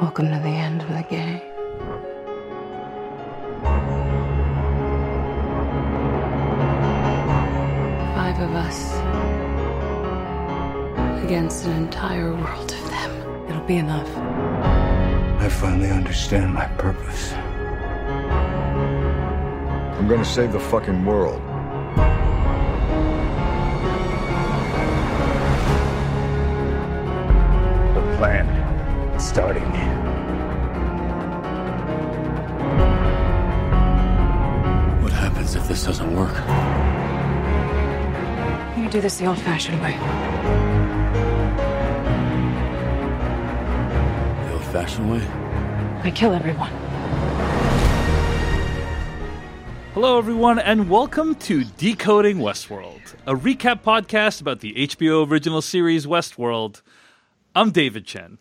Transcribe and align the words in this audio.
Welcome 0.00 0.26
to 0.26 0.38
the 0.38 0.46
end 0.46 0.82
of 0.82 0.88
the 0.90 1.02
game. 1.10 1.40
Five 8.14 8.38
of 8.38 8.54
us 8.54 8.97
against 11.28 11.66
an 11.66 11.72
entire 11.72 12.32
world 12.32 12.72
of 12.72 12.88
them. 12.88 13.50
It'll 13.50 13.66
be 13.66 13.76
enough. 13.76 14.08
I 15.42 15.48
finally 15.50 15.90
understand 15.90 16.54
my 16.54 16.64
purpose. 16.78 17.34
I'm 19.98 20.08
gonna 20.08 20.24
save 20.24 20.52
the 20.52 20.58
fucking 20.58 21.04
world. 21.04 21.42
The 27.94 28.04
plan 28.16 28.46
is 29.14 29.22
starting. 29.22 29.70
What 35.02 35.12
happens 35.12 35.54
if 35.56 35.68
this 35.68 35.84
doesn't 35.84 36.10
work? 36.16 36.34
You 38.78 38.88
do 38.88 39.02
this 39.02 39.18
the 39.18 39.26
old 39.26 39.38
fashioned 39.38 39.82
way. 39.82 40.37
The 44.96 45.02
way? 45.04 45.20
I 46.02 46.10
kill 46.10 46.32
everyone. 46.32 46.70
Hello, 49.92 50.18
everyone, 50.18 50.58
and 50.58 50.88
welcome 50.88 51.34
to 51.36 51.62
Decoding 51.62 52.38
Westworld, 52.38 53.14
a 53.26 53.34
recap 53.34 53.82
podcast 53.82 54.40
about 54.40 54.60
the 54.60 54.72
HBO 54.74 55.30
original 55.30 55.62
series 55.62 56.06
Westworld. 56.06 56.82
I'm 57.54 57.70
David 57.70 58.06
Chen. 58.06 58.38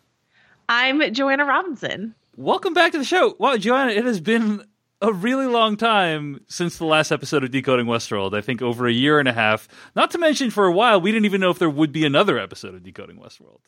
I'm 0.69 1.13
Joanna 1.13 1.45
Robinson. 1.45 2.15
Welcome 2.37 2.73
back 2.73 2.93
to 2.93 2.97
the 2.97 3.03
show. 3.03 3.35
Wow, 3.37 3.57
Joanna, 3.57 3.91
it 3.91 4.05
has 4.05 4.21
been 4.21 4.63
a 5.01 5.13
really 5.13 5.47
long 5.47 5.77
time 5.77 6.43
since 6.47 6.77
the 6.77 6.85
last 6.85 7.11
episode 7.11 7.43
of 7.43 7.51
Decoding 7.51 7.85
Westworld. 7.85 8.35
I 8.35 8.41
think 8.41 8.61
over 8.63 8.87
a 8.87 8.93
year 8.93 9.19
and 9.19 9.27
a 9.27 9.33
half. 9.33 9.67
Not 9.95 10.09
to 10.11 10.17
mention, 10.17 10.49
for 10.49 10.65
a 10.65 10.71
while, 10.71 10.99
we 11.01 11.11
didn't 11.11 11.25
even 11.25 11.41
know 11.41 11.51
if 11.51 11.59
there 11.59 11.69
would 11.69 11.91
be 11.91 12.05
another 12.05 12.39
episode 12.39 12.73
of 12.73 12.83
Decoding 12.83 13.17
Westworld. 13.17 13.59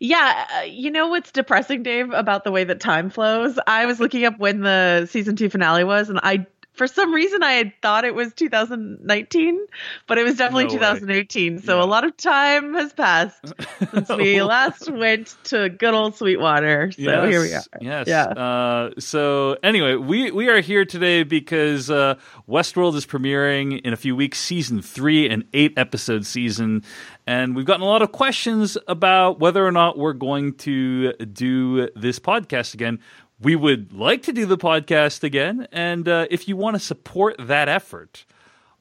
Yeah, 0.00 0.46
uh, 0.56 0.60
you 0.62 0.90
know 0.90 1.08
what's 1.08 1.30
depressing, 1.32 1.82
Dave, 1.82 2.10
about 2.12 2.44
the 2.44 2.50
way 2.50 2.64
that 2.64 2.80
time 2.80 3.10
flows? 3.10 3.58
I 3.66 3.86
was 3.86 4.00
looking 4.00 4.24
up 4.24 4.38
when 4.38 4.60
the 4.60 5.06
season 5.10 5.36
two 5.36 5.48
finale 5.48 5.84
was, 5.84 6.10
and 6.10 6.18
I, 6.22 6.46
for 6.72 6.86
some 6.88 7.14
reason, 7.14 7.42
I 7.44 7.52
had 7.52 7.72
thought 7.82 8.04
it 8.04 8.14
was 8.16 8.32
2019, 8.34 9.60
but 10.08 10.18
it 10.18 10.24
was 10.24 10.36
definitely 10.36 10.64
No 10.64 10.70
way. 10.72 10.78
2018. 10.78 11.60
So 11.60 11.78
Yeah. 11.78 11.84
a 11.84 11.86
lot 11.86 12.02
of 12.04 12.16
time 12.16 12.74
has 12.74 12.92
passed 12.92 13.54
since 13.92 14.08
we 14.08 14.42
last 14.42 14.90
went 14.90 15.36
to 15.44 15.68
good 15.68 15.94
old 15.94 16.16
Sweetwater. 16.16 16.90
So 16.92 17.26
here 17.26 17.40
we 17.40 17.52
are. 17.54 17.62
Yes. 17.80 18.08
Yeah. 18.08 18.24
Uh, 18.24 18.90
so 18.98 19.56
anyway, 19.62 19.94
we 19.94 20.32
we 20.32 20.48
are 20.48 20.60
here 20.60 20.84
today 20.84 21.22
because 21.22 21.90
uh, 21.90 22.16
Westworld 22.48 22.96
is 22.96 23.06
premiering 23.06 23.80
in 23.82 23.92
a 23.92 23.96
few 23.96 24.16
weeks, 24.16 24.40
season 24.40 24.82
three, 24.82 25.28
an 25.28 25.44
eight 25.54 25.74
episode 25.76 26.26
season, 26.26 26.82
and 27.26 27.56
we've 27.56 27.64
gotten 27.64 27.82
a 27.82 27.86
lot 27.86 28.02
of 28.02 28.12
questions 28.12 28.76
about 28.86 29.40
whether 29.40 29.66
or 29.66 29.72
not 29.72 29.98
we're 29.98 30.12
going 30.12 30.54
to 30.54 31.12
do 31.14 31.88
this 31.96 32.18
podcast 32.18 32.74
again. 32.74 33.00
We 33.40 33.56
would 33.56 33.92
like 33.92 34.22
to 34.22 34.32
do 34.32 34.46
the 34.46 34.58
podcast 34.58 35.24
again, 35.24 35.66
and 35.72 36.08
uh, 36.08 36.26
if 36.30 36.48
you 36.48 36.56
want 36.56 36.76
to 36.76 36.80
support 36.80 37.36
that 37.38 37.68
effort, 37.68 38.24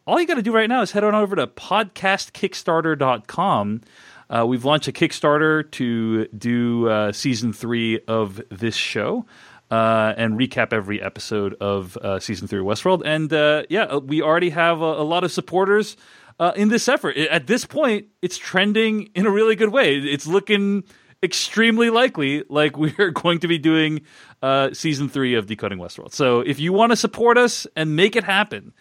all 0.05 0.19
you 0.19 0.27
got 0.27 0.35
to 0.35 0.41
do 0.41 0.53
right 0.53 0.67
now 0.69 0.81
is 0.81 0.91
head 0.91 1.03
on 1.03 1.15
over 1.15 1.35
to 1.35 1.47
podcastkickstarter.com. 1.47 3.81
Uh, 4.29 4.45
we've 4.47 4.63
launched 4.65 4.87
a 4.87 4.91
Kickstarter 4.91 5.69
to 5.71 6.27
do 6.27 6.89
uh, 6.89 7.11
season 7.11 7.53
three 7.53 7.99
of 8.07 8.41
this 8.49 8.75
show 8.75 9.25
uh, 9.71 10.13
and 10.17 10.39
recap 10.39 10.73
every 10.73 11.01
episode 11.01 11.55
of 11.55 11.97
uh, 11.97 12.19
season 12.19 12.47
three 12.47 12.59
of 12.59 12.65
Westworld. 12.65 13.01
And 13.05 13.33
uh, 13.33 13.63
yeah, 13.69 13.97
we 13.97 14.21
already 14.21 14.51
have 14.51 14.81
a, 14.81 15.01
a 15.01 15.03
lot 15.03 15.23
of 15.23 15.31
supporters 15.31 15.97
uh, 16.39 16.51
in 16.55 16.69
this 16.69 16.87
effort. 16.87 17.17
At 17.17 17.47
this 17.47 17.65
point, 17.65 18.07
it's 18.21 18.37
trending 18.37 19.09
in 19.15 19.25
a 19.25 19.31
really 19.31 19.55
good 19.55 19.69
way. 19.69 19.97
It's 19.97 20.27
looking 20.27 20.83
extremely 21.21 21.89
likely 21.89 22.43
like 22.49 22.77
we're 22.77 23.11
going 23.15 23.39
to 23.39 23.47
be 23.47 23.57
doing 23.57 24.01
uh, 24.41 24.73
season 24.73 25.09
three 25.09 25.35
of 25.35 25.45
Decoding 25.47 25.79
Westworld. 25.79 26.13
So 26.13 26.41
if 26.41 26.59
you 26.59 26.73
want 26.73 26.91
to 26.91 26.95
support 26.95 27.37
us 27.37 27.65
and 27.75 27.95
make 27.95 28.15
it 28.15 28.23
happen, 28.25 28.73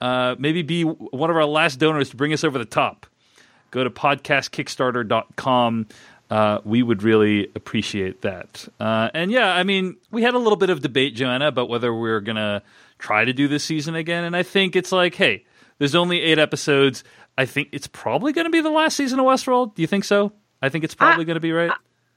uh, 0.00 0.34
maybe 0.38 0.62
be 0.62 0.82
one 0.82 1.30
of 1.30 1.36
our 1.36 1.44
last 1.44 1.76
donors 1.78 2.10
to 2.10 2.16
bring 2.16 2.32
us 2.32 2.42
over 2.42 2.58
the 2.58 2.64
top. 2.64 3.06
Go 3.70 3.84
to 3.84 3.90
podcastkickstarter.com. 3.90 5.86
Uh, 6.30 6.60
we 6.64 6.82
would 6.82 7.02
really 7.02 7.50
appreciate 7.54 8.22
that. 8.22 8.66
Uh, 8.78 9.10
and 9.14 9.30
yeah, 9.30 9.52
I 9.52 9.64
mean, 9.64 9.96
we 10.10 10.22
had 10.22 10.34
a 10.34 10.38
little 10.38 10.56
bit 10.56 10.70
of 10.70 10.80
debate, 10.80 11.14
Joanna, 11.14 11.48
about 11.48 11.68
whether 11.68 11.92
we 11.92 12.08
are 12.10 12.20
going 12.20 12.36
to 12.36 12.62
try 12.98 13.24
to 13.24 13.32
do 13.32 13.48
this 13.48 13.64
season 13.64 13.94
again. 13.94 14.24
And 14.24 14.36
I 14.36 14.42
think 14.42 14.76
it's 14.76 14.92
like, 14.92 15.14
hey, 15.16 15.44
there's 15.80 15.96
only 15.96 16.20
eight 16.22 16.38
episodes. 16.38 17.02
I 17.36 17.46
think 17.46 17.70
it's 17.72 17.88
probably 17.88 18.32
going 18.32 18.44
to 18.44 18.50
be 18.50 18.60
the 18.60 18.70
last 18.70 18.96
season 18.96 19.18
of 19.18 19.26
Westworld. 19.26 19.74
Do 19.74 19.82
you 19.82 19.88
think 19.88 20.04
so? 20.04 20.32
I 20.62 20.68
think 20.68 20.84
it's 20.84 20.94
probably 20.94 21.24
going 21.24 21.34
to 21.34 21.40
be 21.40 21.50
right. 21.52 21.72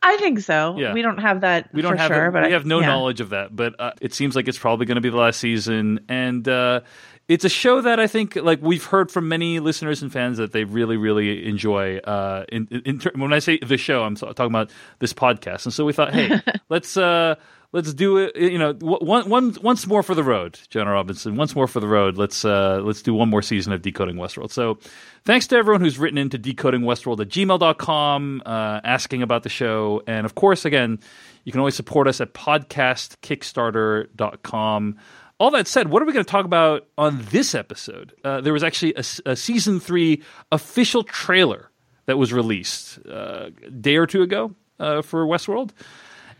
I 0.05 0.17
think 0.17 0.41
so. 0.41 0.75
Yeah. 0.77 0.93
We 0.93 1.01
don't 1.01 1.17
have 1.19 1.41
that 1.41 1.69
we 1.73 1.81
don't 1.81 1.93
for 1.93 1.97
have 1.97 2.11
sure, 2.11 2.25
it- 2.27 2.31
but 2.33 2.43
we 2.43 2.49
I- 2.49 2.51
have 2.51 2.65
no 2.65 2.81
yeah. 2.81 2.87
knowledge 2.87 3.21
of 3.21 3.29
that 3.29 3.55
but 3.55 3.79
uh, 3.79 3.91
it 4.01 4.13
seems 4.13 4.35
like 4.35 4.47
it's 4.49 4.59
probably 4.59 4.85
going 4.85 4.95
to 4.97 5.01
be 5.01 5.09
the 5.09 5.15
last 5.17 5.39
season 5.39 6.01
and 6.09 6.45
uh, 6.47 6.81
it's 7.29 7.45
a 7.45 7.49
show 7.49 7.79
that 7.79 8.01
i 8.01 8.07
think 8.07 8.35
like 8.35 8.61
we've 8.61 8.83
heard 8.83 9.09
from 9.09 9.29
many 9.29 9.61
listeners 9.61 10.01
and 10.01 10.11
fans 10.11 10.39
that 10.39 10.51
they 10.51 10.65
really 10.65 10.97
really 10.97 11.47
enjoy 11.47 11.99
uh, 11.99 12.43
in, 12.49 12.67
in 12.83 12.99
when 13.15 13.31
i 13.31 13.39
say 13.39 13.57
the 13.59 13.77
show 13.77 14.03
i'm 14.03 14.15
talking 14.17 14.47
about 14.47 14.71
this 14.99 15.13
podcast 15.13 15.63
and 15.65 15.73
so 15.73 15.85
we 15.85 15.93
thought 15.93 16.13
hey 16.13 16.41
let's 16.69 16.97
uh, 16.97 17.35
let's 17.73 17.93
do 17.93 18.15
it 18.17 18.37
you 18.37 18.57
know 18.57 18.71
one, 18.79 19.29
one, 19.29 19.53
once 19.61 19.85
more 19.85 20.01
for 20.01 20.15
the 20.15 20.23
road 20.23 20.57
joanna 20.69 20.91
robinson. 20.91 21.35
Once 21.35 21.53
more 21.55 21.67
for 21.67 21.81
the 21.81 21.87
road. 21.87 22.17
Let's 22.17 22.45
uh, 22.45 22.79
let's 22.83 23.01
do 23.01 23.13
one 23.13 23.29
more 23.29 23.41
season 23.41 23.73
of 23.73 23.81
decoding 23.81 24.15
westworld. 24.15 24.51
So 24.51 24.79
thanks 25.25 25.47
to 25.47 25.57
everyone 25.57 25.81
who's 25.81 25.99
written 25.99 26.17
into 26.17 26.39
decodingwestworld 26.39 27.19
at 27.19 27.27
gmail.com 27.27 28.43
uh, 28.45 28.79
asking 28.83 29.21
about 29.21 29.43
the 29.43 29.49
show. 29.49 30.01
And 30.07 30.25
of 30.25 30.35
course 30.35 30.63
again 30.63 31.01
you 31.43 31.51
can 31.51 31.59
always 31.59 31.75
support 31.75 32.07
us 32.07 32.21
at 32.21 32.33
podcastkickstarter.com 32.33 34.97
all 35.39 35.49
that 35.51 35.67
said, 35.67 35.89
what 35.89 36.01
are 36.01 36.05
we 36.05 36.13
going 36.13 36.23
to 36.23 36.31
talk 36.31 36.45
about 36.45 36.87
on 36.97 37.21
this 37.31 37.53
episode? 37.53 38.13
Uh, 38.23 38.39
there 38.39 38.53
was 38.53 38.63
actually 38.63 38.93
a 38.95 39.35
season 39.35 39.81
three 39.81 40.23
official 40.53 41.03
trailer 41.03 41.69
that 42.05 42.17
was 42.17 42.31
released 42.31 42.99
uh, 43.07 43.49
a 43.65 43.71
day 43.71 43.95
or 43.95 44.05
two 44.05 44.21
ago 44.21 44.53
uh, 44.79 45.01
for 45.01 45.25
Westworld. 45.25 45.71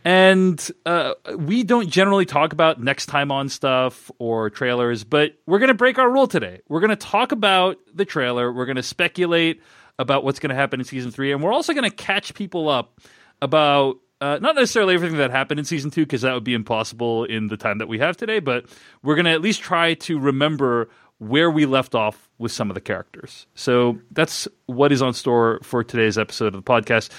And 0.05 0.71
uh, 0.85 1.13
we 1.37 1.63
don't 1.63 1.89
generally 1.89 2.25
talk 2.25 2.51
about 2.51 2.81
next 2.81 3.05
time 3.05 3.31
on 3.31 3.47
stuff 3.49 4.11
or 4.19 4.49
trailers, 4.49 5.03
but 5.03 5.33
we're 5.45 5.59
going 5.59 5.69
to 5.69 5.73
break 5.73 5.97
our 5.97 6.09
rule 6.11 6.27
today. 6.27 6.61
We're 6.67 6.81
going 6.81 6.89
to 6.89 6.95
talk 6.95 7.31
about 7.31 7.77
the 7.93 8.05
trailer. 8.05 8.51
We're 8.51 8.65
going 8.65 8.75
to 8.75 8.83
speculate 8.83 9.61
about 9.97 10.23
what's 10.23 10.39
going 10.39 10.49
to 10.49 10.55
happen 10.55 10.79
in 10.79 10.85
season 10.85 11.11
three. 11.11 11.31
And 11.31 11.41
we're 11.41 11.53
also 11.53 11.73
going 11.73 11.89
to 11.89 11.95
catch 11.95 12.33
people 12.33 12.67
up 12.67 12.99
about 13.41 13.97
uh, 14.19 14.39
not 14.41 14.55
necessarily 14.55 14.93
everything 14.93 15.17
that 15.17 15.31
happened 15.31 15.59
in 15.59 15.65
season 15.65 15.91
two, 15.91 16.05
because 16.05 16.21
that 16.21 16.33
would 16.33 16.43
be 16.45 16.53
impossible 16.53 17.25
in 17.25 17.47
the 17.47 17.57
time 17.57 17.77
that 17.79 17.87
we 17.87 17.99
have 17.99 18.15
today, 18.15 18.39
but 18.39 18.65
we're 19.03 19.15
going 19.15 19.25
to 19.25 19.31
at 19.31 19.41
least 19.41 19.61
try 19.61 19.93
to 19.95 20.17
remember 20.17 20.89
where 21.19 21.51
we 21.51 21.65
left 21.65 21.93
off 21.93 22.29
with 22.37 22.51
some 22.51 22.69
of 22.69 22.73
the 22.73 22.81
characters. 22.81 23.47
So 23.53 23.99
that's 24.11 24.47
what 24.65 24.91
is 24.91 25.01
on 25.01 25.13
store 25.13 25.59
for 25.61 25.83
today's 25.83 26.17
episode 26.17 26.55
of 26.55 26.63
the 26.63 26.71
podcast. 26.71 27.09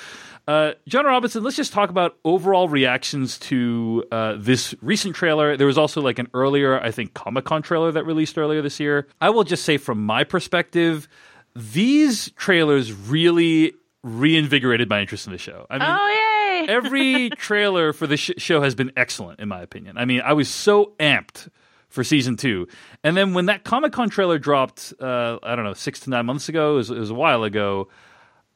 Uh, 0.46 0.72
Joanna 0.86 1.08
Robinson, 1.08 1.42
let's 1.42 1.56
just 1.56 1.72
talk 1.72 1.88
about 1.88 2.18
overall 2.24 2.68
reactions 2.68 3.38
to 3.38 4.04
uh, 4.12 4.34
this 4.38 4.74
recent 4.82 5.16
trailer. 5.16 5.56
There 5.56 5.66
was 5.66 5.78
also 5.78 6.02
like 6.02 6.18
an 6.18 6.28
earlier, 6.34 6.78
I 6.78 6.90
think, 6.90 7.14
Comic 7.14 7.46
Con 7.46 7.62
trailer 7.62 7.90
that 7.92 8.04
released 8.04 8.36
earlier 8.36 8.60
this 8.60 8.78
year. 8.78 9.06
I 9.20 9.30
will 9.30 9.44
just 9.44 9.64
say, 9.64 9.78
from 9.78 10.04
my 10.04 10.22
perspective, 10.22 11.08
these 11.56 12.30
trailers 12.32 12.92
really 12.92 13.72
reinvigorated 14.02 14.88
my 14.88 15.00
interest 15.00 15.26
in 15.26 15.32
the 15.32 15.38
show. 15.38 15.66
I 15.70 15.78
mean, 15.78 15.88
oh 15.88 16.66
yay! 16.66 16.68
every 16.68 17.30
trailer 17.30 17.94
for 17.94 18.06
the 18.06 18.18
sh- 18.18 18.32
show 18.36 18.60
has 18.60 18.74
been 18.74 18.92
excellent, 18.96 19.40
in 19.40 19.48
my 19.48 19.62
opinion. 19.62 19.96
I 19.96 20.04
mean, 20.04 20.20
I 20.20 20.34
was 20.34 20.48
so 20.48 20.92
amped 21.00 21.48
for 21.88 22.04
season 22.04 22.36
two, 22.36 22.68
and 23.02 23.16
then 23.16 23.32
when 23.32 23.46
that 23.46 23.64
Comic 23.64 23.92
Con 23.92 24.10
trailer 24.10 24.38
dropped, 24.38 24.92
uh, 25.00 25.38
I 25.42 25.56
don't 25.56 25.64
know, 25.64 25.74
six 25.74 26.00
to 26.00 26.10
nine 26.10 26.26
months 26.26 26.50
ago, 26.50 26.74
it 26.74 26.76
was, 26.76 26.90
it 26.90 26.98
was 26.98 27.10
a 27.10 27.14
while 27.14 27.44
ago. 27.44 27.88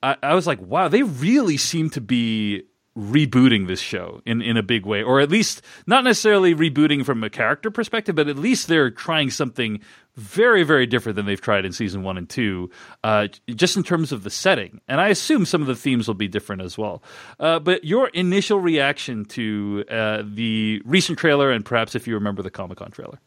I, 0.02 0.16
I 0.22 0.34
was 0.34 0.46
like, 0.46 0.60
wow, 0.60 0.88
they 0.88 1.02
really 1.02 1.56
seem 1.56 1.90
to 1.90 2.00
be 2.00 2.64
rebooting 2.98 3.68
this 3.68 3.80
show 3.80 4.20
in, 4.26 4.42
in 4.42 4.56
a 4.56 4.62
big 4.62 4.84
way, 4.84 5.02
or 5.02 5.20
at 5.20 5.30
least 5.30 5.62
not 5.86 6.02
necessarily 6.02 6.52
rebooting 6.54 7.04
from 7.04 7.22
a 7.22 7.30
character 7.30 7.70
perspective, 7.70 8.16
but 8.16 8.28
at 8.28 8.36
least 8.36 8.66
they're 8.66 8.90
trying 8.90 9.30
something 9.30 9.80
very, 10.16 10.64
very 10.64 10.84
different 10.84 11.14
than 11.14 11.24
they've 11.24 11.40
tried 11.40 11.64
in 11.64 11.72
season 11.72 12.02
one 12.02 12.18
and 12.18 12.28
two, 12.28 12.68
uh, 13.04 13.28
just 13.46 13.76
in 13.76 13.84
terms 13.84 14.10
of 14.10 14.24
the 14.24 14.30
setting. 14.30 14.80
And 14.88 15.00
I 15.00 15.08
assume 15.08 15.46
some 15.46 15.60
of 15.60 15.68
the 15.68 15.76
themes 15.76 16.08
will 16.08 16.14
be 16.14 16.26
different 16.26 16.60
as 16.62 16.76
well. 16.76 17.02
Uh, 17.38 17.60
but 17.60 17.84
your 17.84 18.08
initial 18.08 18.58
reaction 18.58 19.24
to 19.26 19.84
uh, 19.88 20.24
the 20.24 20.82
recent 20.84 21.20
trailer, 21.20 21.52
and 21.52 21.64
perhaps 21.64 21.94
if 21.94 22.08
you 22.08 22.14
remember 22.14 22.42
the 22.42 22.50
Comic 22.50 22.78
Con 22.78 22.90
trailer. 22.90 23.20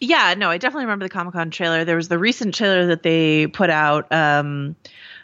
Yeah, 0.00 0.34
no, 0.36 0.50
I 0.50 0.58
definitely 0.58 0.84
remember 0.84 1.04
the 1.04 1.10
Comic 1.10 1.32
Con 1.32 1.50
trailer. 1.50 1.84
There 1.84 1.96
was 1.96 2.06
the 2.08 2.18
recent 2.18 2.54
trailer 2.54 2.86
that 2.86 3.02
they 3.02 3.48
put 3.48 3.70
out. 3.70 4.12
Um, 4.12 4.76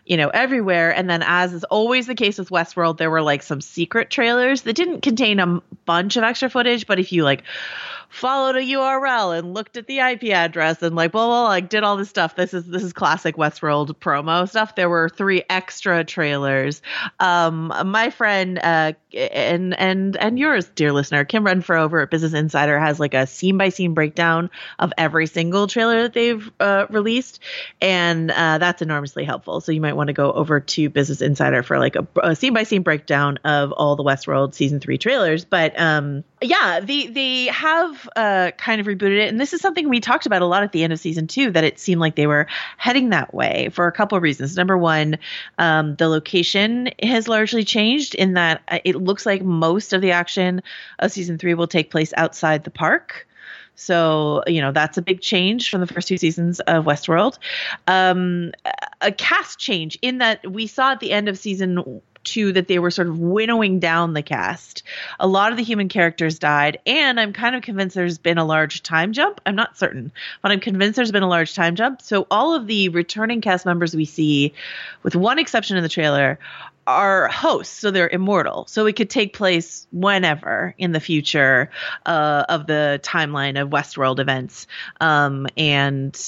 you 0.04 0.16
know, 0.16 0.28
everywhere. 0.28 0.94
And 0.94 1.08
then, 1.08 1.22
as 1.24 1.52
is 1.52 1.64
always 1.64 2.06
the 2.06 2.14
case 2.14 2.38
with 2.38 2.50
Westworld, 2.50 2.98
there 2.98 3.10
were 3.10 3.22
like 3.22 3.42
some 3.42 3.60
secret 3.60 4.10
trailers 4.10 4.62
that 4.62 4.74
didn't 4.74 5.02
contain 5.02 5.40
a 5.40 5.60
bunch 5.84 6.16
of 6.16 6.24
extra 6.24 6.50
footage. 6.50 6.86
But 6.86 6.98
if 6.98 7.12
you 7.12 7.24
like 7.24 7.44
followed 8.12 8.56
a 8.56 8.60
URL 8.60 9.38
and 9.38 9.54
looked 9.54 9.78
at 9.78 9.86
the 9.86 10.00
IP 10.00 10.24
address 10.24 10.82
and 10.82 10.94
like, 10.94 11.14
well, 11.14 11.30
well, 11.30 11.44
like 11.44 11.70
did 11.70 11.82
all 11.82 11.96
this 11.96 12.10
stuff. 12.10 12.36
This 12.36 12.52
is 12.52 12.66
this 12.66 12.82
is 12.82 12.92
classic 12.92 13.36
Westworld 13.36 13.94
promo 13.96 14.46
stuff. 14.48 14.74
There 14.74 14.90
were 14.90 15.08
three 15.08 15.42
extra 15.48 16.04
trailers. 16.04 16.82
Um, 17.18 17.72
my 17.86 18.10
friend 18.10 18.58
uh, 18.58 18.92
and 19.14 19.78
and 19.78 20.16
and 20.18 20.38
yours, 20.38 20.70
dear 20.74 20.92
listener, 20.92 21.24
Kim 21.24 21.44
Renfro 21.44 21.78
over 21.78 22.00
at 22.00 22.10
Business 22.10 22.34
Insider 22.34 22.78
has 22.78 23.00
like 23.00 23.14
a 23.14 23.26
scene 23.26 23.56
by 23.56 23.70
scene 23.70 23.94
breakdown 23.94 24.50
of 24.78 24.92
every 24.98 25.26
single 25.26 25.66
trailer 25.66 26.02
that 26.02 26.12
they've 26.12 26.50
uh, 26.60 26.86
released, 26.90 27.40
and 27.80 28.30
uh, 28.30 28.58
that's 28.58 28.82
enormously 28.82 29.24
helpful. 29.24 29.62
So 29.62 29.72
you 29.72 29.80
might 29.80 29.94
want 29.94 30.08
to 30.08 30.14
go 30.14 30.30
over 30.32 30.60
to 30.60 30.90
Business 30.90 31.22
Insider 31.22 31.62
for 31.62 31.78
like 31.78 31.96
a 32.22 32.36
scene 32.36 32.52
by 32.52 32.64
scene 32.64 32.82
breakdown 32.82 33.38
of 33.44 33.72
all 33.72 33.96
the 33.96 34.04
Westworld 34.04 34.52
season 34.54 34.80
three 34.80 34.98
trailers. 34.98 35.46
But 35.46 35.80
um, 35.80 36.24
yeah, 36.42 36.80
they 36.80 37.06
they 37.06 37.46
have 37.46 38.08
uh, 38.16 38.50
kind 38.58 38.80
of 38.80 38.86
rebooted 38.86 39.18
it, 39.18 39.28
and 39.28 39.40
this 39.40 39.52
is 39.52 39.60
something 39.60 39.88
we 39.88 40.00
talked 40.00 40.26
about 40.26 40.42
a 40.42 40.46
lot 40.46 40.62
at 40.62 40.72
the 40.72 40.84
end 40.84 40.92
of 40.92 41.00
season 41.00 41.26
two. 41.26 41.50
That 41.50 41.64
it 41.64 41.78
seemed 41.78 42.00
like 42.00 42.16
they 42.16 42.26
were 42.26 42.46
heading 42.76 43.10
that 43.10 43.32
way 43.32 43.70
for 43.72 43.86
a 43.86 43.92
couple 43.92 44.16
of 44.16 44.22
reasons. 44.22 44.56
Number 44.56 44.76
one, 44.76 45.18
um, 45.58 45.96
the 45.96 46.08
location 46.08 46.90
has 47.02 47.28
largely 47.28 47.64
changed 47.64 48.14
in 48.14 48.34
that 48.34 48.62
uh, 48.68 48.78
it 48.84 48.96
looks 48.96 49.24
like 49.24 49.42
most 49.42 49.92
of 49.92 50.00
the 50.00 50.12
action 50.12 50.62
of 50.98 51.12
season 51.12 51.38
three 51.38 51.54
will 51.54 51.66
take 51.66 51.90
place 51.90 52.12
outside 52.16 52.64
the 52.64 52.70
park. 52.70 53.26
So, 53.74 54.42
you 54.46 54.60
know, 54.60 54.70
that's 54.70 54.98
a 54.98 55.02
big 55.02 55.20
change 55.20 55.70
from 55.70 55.80
the 55.80 55.86
first 55.86 56.06
two 56.06 56.18
seasons 56.18 56.60
of 56.60 56.84
Westworld. 56.84 57.38
Um, 57.86 58.52
a 59.00 59.10
cast 59.10 59.58
change 59.58 59.98
in 60.02 60.18
that 60.18 60.50
we 60.50 60.66
saw 60.66 60.92
at 60.92 61.00
the 61.00 61.10
end 61.10 61.28
of 61.28 61.38
season 61.38 62.02
two 62.24 62.52
that 62.52 62.68
they 62.68 62.78
were 62.78 62.90
sort 62.90 63.08
of 63.08 63.18
winnowing 63.18 63.78
down 63.78 64.12
the 64.12 64.22
cast. 64.22 64.82
A 65.20 65.26
lot 65.26 65.52
of 65.52 65.58
the 65.58 65.64
human 65.64 65.88
characters 65.88 66.38
died, 66.38 66.78
and 66.86 67.18
I'm 67.18 67.32
kind 67.32 67.54
of 67.54 67.62
convinced 67.62 67.94
there's 67.94 68.18
been 68.18 68.38
a 68.38 68.44
large 68.44 68.82
time 68.82 69.12
jump. 69.12 69.40
I'm 69.46 69.56
not 69.56 69.76
certain, 69.76 70.12
but 70.42 70.52
I'm 70.52 70.60
convinced 70.60 70.96
there's 70.96 71.12
been 71.12 71.22
a 71.22 71.28
large 71.28 71.54
time 71.54 71.76
jump. 71.76 72.02
So 72.02 72.26
all 72.30 72.54
of 72.54 72.66
the 72.66 72.88
returning 72.90 73.40
cast 73.40 73.66
members 73.66 73.94
we 73.94 74.04
see, 74.04 74.54
with 75.02 75.16
one 75.16 75.38
exception 75.38 75.76
in 75.76 75.82
the 75.82 75.88
trailer, 75.88 76.38
are 76.86 77.28
hosts, 77.28 77.78
so 77.78 77.90
they're 77.90 78.08
immortal. 78.08 78.66
So 78.66 78.86
it 78.86 78.96
could 78.96 79.10
take 79.10 79.34
place 79.34 79.86
whenever 79.92 80.74
in 80.78 80.92
the 80.92 81.00
future 81.00 81.70
uh, 82.06 82.44
of 82.48 82.66
the 82.66 83.00
timeline 83.02 83.60
of 83.60 83.70
Westworld 83.70 84.18
events. 84.18 84.66
Um, 85.00 85.46
and 85.56 86.18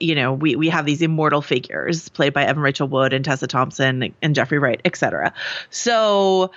you 0.00 0.14
know, 0.14 0.32
we 0.32 0.56
we 0.56 0.68
have 0.68 0.86
these 0.86 1.02
immortal 1.02 1.42
figures 1.42 2.08
played 2.08 2.32
by 2.32 2.44
Evan 2.44 2.62
Rachel 2.62 2.88
Wood 2.88 3.12
and 3.12 3.24
Tessa 3.24 3.46
Thompson 3.46 4.14
and 4.22 4.34
Jeffrey 4.34 4.58
Wright, 4.58 4.80
etc. 4.84 5.32
So 5.70 6.52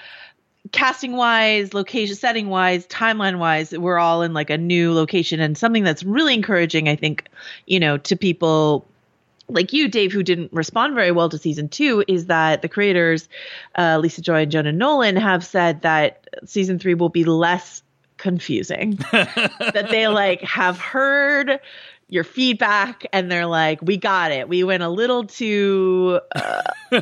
casting 0.71 1.13
wise, 1.13 1.73
location 1.73 2.15
setting 2.15 2.49
wise, 2.49 2.85
timeline 2.87 3.39
wise, 3.39 3.71
we're 3.71 3.97
all 3.97 4.21
in 4.21 4.33
like 4.33 4.49
a 4.49 4.57
new 4.57 4.93
location 4.93 5.39
and 5.39 5.57
something 5.57 5.83
that's 5.83 6.03
really 6.03 6.33
encouraging, 6.33 6.89
I 6.89 6.95
think, 6.95 7.27
you 7.65 7.79
know, 7.79 7.97
to 7.97 8.15
people 8.15 8.88
like 9.49 9.73
you, 9.73 9.87
Dave, 9.87 10.11
who 10.11 10.23
didn't 10.23 10.53
respond 10.53 10.95
very 10.95 11.11
well 11.11 11.29
to 11.29 11.37
season 11.37 11.69
two, 11.69 12.03
is 12.07 12.27
that 12.27 12.61
the 12.61 12.69
creators, 12.69 13.27
uh, 13.77 13.97
Lisa 13.97 14.21
Joy 14.21 14.43
and 14.43 14.51
Jonah 14.51 14.71
Nolan, 14.71 15.15
have 15.15 15.45
said 15.45 15.81
that 15.81 16.27
season 16.45 16.79
three 16.79 16.93
will 16.93 17.09
be 17.09 17.23
less 17.23 17.83
confusing. 18.17 18.95
that 19.11 19.87
they 19.89 20.07
like 20.07 20.41
have 20.41 20.77
heard 20.77 21.59
your 22.09 22.23
feedback 22.23 23.06
and 23.13 23.31
they're 23.31 23.45
like 23.45 23.81
we 23.81 23.97
got 23.97 24.31
it. 24.31 24.50
We 24.50 24.63
went 24.63 24.83
a 24.83 24.89
little 24.89 25.25
too 25.25 26.19
uh, 26.35 26.61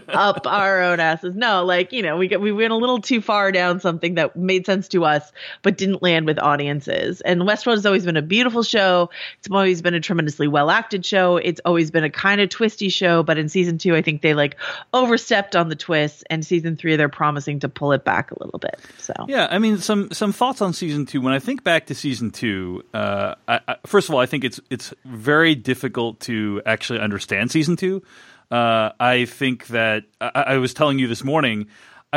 up 0.09 0.45
our 0.45 0.81
own 0.81 1.00
asses. 1.00 1.36
No 1.36 1.63
like 1.65 1.92
you 1.92 2.01
know 2.01 2.18
we 2.18 2.27
we 2.38 2.51
went 2.51 2.71
a 2.71 2.77
little 2.77 3.01
too 3.01 3.21
far 3.21 3.51
down 3.51 3.80
something 3.80 4.15
that 4.15 4.36
made 4.36 4.65
sense 4.65 4.88
to 4.89 5.06
us 5.06 5.31
but 5.62 5.77
didn't 5.77 6.01
land 6.01 6.25
with 6.25 6.39
audiences. 6.39 7.21
And 7.21 7.42
westworld 7.42 7.75
has 7.75 7.86
always 7.86 8.06
been 8.06 8.18
a 8.18 8.21
beautiful 8.21 8.63
show. 8.63 9.09
It's 9.39 9.50
always 9.50 9.81
been 9.81 9.94
a 9.94 10.00
tremendously 10.00 10.48
well 10.48 10.69
acted 10.69 11.06
show. 11.06 11.38
It's 11.38 11.62
always 11.65 11.92
been 11.92 12.04
a 12.04 12.09
kind 12.09 12.42
of 12.42 12.50
twisty 12.50 12.89
show 12.89 13.24
but 13.24 13.38
in 13.38 13.50
season 13.50 13.77
two 13.77 13.95
i 13.95 14.01
think 14.01 14.21
they 14.21 14.33
like 14.33 14.56
overstepped 14.94 15.56
on 15.56 15.69
the 15.69 15.75
twist 15.75 16.24
and 16.30 16.45
season 16.45 16.75
three 16.75 16.95
they're 16.95 17.09
promising 17.09 17.59
to 17.59 17.69
pull 17.69 17.92
it 17.92 18.04
back 18.04 18.31
a 18.31 18.44
little 18.44 18.59
bit 18.59 18.80
so. 18.98 19.13
Yeah 19.27 19.48
i 19.51 19.59
mean 19.59 19.77
some 19.77 20.12
some 20.12 20.33
thoughts 20.33 20.62
on 20.62 20.74
season 20.74 21.06
two. 21.06 21.21
When 21.21 21.33
i 21.33 21.39
think 21.39 21.63
back 21.63 21.86
to 21.88 21.95
season 21.95 22.31
two 22.31 22.83
uh 22.94 23.36
I, 23.48 23.59
I, 23.68 23.75
first 23.86 24.09
of 24.09 24.15
all 24.15 24.21
i 24.21 24.25
think 24.25 24.44
it's 24.44 24.59
it's 24.69 24.94
very 25.05 25.55
difficult 25.55 26.19
to 26.21 26.61
actually 26.65 26.99
understand 26.99 27.51
season 27.51 27.75
two. 27.75 28.03
Uh, 28.49 28.91
I 28.99 29.25
think 29.25 29.67
that 29.67 30.05
I, 30.21 30.44
I, 30.47 30.57
was 30.57 30.73
telling 30.73 30.99
you 30.99 31.07
this 31.07 31.23
morning. 31.23 31.67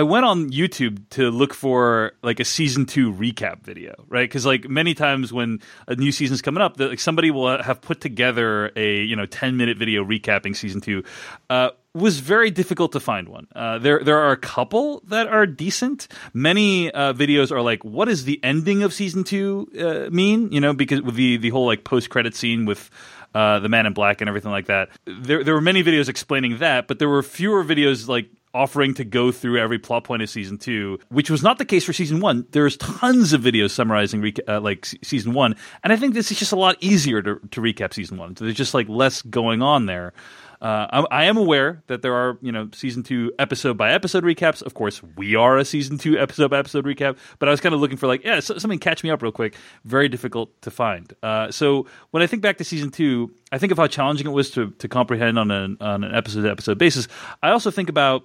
I 0.00 0.02
went 0.02 0.24
on 0.24 0.48
YouTube 0.48 1.06
to 1.10 1.30
look 1.30 1.52
for 1.52 2.12
like 2.22 2.40
a 2.40 2.44
season 2.46 2.86
two 2.86 3.12
recap 3.12 3.62
video, 3.64 3.92
right? 4.08 4.22
Because 4.22 4.46
like 4.46 4.66
many 4.66 4.94
times 4.94 5.30
when 5.30 5.60
a 5.86 5.94
new 5.94 6.10
season's 6.10 6.40
coming 6.40 6.62
up, 6.62 6.80
like 6.80 6.98
somebody 6.98 7.30
will 7.30 7.62
have 7.62 7.82
put 7.82 8.00
together 8.00 8.72
a 8.76 9.02
you 9.02 9.14
know 9.14 9.26
ten 9.26 9.58
minute 9.58 9.76
video 9.76 10.02
recapping 10.02 10.56
season 10.56 10.80
two. 10.80 11.04
Uh, 11.50 11.72
was 11.92 12.18
very 12.20 12.50
difficult 12.50 12.92
to 12.92 13.00
find 13.00 13.28
one. 13.28 13.46
Uh, 13.54 13.76
there 13.76 14.02
there 14.02 14.18
are 14.18 14.32
a 14.32 14.38
couple 14.38 15.02
that 15.08 15.28
are 15.28 15.44
decent. 15.44 16.08
Many 16.32 16.90
uh, 16.90 17.12
videos 17.12 17.52
are 17.52 17.60
like, 17.60 17.84
"What 17.84 18.06
does 18.06 18.24
the 18.24 18.40
ending 18.42 18.82
of 18.82 18.94
season 18.94 19.22
two 19.22 19.68
uh, 19.78 20.08
mean?" 20.10 20.50
You 20.50 20.62
know, 20.62 20.72
because 20.72 21.02
with 21.02 21.16
the 21.16 21.36
the 21.36 21.50
whole 21.50 21.66
like 21.66 21.84
post 21.84 22.08
credit 22.08 22.34
scene 22.34 22.64
with. 22.64 22.88
Uh, 23.32 23.60
the 23.60 23.68
Man 23.68 23.86
in 23.86 23.92
Black 23.92 24.20
and 24.20 24.28
everything 24.28 24.50
like 24.50 24.66
that. 24.66 24.88
There, 25.04 25.44
there 25.44 25.54
were 25.54 25.60
many 25.60 25.84
videos 25.84 26.08
explaining 26.08 26.58
that, 26.58 26.88
but 26.88 26.98
there 26.98 27.08
were 27.08 27.22
fewer 27.22 27.62
videos 27.62 28.08
like 28.08 28.28
offering 28.54 28.94
to 28.94 29.04
go 29.04 29.32
through 29.32 29.58
every 29.58 29.78
plot 29.78 30.04
point 30.04 30.22
of 30.22 30.30
season 30.30 30.58
two, 30.58 30.98
which 31.08 31.30
was 31.30 31.42
not 31.42 31.58
the 31.58 31.64
case 31.64 31.84
for 31.84 31.92
season 31.92 32.20
one. 32.20 32.46
There's 32.50 32.76
tons 32.76 33.32
of 33.32 33.42
videos 33.42 33.70
summarizing 33.70 34.32
uh, 34.48 34.60
like 34.60 34.86
season 35.02 35.32
one, 35.32 35.56
and 35.84 35.92
I 35.92 35.96
think 35.96 36.14
this 36.14 36.30
is 36.30 36.38
just 36.38 36.52
a 36.52 36.56
lot 36.56 36.76
easier 36.80 37.22
to, 37.22 37.40
to 37.50 37.60
recap 37.60 37.94
season 37.94 38.18
one. 38.18 38.36
So 38.36 38.44
there's 38.44 38.56
just 38.56 38.74
like 38.74 38.88
less 38.88 39.22
going 39.22 39.62
on 39.62 39.86
there. 39.86 40.12
Uh, 40.60 41.04
I, 41.10 41.22
I, 41.22 41.24
am 41.24 41.38
aware 41.38 41.82
that 41.86 42.02
there 42.02 42.12
are, 42.12 42.36
you 42.42 42.52
know, 42.52 42.68
season 42.74 43.02
two 43.02 43.32
episode 43.38 43.78
by 43.78 43.92
episode 43.92 44.24
recaps. 44.24 44.60
Of 44.60 44.74
course, 44.74 45.00
we 45.16 45.34
are 45.34 45.56
a 45.56 45.64
season 45.64 45.96
two 45.96 46.18
episode 46.18 46.50
by 46.50 46.58
episode 46.58 46.84
recap, 46.84 47.16
but 47.38 47.48
I 47.48 47.50
was 47.50 47.62
kind 47.62 47.74
of 47.74 47.80
looking 47.80 47.96
for 47.96 48.06
like, 48.06 48.24
yeah, 48.24 48.40
something 48.40 48.78
catch 48.78 49.02
me 49.02 49.10
up 49.10 49.22
real 49.22 49.32
quick. 49.32 49.54
Very 49.86 50.10
difficult 50.10 50.60
to 50.60 50.70
find. 50.70 51.14
Uh, 51.22 51.50
so 51.50 51.86
when 52.10 52.22
I 52.22 52.26
think 52.26 52.42
back 52.42 52.58
to 52.58 52.64
season 52.64 52.90
two, 52.90 53.34
I 53.50 53.56
think 53.56 53.72
of 53.72 53.78
how 53.78 53.86
challenging 53.86 54.26
it 54.26 54.32
was 54.32 54.50
to 54.50 54.70
to 54.72 54.88
comprehend 54.88 55.38
on 55.38 55.50
an 55.50 55.78
on 55.80 56.04
an 56.04 56.14
episode 56.14 56.42
to 56.42 56.50
episode 56.50 56.76
basis. 56.76 57.08
I 57.42 57.52
also 57.52 57.70
think 57.70 57.88
about 57.88 58.24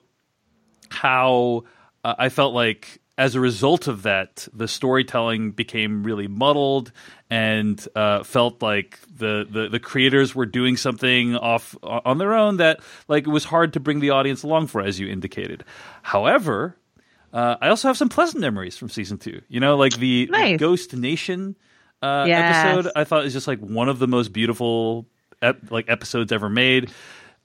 how 0.90 1.64
uh, 2.04 2.16
I 2.18 2.30
felt 2.30 2.54
like 2.54 3.00
as 3.18 3.36
a 3.36 3.40
result 3.40 3.88
of 3.88 4.04
that, 4.04 4.48
the 4.54 4.68
storytelling 4.68 5.52
became 5.52 6.04
really 6.04 6.28
muddled 6.28 6.92
and 7.30 7.86
uh, 7.96 8.24
felt 8.24 8.62
like 8.62 9.00
the, 9.08 9.48
the, 9.50 9.70
the 9.70 9.80
creators 9.80 10.36
were 10.36 10.46
doing 10.46 10.76
something 10.76 11.36
off 11.36 11.76
on 11.82 12.18
their 12.18 12.34
own 12.34 12.58
that 12.58 12.82
like 13.08 13.26
it 13.26 13.30
was 13.30 13.46
hard 13.46 13.74
to 13.74 13.80
bring 13.80 14.02
the 14.02 14.10
audience 14.10 14.44
along 14.44 14.68
for, 14.68 14.82
as 14.82 15.00
you 15.00 15.08
indicated. 15.08 15.64
However, 16.02 16.78
uh, 17.32 17.56
I 17.62 17.70
also 17.70 17.88
have 17.88 17.98
some 17.98 18.10
pleasant 18.10 18.42
memories 18.42 18.78
from 18.78 18.90
season 18.90 19.18
two. 19.18 19.42
You 19.48 19.62
know, 19.62 19.78
like 19.78 19.98
the, 19.98 20.28
nice. 20.30 20.52
the 20.52 20.58
Ghost 20.58 20.94
Nation 20.94 21.56
uh, 22.02 22.26
yes. 22.28 22.66
episode. 22.66 22.92
I 22.96 23.06
thought 23.06 23.26
is 23.26 23.34
just 23.34 23.48
like 23.48 23.60
one 23.60 23.88
of 23.88 24.00
the 24.00 24.08
most 24.08 24.34
beautiful 24.34 25.06
ep- 25.42 25.72
like 25.72 25.90
episodes 25.90 26.32
ever 26.32 26.50
made. 26.50 26.92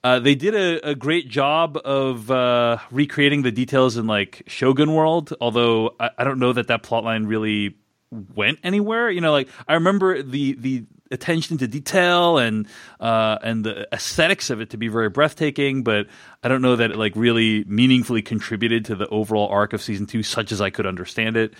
Uh, 0.03 0.19
they 0.19 0.33
did 0.33 0.55
a, 0.55 0.89
a, 0.89 0.95
great 0.95 1.29
job 1.29 1.77
of 1.85 2.31
uh, 2.31 2.79
recreating 2.89 3.43
the 3.43 3.51
details 3.51 3.97
in 3.97 4.07
like 4.07 4.41
Shogun 4.47 4.93
World, 4.93 5.31
although 5.39 5.95
I, 5.99 6.09
I 6.17 6.23
don't 6.23 6.39
know 6.39 6.53
that 6.53 6.67
that 6.69 6.81
plotline 6.81 7.27
really 7.27 7.75
went 8.09 8.57
anywhere. 8.63 9.11
You 9.11 9.21
know, 9.21 9.31
like 9.31 9.47
I 9.67 9.75
remember 9.75 10.23
the 10.23 10.53
the 10.53 10.85
attention 11.11 11.57
to 11.59 11.67
detail 11.67 12.37
and 12.37 12.67
uh, 12.99 13.37
and 13.43 13.63
the 13.63 13.87
aesthetics 13.93 14.49
of 14.49 14.59
it 14.61 14.71
to 14.71 14.77
be 14.77 14.87
very 14.87 15.09
breathtaking, 15.09 15.83
but 15.83 16.07
I 16.41 16.47
don't 16.47 16.61
know 16.61 16.77
that 16.77 16.91
it 16.91 16.97
like 16.97 17.15
really 17.15 17.63
meaningfully 17.65 18.23
contributed 18.23 18.85
to 18.85 18.95
the 18.95 19.07
overall 19.09 19.49
arc 19.49 19.73
of 19.73 19.81
season 19.81 20.07
two, 20.07 20.23
such 20.23 20.51
as 20.51 20.61
I 20.61 20.71
could 20.71 20.87
understand 20.87 21.37
it. 21.37 21.53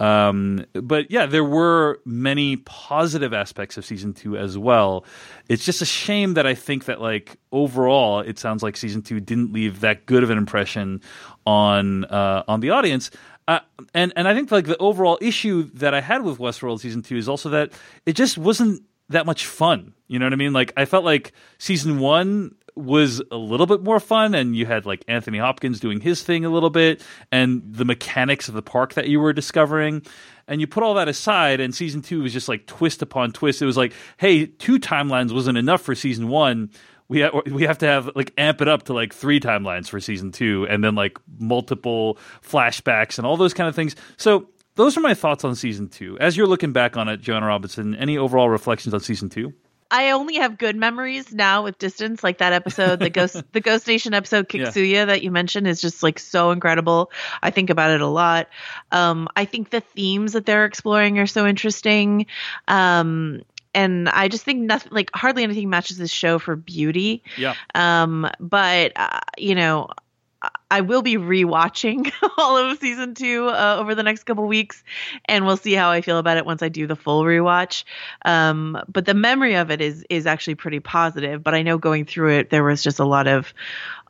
Um, 0.00 0.66
but 0.72 1.10
yeah, 1.10 1.26
there 1.26 1.44
were 1.44 2.00
many 2.04 2.56
positive 2.56 3.32
aspects 3.32 3.76
of 3.76 3.84
season 3.84 4.12
two 4.12 4.36
as 4.36 4.58
well. 4.58 5.04
It's 5.48 5.64
just 5.64 5.82
a 5.82 5.86
shame 5.86 6.34
that 6.34 6.46
I 6.46 6.54
think 6.54 6.86
that 6.86 7.00
like 7.00 7.36
overall, 7.52 8.20
it 8.20 8.38
sounds 8.38 8.62
like 8.62 8.76
season 8.76 9.02
two 9.02 9.20
didn't 9.20 9.52
leave 9.52 9.80
that 9.80 10.06
good 10.06 10.22
of 10.22 10.30
an 10.30 10.38
impression 10.38 11.00
on 11.46 12.04
uh, 12.06 12.42
on 12.48 12.60
the 12.60 12.70
audience. 12.70 13.10
Uh, 13.46 13.60
and 13.92 14.12
and 14.16 14.26
I 14.26 14.34
think 14.34 14.50
like 14.50 14.66
the 14.66 14.78
overall 14.78 15.18
issue 15.20 15.70
that 15.74 15.94
I 15.94 16.00
had 16.00 16.22
with 16.22 16.38
Westworld 16.38 16.80
season 16.80 17.02
two 17.02 17.16
is 17.16 17.28
also 17.28 17.50
that 17.50 17.72
it 18.06 18.14
just 18.14 18.38
wasn't 18.38 18.82
that 19.10 19.26
much 19.26 19.46
fun. 19.46 19.94
You 20.08 20.18
know 20.18 20.26
what 20.26 20.32
I 20.32 20.36
mean? 20.36 20.52
Like 20.52 20.72
I 20.76 20.86
felt 20.86 21.04
like 21.04 21.32
season 21.58 21.98
one 21.98 22.54
was 22.76 23.22
a 23.30 23.36
little 23.36 23.66
bit 23.66 23.82
more 23.82 24.00
fun 24.00 24.34
and 24.34 24.56
you 24.56 24.66
had 24.66 24.84
like 24.84 25.04
Anthony 25.06 25.38
Hopkins 25.38 25.78
doing 25.78 26.00
his 26.00 26.22
thing 26.22 26.44
a 26.44 26.50
little 26.50 26.70
bit 26.70 27.02
and 27.30 27.62
the 27.64 27.84
mechanics 27.84 28.48
of 28.48 28.54
the 28.54 28.62
park 28.62 28.94
that 28.94 29.08
you 29.08 29.20
were 29.20 29.32
discovering. 29.32 30.02
And 30.48 30.60
you 30.60 30.66
put 30.66 30.82
all 30.82 30.94
that 30.94 31.08
aside 31.08 31.60
and 31.60 31.74
season 31.74 32.02
2 32.02 32.22
was 32.22 32.32
just 32.32 32.48
like 32.48 32.66
twist 32.66 33.00
upon 33.00 33.32
twist. 33.32 33.62
It 33.62 33.66
was 33.66 33.76
like 33.76 33.92
hey 34.16 34.46
two 34.46 34.78
timelines 34.78 35.32
wasn't 35.32 35.58
enough 35.58 35.82
for 35.82 35.94
season 35.94 36.28
1 36.28 36.70
we 37.06 37.20
ha- 37.20 37.42
we 37.46 37.64
have 37.64 37.78
to 37.78 37.86
have 37.86 38.10
like 38.16 38.32
amp 38.38 38.60
it 38.60 38.68
up 38.68 38.84
to 38.84 38.92
like 38.92 39.14
three 39.14 39.38
timelines 39.38 39.88
for 39.88 40.00
season 40.00 40.32
2 40.32 40.66
and 40.68 40.82
then 40.82 40.94
like 40.94 41.18
multiple 41.38 42.18
flashbacks 42.42 43.18
and 43.18 43.26
all 43.26 43.36
those 43.36 43.54
kind 43.54 43.68
of 43.68 43.76
things. 43.76 43.94
So 44.16 44.48
those 44.74 44.96
are 44.96 45.00
my 45.00 45.14
thoughts 45.14 45.44
on 45.44 45.54
season 45.54 45.88
2 45.88 46.18
as 46.18 46.36
you're 46.36 46.48
looking 46.48 46.72
back 46.72 46.96
on 46.96 47.08
it 47.08 47.20
Joanna 47.20 47.46
Robinson 47.46 47.94
any 47.94 48.18
overall 48.18 48.48
reflections 48.48 48.94
on 48.94 49.00
season 49.00 49.28
2 49.28 49.52
I 49.90 50.10
only 50.10 50.36
have 50.36 50.58
good 50.58 50.76
memories 50.76 51.32
now 51.32 51.62
with 51.62 51.78
distance. 51.78 52.24
Like 52.24 52.38
that 52.38 52.52
episode, 52.52 53.00
the 53.00 53.10
ghost, 53.10 53.42
the 53.52 53.60
Ghost 53.60 53.86
Nation 53.86 54.14
episode, 54.14 54.48
Kiksuya 54.48 54.90
yeah. 54.90 55.04
that 55.06 55.22
you 55.22 55.30
mentioned 55.30 55.66
is 55.68 55.80
just 55.80 56.02
like 56.02 56.18
so 56.18 56.50
incredible. 56.50 57.10
I 57.42 57.50
think 57.50 57.70
about 57.70 57.90
it 57.90 58.00
a 58.00 58.06
lot. 58.06 58.48
Um, 58.92 59.28
I 59.36 59.44
think 59.44 59.70
the 59.70 59.80
themes 59.80 60.32
that 60.32 60.46
they're 60.46 60.64
exploring 60.64 61.18
are 61.18 61.26
so 61.26 61.46
interesting. 61.46 62.26
Um, 62.66 63.42
and 63.74 64.08
I 64.08 64.28
just 64.28 64.44
think 64.44 64.60
nothing, 64.60 64.92
like 64.92 65.10
hardly 65.14 65.42
anything 65.42 65.68
matches 65.68 65.98
this 65.98 66.10
show 66.10 66.38
for 66.38 66.56
beauty. 66.56 67.22
Yeah. 67.36 67.54
Um, 67.74 68.30
but 68.40 68.92
uh, 68.96 69.20
you 69.36 69.54
know, 69.54 69.88
I 70.70 70.80
will 70.80 71.02
be 71.02 71.16
rewatching 71.16 72.12
all 72.38 72.56
of 72.56 72.78
season 72.78 73.14
two 73.14 73.48
uh, 73.48 73.76
over 73.78 73.94
the 73.94 74.02
next 74.02 74.24
couple 74.24 74.46
weeks, 74.46 74.82
and 75.26 75.46
we'll 75.46 75.56
see 75.56 75.72
how 75.72 75.90
I 75.90 76.00
feel 76.00 76.18
about 76.18 76.36
it 76.36 76.46
once 76.46 76.62
I 76.62 76.68
do 76.68 76.86
the 76.86 76.96
full 76.96 77.22
rewatch. 77.22 77.84
Um, 78.24 78.82
but 78.88 79.06
the 79.06 79.14
memory 79.14 79.54
of 79.54 79.70
it 79.70 79.80
is 79.80 80.04
is 80.10 80.26
actually 80.26 80.56
pretty 80.56 80.80
positive. 80.80 81.42
But 81.42 81.54
I 81.54 81.62
know 81.62 81.78
going 81.78 82.04
through 82.04 82.38
it, 82.38 82.50
there 82.50 82.64
was 82.64 82.82
just 82.82 82.98
a 82.98 83.04
lot 83.04 83.26
of 83.26 83.54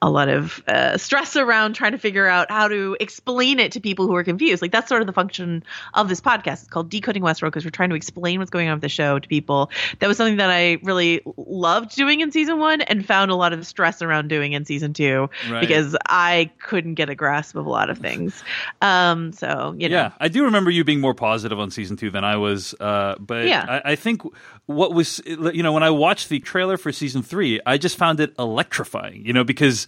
a 0.04 0.10
lot 0.10 0.28
of 0.28 0.62
uh, 0.68 0.98
stress 0.98 1.34
around 1.34 1.72
trying 1.72 1.92
to 1.92 1.98
figure 1.98 2.26
out 2.26 2.50
how 2.50 2.68
to 2.68 2.94
explain 3.00 3.58
it 3.58 3.72
to 3.72 3.80
people 3.80 4.06
who 4.06 4.14
are 4.14 4.22
confused. 4.22 4.60
Like 4.60 4.70
that's 4.70 4.86
sort 4.86 5.00
of 5.00 5.06
the 5.06 5.14
function 5.14 5.64
of 5.94 6.10
this 6.10 6.20
podcast. 6.20 6.60
It's 6.60 6.68
called 6.68 6.90
Decoding 6.90 7.22
Westworld 7.22 7.48
because 7.48 7.64
we're 7.64 7.70
trying 7.70 7.88
to 7.88 7.94
explain 7.94 8.38
what's 8.38 8.50
going 8.50 8.68
on 8.68 8.74
with 8.74 8.82
the 8.82 8.90
show 8.90 9.18
to 9.18 9.26
people. 9.26 9.70
That 10.00 10.06
was 10.06 10.18
something 10.18 10.36
that 10.36 10.50
I 10.50 10.78
really 10.82 11.22
loved 11.38 11.96
doing 11.96 12.20
in 12.20 12.32
season 12.32 12.58
one 12.58 12.82
and 12.82 13.06
found 13.06 13.30
a 13.30 13.34
lot 13.34 13.54
of 13.54 13.66
stress 13.66 14.02
around 14.02 14.28
doing 14.28 14.52
in 14.52 14.66
season 14.66 14.92
two 14.92 15.30
right. 15.48 15.60
because 15.60 15.96
I 16.06 16.50
couldn't 16.60 16.94
get 16.94 17.08
a 17.08 17.14
grasp 17.14 17.56
of 17.56 17.64
a 17.64 17.70
lot 17.70 17.88
of 17.88 17.96
things. 17.96 18.44
Um, 18.82 19.32
so 19.32 19.74
you 19.78 19.88
know. 19.88 19.96
yeah, 19.96 20.12
I 20.20 20.28
do 20.28 20.44
remember 20.44 20.70
you 20.70 20.84
being 20.84 21.00
more 21.00 21.14
positive 21.14 21.58
on 21.58 21.70
season 21.70 21.96
two 21.96 22.10
than 22.10 22.24
I 22.24 22.36
was. 22.36 22.74
Uh, 22.78 23.14
but 23.18 23.46
yeah. 23.46 23.80
I, 23.82 23.92
I 23.92 23.96
think 23.96 24.20
what 24.66 24.94
was 24.94 25.20
you 25.26 25.62
know 25.62 25.72
when 25.72 25.82
I 25.82 25.90
watched 25.90 26.28
the 26.28 26.40
trailer 26.40 26.76
for 26.76 26.92
season 26.92 27.22
three, 27.22 27.60
I 27.66 27.78
just 27.78 27.96
found 27.96 28.20
it 28.20 28.34
electrifying. 28.38 29.24
You 29.26 29.32
know 29.32 29.44
because 29.44 29.86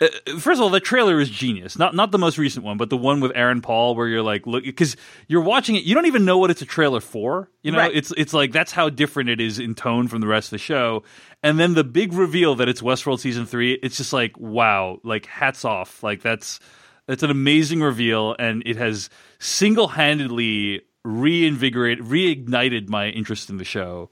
uh, 0.00 0.08
first 0.38 0.58
of 0.58 0.60
all, 0.60 0.68
the 0.68 0.80
trailer 0.80 1.18
is 1.20 1.30
genius. 1.30 1.78
Not 1.78 1.94
not 1.94 2.10
the 2.10 2.18
most 2.18 2.36
recent 2.36 2.64
one, 2.64 2.76
but 2.76 2.90
the 2.90 2.96
one 2.96 3.20
with 3.20 3.32
Aaron 3.34 3.62
Paul, 3.62 3.94
where 3.94 4.06
you're 4.06 4.22
like, 4.22 4.46
look, 4.46 4.64
because 4.64 4.96
you're 5.26 5.42
watching 5.42 5.76
it, 5.76 5.84
you 5.84 5.94
don't 5.94 6.06
even 6.06 6.24
know 6.24 6.36
what 6.38 6.50
it's 6.50 6.60
a 6.60 6.66
trailer 6.66 7.00
for. 7.00 7.50
You 7.62 7.72
know, 7.72 7.78
right. 7.78 7.94
it's 7.94 8.12
it's 8.16 8.34
like 8.34 8.52
that's 8.52 8.72
how 8.72 8.90
different 8.90 9.30
it 9.30 9.40
is 9.40 9.58
in 9.58 9.74
tone 9.74 10.08
from 10.08 10.20
the 10.20 10.26
rest 10.26 10.48
of 10.48 10.50
the 10.50 10.58
show. 10.58 11.02
And 11.42 11.58
then 11.58 11.74
the 11.74 11.84
big 11.84 12.12
reveal 12.12 12.56
that 12.56 12.68
it's 12.68 12.82
Westworld 12.82 13.20
season 13.20 13.46
three, 13.46 13.74
it's 13.82 13.96
just 13.96 14.12
like, 14.12 14.38
wow, 14.38 14.98
like 15.02 15.26
hats 15.26 15.64
off, 15.64 16.02
like 16.02 16.20
that's 16.20 16.60
that's 17.06 17.22
an 17.22 17.30
amazing 17.30 17.80
reveal, 17.80 18.36
and 18.38 18.62
it 18.66 18.76
has 18.76 19.08
single 19.38 19.88
handedly 19.88 20.82
reinvigorated, 21.06 22.04
reignited 22.04 22.88
my 22.88 23.08
interest 23.08 23.50
in 23.50 23.56
the 23.56 23.64
show. 23.64 24.10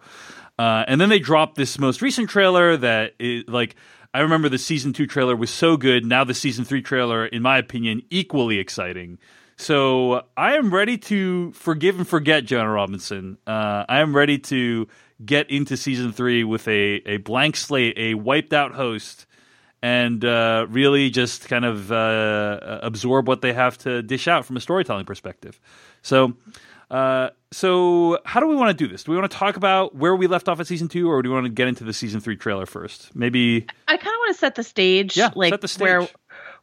Uh, 0.58 0.84
and 0.86 1.00
then 1.00 1.08
they 1.08 1.18
dropped 1.18 1.56
this 1.56 1.78
most 1.78 2.00
recent 2.00 2.30
trailer 2.30 2.76
that 2.76 3.14
like 3.48 3.74
I 4.12 4.20
remember 4.20 4.48
the 4.48 4.58
season 4.58 4.92
two 4.92 5.06
trailer 5.06 5.34
was 5.34 5.50
so 5.50 5.76
good. 5.76 6.06
Now 6.06 6.22
the 6.22 6.34
season 6.34 6.64
three 6.64 6.82
trailer, 6.82 7.26
in 7.26 7.42
my 7.42 7.58
opinion, 7.58 8.02
equally 8.10 8.58
exciting. 8.58 9.18
So 9.56 10.22
I 10.36 10.54
am 10.56 10.72
ready 10.72 10.98
to 10.98 11.52
forgive 11.52 11.98
and 11.98 12.06
forget 12.06 12.44
Joanna 12.44 12.70
Robinson. 12.70 13.38
Uh, 13.46 13.84
I 13.88 14.00
am 14.00 14.14
ready 14.14 14.38
to 14.38 14.88
get 15.24 15.50
into 15.50 15.76
season 15.76 16.12
three 16.12 16.44
with 16.44 16.66
a, 16.68 17.02
a 17.06 17.16
blank 17.18 17.56
slate, 17.56 17.96
a 17.96 18.14
wiped 18.14 18.52
out 18.52 18.74
host, 18.74 19.26
and 19.82 20.24
uh, 20.24 20.66
really 20.70 21.10
just 21.10 21.48
kind 21.48 21.64
of 21.64 21.92
uh, 21.92 22.80
absorb 22.82 23.28
what 23.28 23.42
they 23.42 23.52
have 23.52 23.78
to 23.78 24.02
dish 24.02 24.26
out 24.26 24.44
from 24.44 24.56
a 24.56 24.60
storytelling 24.60 25.06
perspective. 25.06 25.60
So 26.02 26.34
uh, 26.90 27.30
so, 27.52 28.18
how 28.24 28.40
do 28.40 28.46
we 28.46 28.56
want 28.56 28.76
to 28.76 28.84
do 28.84 28.90
this? 28.90 29.04
Do 29.04 29.12
we 29.12 29.18
want 29.18 29.30
to 29.30 29.36
talk 29.36 29.56
about 29.56 29.94
where 29.94 30.14
we 30.14 30.26
left 30.26 30.48
off 30.48 30.60
at 30.60 30.66
season 30.66 30.88
two, 30.88 31.10
or 31.10 31.22
do 31.22 31.30
we 31.30 31.34
want 31.34 31.46
to 31.46 31.52
get 31.52 31.68
into 31.68 31.84
the 31.84 31.92
season 31.92 32.20
three 32.20 32.36
trailer 32.36 32.66
first? 32.66 33.14
Maybe 33.14 33.66
I 33.88 33.96
kind 33.96 34.14
of 34.14 34.18
want 34.18 34.34
to 34.34 34.38
set 34.38 34.54
the 34.56 34.62
stage, 34.62 35.16
yeah, 35.16 35.30
like 35.34 35.52
set 35.52 35.60
the 35.60 35.68
stage. 35.68 35.82
where 35.82 36.08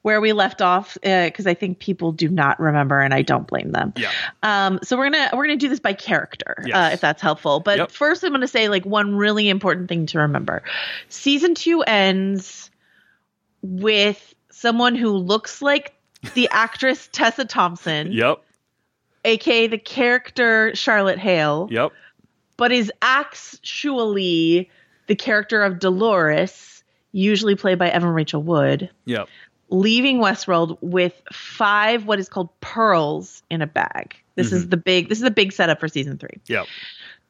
where 0.01 0.19
we 0.19 0.33
left 0.33 0.61
off, 0.61 0.97
because 1.01 1.47
uh, 1.47 1.51
I 1.51 1.53
think 1.53 1.79
people 1.79 2.11
do 2.11 2.27
not 2.27 2.59
remember, 2.59 2.99
and 2.99 3.13
I 3.13 3.21
don't 3.21 3.47
blame 3.47 3.71
them. 3.71 3.93
Yeah. 3.95 4.11
Um. 4.43 4.79
So 4.83 4.97
we're 4.97 5.09
gonna 5.09 5.29
we're 5.33 5.45
gonna 5.45 5.57
do 5.57 5.69
this 5.69 5.79
by 5.79 5.93
character, 5.93 6.63
yes. 6.65 6.75
uh, 6.75 6.93
if 6.93 7.01
that's 7.01 7.21
helpful. 7.21 7.59
But 7.59 7.77
yep. 7.77 7.91
first, 7.91 8.23
I'm 8.23 8.31
gonna 8.31 8.47
say 8.47 8.67
like 8.69 8.85
one 8.85 9.15
really 9.15 9.49
important 9.49 9.89
thing 9.89 10.07
to 10.07 10.19
remember: 10.19 10.63
season 11.09 11.55
two 11.55 11.83
ends 11.83 12.69
with 13.61 14.35
someone 14.49 14.95
who 14.95 15.11
looks 15.11 15.61
like 15.61 15.93
the 16.33 16.49
actress 16.51 17.07
Tessa 17.11 17.45
Thompson. 17.45 18.11
Yep 18.11 18.43
aka 19.25 19.67
the 19.67 19.77
character 19.77 20.75
Charlotte 20.75 21.19
Hale. 21.19 21.67
Yep. 21.71 21.91
But 22.57 22.71
is 22.71 22.91
actually 23.01 24.69
the 25.07 25.15
character 25.15 25.63
of 25.63 25.79
Dolores, 25.79 26.83
usually 27.11 27.55
played 27.55 27.79
by 27.79 27.89
Evan 27.89 28.09
Rachel 28.09 28.43
Wood. 28.43 28.89
Yep. 29.05 29.27
Leaving 29.69 30.19
Westworld 30.19 30.77
with 30.81 31.19
five 31.31 32.05
what 32.05 32.19
is 32.19 32.29
called 32.29 32.49
pearls 32.59 33.41
in 33.49 33.61
a 33.61 33.67
bag. 33.67 34.15
This 34.35 34.47
mm-hmm. 34.47 34.55
is 34.57 34.69
the 34.69 34.77
big 34.77 35.09
this 35.09 35.17
is 35.17 35.23
the 35.23 35.31
big 35.31 35.53
setup 35.53 35.79
for 35.79 35.87
season 35.87 36.17
3. 36.17 36.29
Yep 36.47 36.67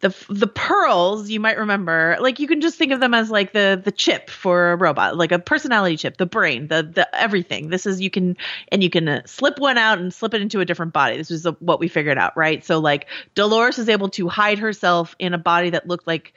the 0.01 0.13
the 0.29 0.47
pearls 0.47 1.29
you 1.29 1.39
might 1.39 1.57
remember 1.57 2.17
like 2.19 2.39
you 2.39 2.47
can 2.47 2.59
just 2.59 2.77
think 2.77 2.91
of 2.91 2.99
them 2.99 3.13
as 3.13 3.29
like 3.29 3.53
the 3.53 3.79
the 3.83 3.91
chip 3.91 4.29
for 4.29 4.71
a 4.71 4.75
robot 4.75 5.15
like 5.15 5.31
a 5.31 5.39
personality 5.39 5.95
chip 5.95 6.17
the 6.17 6.25
brain 6.25 6.67
the 6.67 6.83
the 6.83 7.15
everything. 7.15 7.69
This 7.69 7.85
is 7.85 8.01
you 8.01 8.09
can 8.09 8.35
and 8.71 8.83
you 8.83 8.89
can 8.89 9.07
uh, 9.07 9.21
slip 9.25 9.59
one 9.59 9.77
out 9.77 9.99
and 9.99 10.13
slip 10.13 10.33
it 10.33 10.41
into 10.41 10.59
a 10.59 10.65
different 10.65 10.93
body. 10.93 11.17
This 11.17 11.31
is 11.31 11.45
what 11.59 11.79
we 11.79 11.87
figured 11.87 12.17
out 12.17 12.35
right? 12.35 12.63
So 12.65 12.79
like 12.79 13.07
dolores 13.35 13.79
is 13.79 13.89
able 13.89 14.09
to 14.09 14.27
hide 14.27 14.59
herself 14.59 15.15
in 15.19 15.33
a 15.33 15.37
body 15.37 15.69
that 15.71 15.87
looked 15.87 16.07
like 16.07 16.33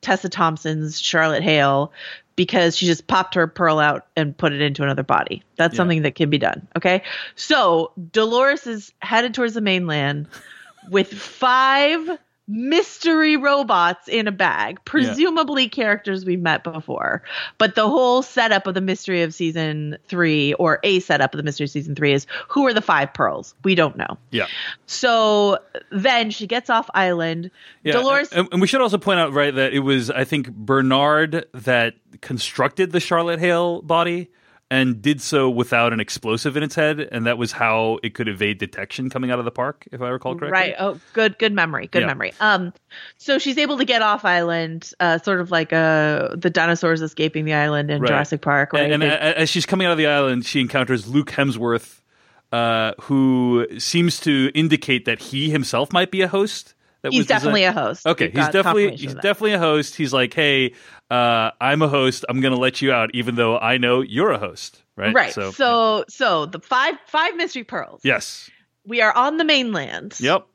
tessa 0.00 0.28
thompson's 0.28 1.00
charlotte 1.00 1.42
hale 1.42 1.92
because 2.36 2.76
she 2.76 2.84
just 2.84 3.06
popped 3.06 3.36
her 3.36 3.46
pearl 3.46 3.78
out 3.78 4.06
and 4.16 4.36
put 4.36 4.52
it 4.52 4.60
into 4.60 4.82
another 4.82 5.04
body. 5.04 5.42
That's 5.56 5.74
yeah. 5.74 5.76
something 5.76 6.02
that 6.02 6.16
can 6.16 6.30
be 6.30 6.38
done 6.38 6.66
okay? 6.76 7.04
So 7.36 7.92
dolores 8.12 8.66
is 8.66 8.92
headed 9.00 9.34
towards 9.34 9.54
the 9.54 9.60
mainland 9.60 10.26
with 10.90 11.12
five 11.12 12.18
mystery 12.46 13.36
robots 13.36 14.06
in 14.06 14.28
a 14.28 14.32
bag, 14.32 14.78
presumably 14.84 15.62
yeah. 15.64 15.68
characters 15.70 16.24
we've 16.24 16.40
met 16.40 16.62
before. 16.62 17.22
But 17.58 17.74
the 17.74 17.88
whole 17.88 18.22
setup 18.22 18.66
of 18.66 18.74
the 18.74 18.80
mystery 18.80 19.22
of 19.22 19.32
season 19.32 19.96
three, 20.08 20.52
or 20.54 20.78
a 20.82 21.00
setup 21.00 21.32
of 21.32 21.38
the 21.38 21.42
mystery 21.42 21.64
of 21.64 21.70
season 21.70 21.94
three, 21.94 22.12
is 22.12 22.26
who 22.48 22.66
are 22.66 22.74
the 22.74 22.82
five 22.82 23.14
pearls? 23.14 23.54
We 23.64 23.74
don't 23.74 23.96
know. 23.96 24.18
Yeah. 24.30 24.46
So 24.86 25.58
then 25.90 26.30
she 26.30 26.46
gets 26.46 26.68
off 26.68 26.90
island. 26.94 27.50
Yeah, 27.82 27.94
Dolores. 27.94 28.30
And, 28.32 28.48
and 28.52 28.60
we 28.60 28.66
should 28.66 28.82
also 28.82 28.98
point 28.98 29.20
out, 29.20 29.32
right, 29.32 29.54
that 29.54 29.72
it 29.72 29.80
was, 29.80 30.10
I 30.10 30.24
think, 30.24 30.54
Bernard 30.54 31.46
that 31.52 31.94
constructed 32.20 32.92
the 32.92 33.00
Charlotte 33.00 33.40
Hale 33.40 33.80
body 33.82 34.28
and 34.74 35.00
did 35.00 35.20
so 35.20 35.48
without 35.48 35.92
an 35.92 36.00
explosive 36.00 36.56
in 36.56 36.64
its 36.64 36.74
head, 36.74 36.98
and 36.98 37.26
that 37.26 37.38
was 37.38 37.52
how 37.52 38.00
it 38.02 38.12
could 38.14 38.26
evade 38.26 38.58
detection 38.58 39.08
coming 39.08 39.30
out 39.30 39.38
of 39.38 39.44
the 39.44 39.52
park, 39.52 39.86
if 39.92 40.02
I 40.02 40.08
recall 40.08 40.34
correctly. 40.34 40.50
Right. 40.50 40.74
Oh, 40.76 40.98
good, 41.12 41.38
good 41.38 41.52
memory. 41.52 41.86
Good 41.86 42.00
yeah. 42.00 42.08
memory. 42.08 42.34
Um, 42.40 42.72
so 43.16 43.38
she's 43.38 43.56
able 43.56 43.78
to 43.78 43.84
get 43.84 44.02
off 44.02 44.24
island, 44.24 44.90
uh, 44.98 45.18
sort 45.18 45.40
of 45.40 45.52
like 45.52 45.72
uh, 45.72 46.34
the 46.34 46.50
dinosaurs 46.50 47.02
escaping 47.02 47.44
the 47.44 47.54
island 47.54 47.88
in 47.88 48.00
right. 48.00 48.08
Jurassic 48.08 48.40
Park. 48.40 48.72
Right. 48.72 48.90
And, 48.90 49.04
and 49.04 49.12
as 49.12 49.48
she's 49.48 49.64
coming 49.64 49.86
out 49.86 49.92
of 49.92 49.98
the 49.98 50.08
island, 50.08 50.44
she 50.44 50.60
encounters 50.60 51.06
Luke 51.06 51.30
Hemsworth, 51.30 52.00
uh, 52.50 52.94
who 53.02 53.68
seems 53.78 54.18
to 54.20 54.50
indicate 54.56 55.04
that 55.04 55.20
he 55.20 55.50
himself 55.50 55.92
might 55.92 56.10
be 56.10 56.20
a 56.20 56.28
host 56.28 56.74
That 57.04 57.12
He's 57.12 57.20
was- 57.20 57.24
is 57.24 57.28
that- 57.28 57.34
definitely 57.34 57.64
a 57.64 57.72
host. 57.72 58.06
Okay, 58.06 58.24
We've 58.26 58.34
he's 58.34 58.48
definitely 58.48 58.96
he's 58.96 59.14
definitely 59.14 59.52
a 59.52 59.58
host. 59.58 59.94
He's 59.94 60.12
like, 60.12 60.34
hey, 60.34 60.72
uh, 61.10 61.50
I'm 61.60 61.82
a 61.82 61.88
host. 61.88 62.24
I'm 62.28 62.40
going 62.40 62.54
to 62.54 62.58
let 62.58 62.80
you 62.82 62.92
out, 62.92 63.10
even 63.14 63.34
though 63.36 63.58
I 63.58 63.76
know 63.76 64.00
you're 64.00 64.32
a 64.32 64.38
host, 64.38 64.82
right? 64.96 65.14
right. 65.14 65.32
So, 65.32 66.04
so, 66.08 66.46
the 66.46 66.58
five 66.60 66.94
five 67.06 67.36
mystery 67.36 67.62
pearls. 67.62 68.00
yes, 68.04 68.50
We 68.86 69.00
are 69.02 69.14
on 69.14 69.36
the 69.36 69.44
mainland. 69.44 70.16
yep, 70.18 70.46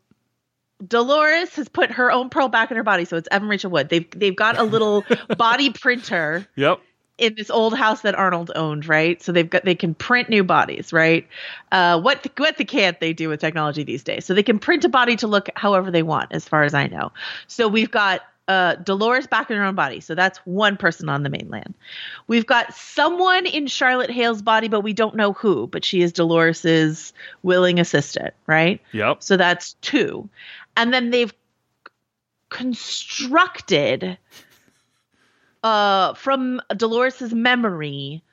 Dolores 0.86 1.56
has 1.56 1.68
put 1.68 1.92
her 1.92 2.12
own 2.12 2.30
pearl 2.30 2.48
back 2.48 2.72
in 2.72 2.78
her 2.78 2.84
body, 2.84 3.04
so 3.06 3.18
it's 3.18 3.28
Evan 3.32 3.50
Rachel 3.50 3.70
Wood. 3.70 3.90
They've 3.90 4.10
they've 4.12 4.36
got 4.36 4.58
a 4.58 4.64
little 4.64 5.04
body 5.38 5.72
printer 5.72 6.48
yep. 6.56 6.80
In 7.20 7.36
this 7.36 7.50
old 7.50 7.78
house 7.78 8.02
that 8.02 8.16
Arnold 8.16 8.52
owned, 8.56 8.88
right? 8.88 9.22
So 9.22 9.32
they've 9.32 9.50
got 9.50 9.66
they 9.66 9.76
can 9.76 9.94
print 9.94 10.30
new 10.30 10.44
bodies, 10.44 10.92
right? 10.94 11.28
Uh, 11.72 12.00
what 12.00 12.24
the, 12.24 12.32
what 12.38 12.58
the 12.58 12.66
can't 12.66 13.00
they 13.00 13.14
do 13.14 13.30
with 13.30 13.40
technology 13.42 13.84
these 13.84 14.04
days? 14.04 14.26
So 14.26 14.34
they 14.34 14.44
can 14.44 14.60
print 14.60 14.86
a 14.86 14.90
body 14.90 15.16
to 15.18 15.28
look 15.28 15.50
however 15.56 15.92
they 15.92 16.04
want, 16.04 16.32
as 16.32 16.48
far 16.48 16.64
as 16.64 16.74
I 16.74 16.88
know. 16.88 17.12
So 17.48 17.68
we've 17.68 17.92
got 17.92 18.22
uh, 18.48 18.76
Dolores 18.76 19.28
back 19.28 19.52
in 19.52 19.58
her 19.58 19.64
own 19.64 19.76
body, 19.76 20.00
so 20.00 20.16
that's 20.16 20.40
one 20.40 20.78
person 20.78 21.10
on 21.10 21.24
the 21.24 21.30
mainland. 21.30 21.76
We've 22.28 22.48
got 22.48 22.74
someone 22.74 23.46
in 23.46 23.68
Charlotte 23.68 24.10
Hale's 24.10 24.42
body, 24.42 24.70
but 24.70 24.82
we 24.82 24.94
don't 24.94 25.16
know 25.16 25.34
who. 25.34 25.68
But 25.68 25.86
she 25.86 26.02
is 26.02 26.14
Dolores's 26.14 27.14
willing 27.44 27.80
assistant, 27.80 28.34
right? 28.48 28.82
Yep. 28.94 29.22
So 29.22 29.38
that's 29.38 29.74
two. 29.82 30.30
And 30.76 30.94
then 30.94 31.12
they've 31.12 31.34
constructed 32.50 34.18
uh 35.64 36.14
from 36.14 36.62
Dolores's 36.76 37.34
memory 37.34 38.24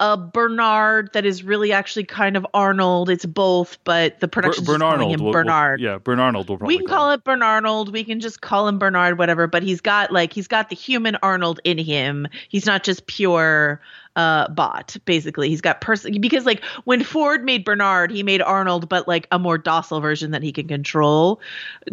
a 0.00 0.16
Bernard 0.16 1.10
that 1.12 1.24
is 1.24 1.44
really 1.44 1.72
actually 1.72 2.04
kind 2.04 2.36
of 2.36 2.44
Arnold. 2.52 3.08
It's 3.08 3.24
both, 3.24 3.78
but 3.84 4.18
the 4.18 4.26
just 4.26 4.66
calling 4.66 5.10
him 5.10 5.20
We'll- 5.20 5.26
we'll- 5.26 5.32
Bernard. 5.32 5.80
yeah, 5.80 5.98
Bernarnold 5.98 6.48
will 6.48 6.56
we 6.58 6.78
can 6.78 6.86
call 6.86 7.12
it 7.12 7.22
Bernard. 7.22 7.88
We 7.90 8.02
can 8.02 8.18
just 8.20 8.40
call 8.40 8.66
him 8.66 8.78
Bernard, 8.78 9.18
whatever. 9.18 9.46
But 9.46 9.62
he's 9.62 9.80
got 9.80 10.10
like 10.12 10.32
he's 10.32 10.48
got 10.48 10.68
the 10.68 10.74
human 10.76 11.16
Arnold 11.22 11.60
in 11.64 11.78
him. 11.78 12.26
He's 12.48 12.66
not 12.66 12.82
just 12.82 13.06
pure 13.06 13.80
uh 14.16 14.48
bot. 14.48 14.96
Basically, 15.04 15.48
he's 15.48 15.60
got 15.60 15.80
person 15.80 16.20
because 16.20 16.44
like 16.44 16.62
when 16.84 17.04
Ford 17.04 17.44
made 17.44 17.64
Bernard, 17.64 18.10
he 18.10 18.24
made 18.24 18.42
Arnold, 18.42 18.88
but 18.88 19.06
like 19.06 19.28
a 19.30 19.38
more 19.38 19.58
docile 19.58 20.00
version 20.00 20.32
that 20.32 20.42
he 20.42 20.50
can 20.52 20.66
control. 20.66 21.40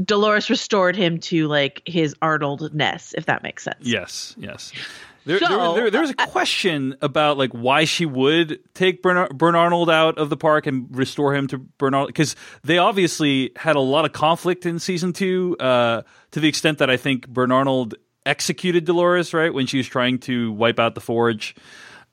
Dolores 0.03 0.50
restored 0.50 0.96
him 0.96 1.20
to 1.20 1.48
like 1.48 1.84
his 1.86 2.15
Arnoldness, 2.24 3.13
if 3.15 3.27
that 3.27 3.43
makes 3.43 3.63
sense. 3.63 3.77
Yes, 3.81 4.36
yes. 4.39 4.72
There, 5.25 5.37
So, 5.39 5.47
there, 5.47 5.83
there, 5.83 5.91
there 5.91 6.01
was 6.01 6.09
a 6.09 6.15
question 6.15 6.95
about 7.01 7.37
like 7.37 7.51
why 7.51 7.85
she 7.85 8.05
would 8.05 8.59
take 8.73 9.01
Bern, 9.03 9.27
Bern 9.35 9.55
Arnold 9.55 9.89
out 9.89 10.17
of 10.17 10.29
the 10.29 10.37
park 10.37 10.65
and 10.67 10.87
restore 10.95 11.35
him 11.35 11.47
to 11.47 11.57
Bern 11.59 11.93
Arnold 11.93 12.07
because 12.09 12.35
they 12.63 12.77
obviously 12.79 13.51
had 13.55 13.75
a 13.75 13.79
lot 13.81 14.05
of 14.05 14.13
conflict 14.13 14.65
in 14.65 14.79
season 14.79 15.13
two 15.13 15.55
uh, 15.59 16.01
to 16.31 16.39
the 16.39 16.47
extent 16.47 16.79
that 16.79 16.89
I 16.89 16.97
think 16.97 17.27
Bern 17.27 17.51
Arnold 17.51 17.95
executed 18.25 18.85
Dolores 18.85 19.33
right 19.33 19.53
when 19.53 19.67
she 19.67 19.77
was 19.77 19.87
trying 19.87 20.19
to 20.19 20.51
wipe 20.53 20.79
out 20.79 20.95
the 20.95 21.01
Forge. 21.01 21.55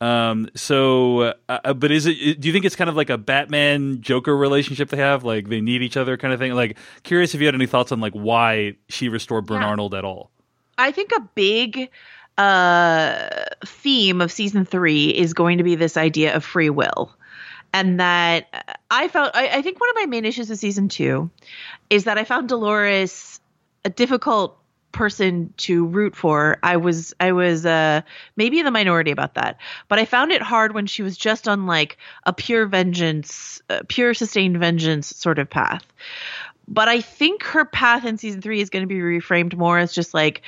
Um, 0.01 0.49
so, 0.55 1.35
uh, 1.49 1.75
but 1.75 1.91
is 1.91 2.07
it? 2.07 2.41
Do 2.41 2.47
you 2.47 2.53
think 2.53 2.65
it's 2.65 2.77
kind 2.77 2.89
of 2.89 2.95
like 2.95 3.11
a 3.11 3.19
Batman 3.19 4.01
Joker 4.01 4.37
relationship 4.37 4.91
they 4.91 4.97
have? 4.99 5.25
Like 5.25 5.49
they 5.49 5.61
need 5.61 5.83
each 5.83 5.97
other, 5.97 6.17
kind 6.17 6.33
of 6.33 6.39
thing. 6.39 6.53
Like, 6.55 6.79
curious 7.03 7.35
if 7.35 7.41
you 7.41 7.47
had 7.47 7.55
any 7.57 7.67
thoughts 7.67 7.91
on 7.91 8.01
like 8.01 8.13
why 8.13 8.75
she 8.89 9.09
restored 9.09 9.47
Bern 9.47 9.61
Yeah. 9.63 9.69
Arnold 9.69 9.95
at 9.95 10.05
all. 10.05 10.31
I 10.77 10.93
think 10.93 11.11
a 11.17 11.21
big 11.35 11.91
uh, 12.39 13.29
theme 13.67 14.21
of 14.21 14.33
season 14.33 14.65
three 14.65 15.09
is 15.09 15.35
going 15.35 15.59
to 15.59 15.65
be 15.65 15.75
this 15.75 15.97
idea 15.97 16.35
of 16.35 16.45
free 16.45 16.71
will. 16.71 17.15
And 17.75 18.01
that 18.01 18.75
I 18.91 19.09
found, 19.09 19.33
I, 19.35 19.49
I 19.49 19.63
think 19.63 19.79
one 19.79 19.91
of 19.91 19.97
my 19.97 20.07
main 20.07 20.25
issues 20.25 20.49
with 20.49 20.59
season 20.59 20.89
two 20.89 21.31
is 21.91 22.05
that 22.05 22.17
I 22.17 22.25
found 22.25 22.49
Dolores 22.49 23.41
a 23.85 23.91
difficult 23.91 24.57
person 24.91 25.53
to 25.59 25.85
root 25.85 26.17
for. 26.17 26.59
I 26.63 26.79
was, 26.79 27.13
I 27.21 27.33
was, 27.33 27.67
uh, 27.67 28.01
maybe 28.37 28.59
in 28.59 28.65
the 28.65 28.71
minority 28.71 29.11
about 29.11 29.35
that, 29.35 29.59
but 29.89 29.99
I 29.99 30.07
found 30.07 30.33
it 30.33 30.41
hard 30.41 30.73
when 30.73 30.87
she 30.87 31.03
was 31.03 31.17
just 31.17 31.47
on 31.47 31.67
like 31.67 31.99
a 32.25 32.33
pure 32.33 32.67
vengeance, 32.67 33.61
uh, 33.69 33.83
pure 33.87 34.15
sustained 34.15 34.59
vengeance 34.59 35.09
sort 35.09 35.39
of 35.39 35.51
path. 35.51 35.85
But 36.67 36.89
I 36.89 37.03
think 37.03 37.43
her 37.45 37.65
path 37.65 38.07
in 38.07 38.17
season 38.17 38.41
three 38.41 38.61
is 38.61 38.71
going 38.71 38.83
to 38.83 38.87
be 38.87 39.01
reframed 39.01 39.57
more 39.57 39.79
as 39.79 39.93
just 39.93 40.15
like, 40.15 40.43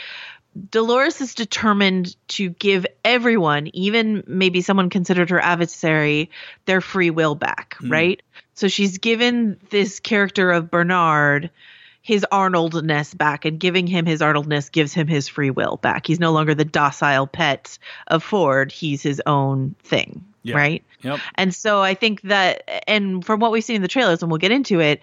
Dolores 0.71 1.21
is 1.21 1.35
determined 1.35 2.17
to 2.29 2.51
give 2.51 2.87
everyone, 3.05 3.69
even 3.73 4.25
maybe 4.27 4.63
someone 4.63 4.91
considered 4.91 5.31
her 5.31 5.41
adversary, 5.41 6.31
their 6.65 6.81
free 6.81 7.11
will 7.11 7.35
back, 7.35 7.77
hmm. 7.79 7.91
right? 7.91 8.23
So 8.55 8.69
she's 8.69 8.99
given 8.99 9.59
this 9.71 10.01
character 10.01 10.51
of 10.51 10.71
Bernard 10.71 11.51
his 12.03 12.25
Arnoldness 12.33 13.15
back, 13.17 13.45
and 13.45 13.61
giving 13.61 13.87
him 13.87 14.07
his 14.07 14.21
Arnoldness 14.23 14.71
gives 14.71 14.93
him 14.93 15.07
his 15.07 15.29
free 15.29 15.51
will 15.51 15.77
back. 15.77 16.07
He's 16.07 16.19
no 16.19 16.33
longer 16.33 16.55
the 16.55 16.65
docile 16.65 17.27
pet 17.27 17.79
of 18.07 18.23
Ford, 18.23 18.73
he's 18.73 19.03
his 19.03 19.23
own 19.27 19.75
thing, 19.85 20.25
Yeah. 20.43 20.57
right? 20.57 20.85
Yep. 21.03 21.21
And 21.35 21.55
so 21.55 21.83
I 21.83 21.95
think 21.95 22.23
that, 22.23 22.89
and 22.89 23.25
from 23.25 23.41
what 23.41 23.53
we've 23.53 23.65
seen 23.65 23.77
in 23.77 23.83
the 23.83 23.89
trailers, 23.89 24.23
and 24.23 24.31
we'll 24.31 24.39
get 24.39 24.51
into 24.51 24.81
it, 24.81 25.01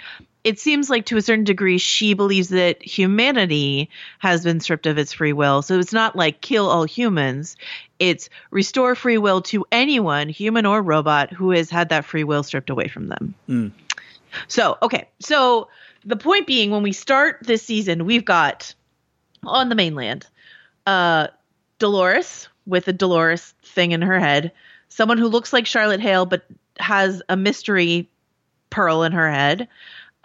it 0.47 0.57
seems 0.57 0.89
like 0.89 1.05
to 1.07 1.17
a 1.17 1.21
certain 1.21 1.43
degree 1.43 1.77
she 1.77 2.13
believes 2.13 2.47
that 2.47 2.81
humanity 2.81 3.89
has 4.19 4.45
been 4.45 4.61
stripped 4.61 4.85
of 4.85 4.97
its 4.97 5.11
free 5.11 5.33
will. 5.33 5.61
So 5.61 5.77
it's 5.77 5.91
not 5.91 6.15
like 6.15 6.39
kill 6.39 6.69
all 6.69 6.85
humans, 6.85 7.57
it's 7.99 8.29
restore 8.49 8.95
free 8.95 9.17
will 9.17 9.41
to 9.41 9.65
anyone, 9.73 10.29
human 10.29 10.65
or 10.65 10.81
robot, 10.81 11.33
who 11.33 11.51
has 11.51 11.69
had 11.69 11.89
that 11.89 12.05
free 12.05 12.23
will 12.23 12.43
stripped 12.43 12.69
away 12.69 12.87
from 12.87 13.09
them. 13.09 13.35
So, 14.47 14.77
okay. 14.81 15.09
So 15.19 15.67
the 16.05 16.15
point 16.15 16.47
being, 16.47 16.71
when 16.71 16.81
we 16.81 16.93
start 16.93 17.39
this 17.41 17.63
season, 17.63 18.05
we've 18.05 18.23
got 18.23 18.73
on 19.43 19.67
the 19.67 19.75
mainland 19.75 20.27
uh, 20.85 21.27
Dolores 21.77 22.47
with 22.65 22.87
a 22.87 22.93
Dolores 22.93 23.53
thing 23.63 23.91
in 23.91 24.01
her 24.01 24.17
head, 24.17 24.53
someone 24.87 25.17
who 25.17 25.27
looks 25.27 25.51
like 25.51 25.65
Charlotte 25.65 25.99
Hale 25.99 26.25
but 26.25 26.45
has 26.79 27.21
a 27.27 27.35
mystery 27.35 28.09
pearl 28.69 29.03
in 29.03 29.11
her 29.11 29.29
head, 29.29 29.67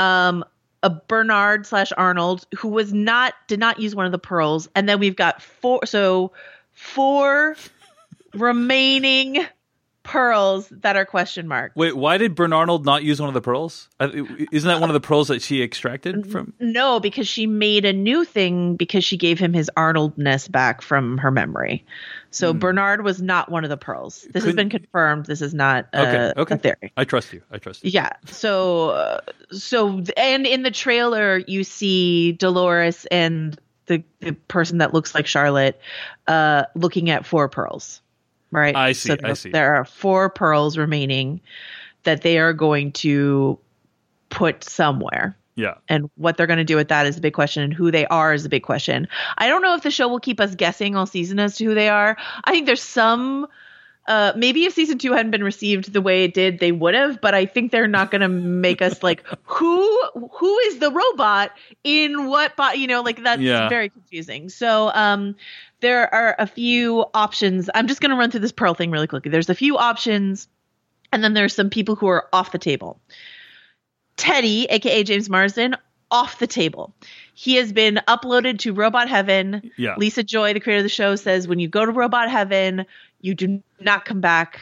um, 0.03 0.45
a 0.83 0.91
Bernard 0.91 1.65
slash 1.65 1.93
Arnold 1.97 2.45
who 2.59 2.69
was 2.69 2.93
not 2.93 3.35
did 3.47 3.61
not 3.61 3.79
use 3.79 3.95
one 3.95 4.07
of 4.07 4.13
the 4.13 4.19
pearls, 4.19 4.69
and 4.75 4.89
then 4.89 4.99
we've 4.99 5.17
got 5.17 5.41
four 5.41 5.87
so 5.87 6.33
four 6.73 7.57
remaining 8.35 9.47
pearls 10.05 10.69
that 10.71 10.97
are 10.97 11.05
question 11.05 11.47
mark. 11.47 11.73
Wait, 11.77 11.97
why 11.97 12.19
did 12.19 12.35
Bern 12.35 12.53
Arnold 12.53 12.85
not 12.85 13.03
use 13.05 13.21
one 13.21 13.29
of 13.29 13.35
the 13.35 13.41
pearls? 13.41 13.89
Uh, 14.01 14.09
Isn't 14.51 14.69
that 14.69 14.81
one 14.81 14.91
of 14.91 14.95
the 14.95 15.01
pearls 15.01 15.29
that 15.29 15.43
she 15.43 15.63
extracted 15.63 16.31
from? 16.31 16.53
No, 16.59 16.99
because 17.01 17.29
she 17.29 17.47
made 17.47 17.85
a 17.85 17.93
new 17.93 18.25
thing 18.25 18.75
because 18.77 19.05
she 19.05 19.17
gave 19.17 19.39
him 19.39 19.53
his 19.53 19.71
Arnoldness 19.77 20.51
back 20.51 20.83
from 20.83 21.19
her 21.19 21.31
memory. 21.31 21.85
So 22.31 22.53
Bernard 22.55 23.05
was 23.05 23.21
not 23.21 23.51
one 23.51 23.63
of 23.63 23.71
the 23.71 23.77
pearls. 23.77 24.23
This 24.33 24.43
has 24.43 24.53
Couldn't- 24.53 24.57
been 24.57 24.81
confirmed. 24.81 25.27
This 25.27 25.43
is 25.43 25.53
not 25.55 25.87
uh, 25.93 25.99
Okay, 25.99 26.33
okay. 26.41 26.55
a 26.55 26.59
theory. 26.59 26.93
I 26.97 27.05
trust 27.05 27.33
you. 27.33 27.43
I 27.51 27.59
trust 27.59 27.85
you. 27.85 27.91
Yeah. 27.91 28.11
So, 28.27 28.91
uh, 28.91 29.21
so, 29.51 30.03
and 30.17 30.47
in 30.47 30.63
the 30.63 30.71
trailer, 30.71 31.39
you 31.47 31.63
see 31.63 32.33
Dolores 32.33 33.07
and 33.11 33.59
the 33.87 34.03
the 34.21 34.33
person 34.33 34.79
that 34.79 34.95
looks 34.95 35.15
like 35.15 35.27
Charlotte, 35.27 35.79
uh, 36.27 36.65
looking 36.75 37.11
at 37.11 37.27
four 37.27 37.49
pearls. 37.49 38.01
Right. 38.53 38.77
I 38.77 38.93
see, 38.93 39.09
So 39.09 39.15
I 39.15 39.17
there, 39.17 39.35
see. 39.35 39.51
there 39.51 39.75
are 39.75 39.85
four 39.85 40.31
pearls 40.31 40.79
remaining 40.79 41.41
that 42.05 42.23
they 42.23 42.39
are 42.39 42.53
going 42.53 42.93
to 42.93 43.59
put 44.29 44.63
somewhere. 44.63 45.37
Yeah. 45.55 45.75
And 45.89 46.09
what 46.17 46.37
they're 46.37 46.47
going 46.47 46.59
to 46.59 46.65
do 46.65 46.77
with 46.77 46.89
that 46.89 47.07
is 47.07 47.17
a 47.19 47.21
big 47.21 47.35
question, 47.35 47.63
and 47.63 47.75
who 47.75 47.91
they 47.91 48.07
are 48.07 48.33
is 48.33 48.45
a 48.45 48.49
big 48.49 48.63
question. 48.63 49.09
I 49.37 49.49
don't 49.49 49.61
know 49.63 49.75
if 49.75 49.83
the 49.83 49.91
show 49.91 50.09
will 50.09 50.21
keep 50.21 50.39
us 50.41 50.55
guessing 50.55 50.97
all 50.97 51.07
season 51.07 51.39
as 51.39 51.57
to 51.57 51.65
who 51.65 51.75
they 51.75 51.89
are. 51.89 52.17
I 52.45 52.53
think 52.53 52.67
there's 52.67 52.83
some. 52.83 53.47
Uh, 54.09 54.33
maybe 54.35 54.65
if 54.65 54.73
season 54.75 54.99
two 54.99 55.13
hadn't 55.13 55.31
been 55.31 55.45
received 55.45 55.93
the 55.93 56.01
way 56.03 56.25
it 56.25 56.35
did, 56.35 56.59
they 56.59 56.73
would 56.73 56.95
have. 56.95 57.21
But 57.21 57.35
I 57.35 57.47
think 57.47 57.71
they're 57.71 57.87
not 57.87 58.11
going 58.11 58.23
to 58.23 58.29
make 58.29 58.83
us 58.83 59.03
like 59.03 59.23
who 59.45 60.03
who 60.33 60.59
is 60.61 60.79
the 60.79 60.91
robot 60.91 61.53
in 61.85 62.27
what 62.27 62.57
bot. 62.57 62.79
You 62.79 62.87
know, 62.89 63.03
like 63.03 63.23
that's 63.23 63.41
Yeah. 63.43 63.69
very 63.69 63.91
confusing. 63.91 64.49
So 64.49 64.91
um, 64.95 65.37
there 65.83 66.13
are 66.15 66.35
a 66.39 66.47
few 66.47 67.05
options. 67.13 67.69
I'm 67.75 67.89
just 67.89 68.01
going 68.01 68.11
to 68.11 68.17
run 68.17 68.31
through 68.31 68.41
this 68.41 68.53
pearl 68.53 68.73
thing 68.73 68.91
really 68.91 69.09
quickly. 69.09 69.31
There's 69.31 69.51
a 69.51 69.55
few 69.55 69.77
options, 69.77 70.49
and 71.13 71.23
then 71.23 71.35
there's 71.35 71.55
some 71.55 71.69
people 71.69 71.97
who 71.97 72.07
are 72.07 72.29
off 72.33 72.53
the 72.53 72.59
table. 72.59 72.99
Teddy, 74.17 74.67
aka 74.71 75.03
James 75.03 75.29
Marsden, 75.29 75.77
off 76.11 76.39
the 76.39 76.47
table. 76.47 76.95
He 77.35 77.57
has 77.57 77.73
been 77.73 78.01
uploaded 78.07 78.61
to 78.61 78.73
Robot 78.73 79.09
Heaven. 79.09 79.71
Yeah. 79.77 79.97
Lisa 79.97 80.23
Joy, 80.23 80.55
the 80.55 80.61
creator 80.61 80.79
of 80.79 80.85
the 80.85 80.89
show, 80.89 81.17
says 81.17 81.49
when 81.49 81.59
you 81.59 81.69
go 81.69 81.85
to 81.85 81.93
Robot 81.93 82.31
Heaven, 82.31 82.87
you 83.21 83.35
do 83.35 83.63
not 83.81 84.05
come 84.05 84.21
back. 84.21 84.61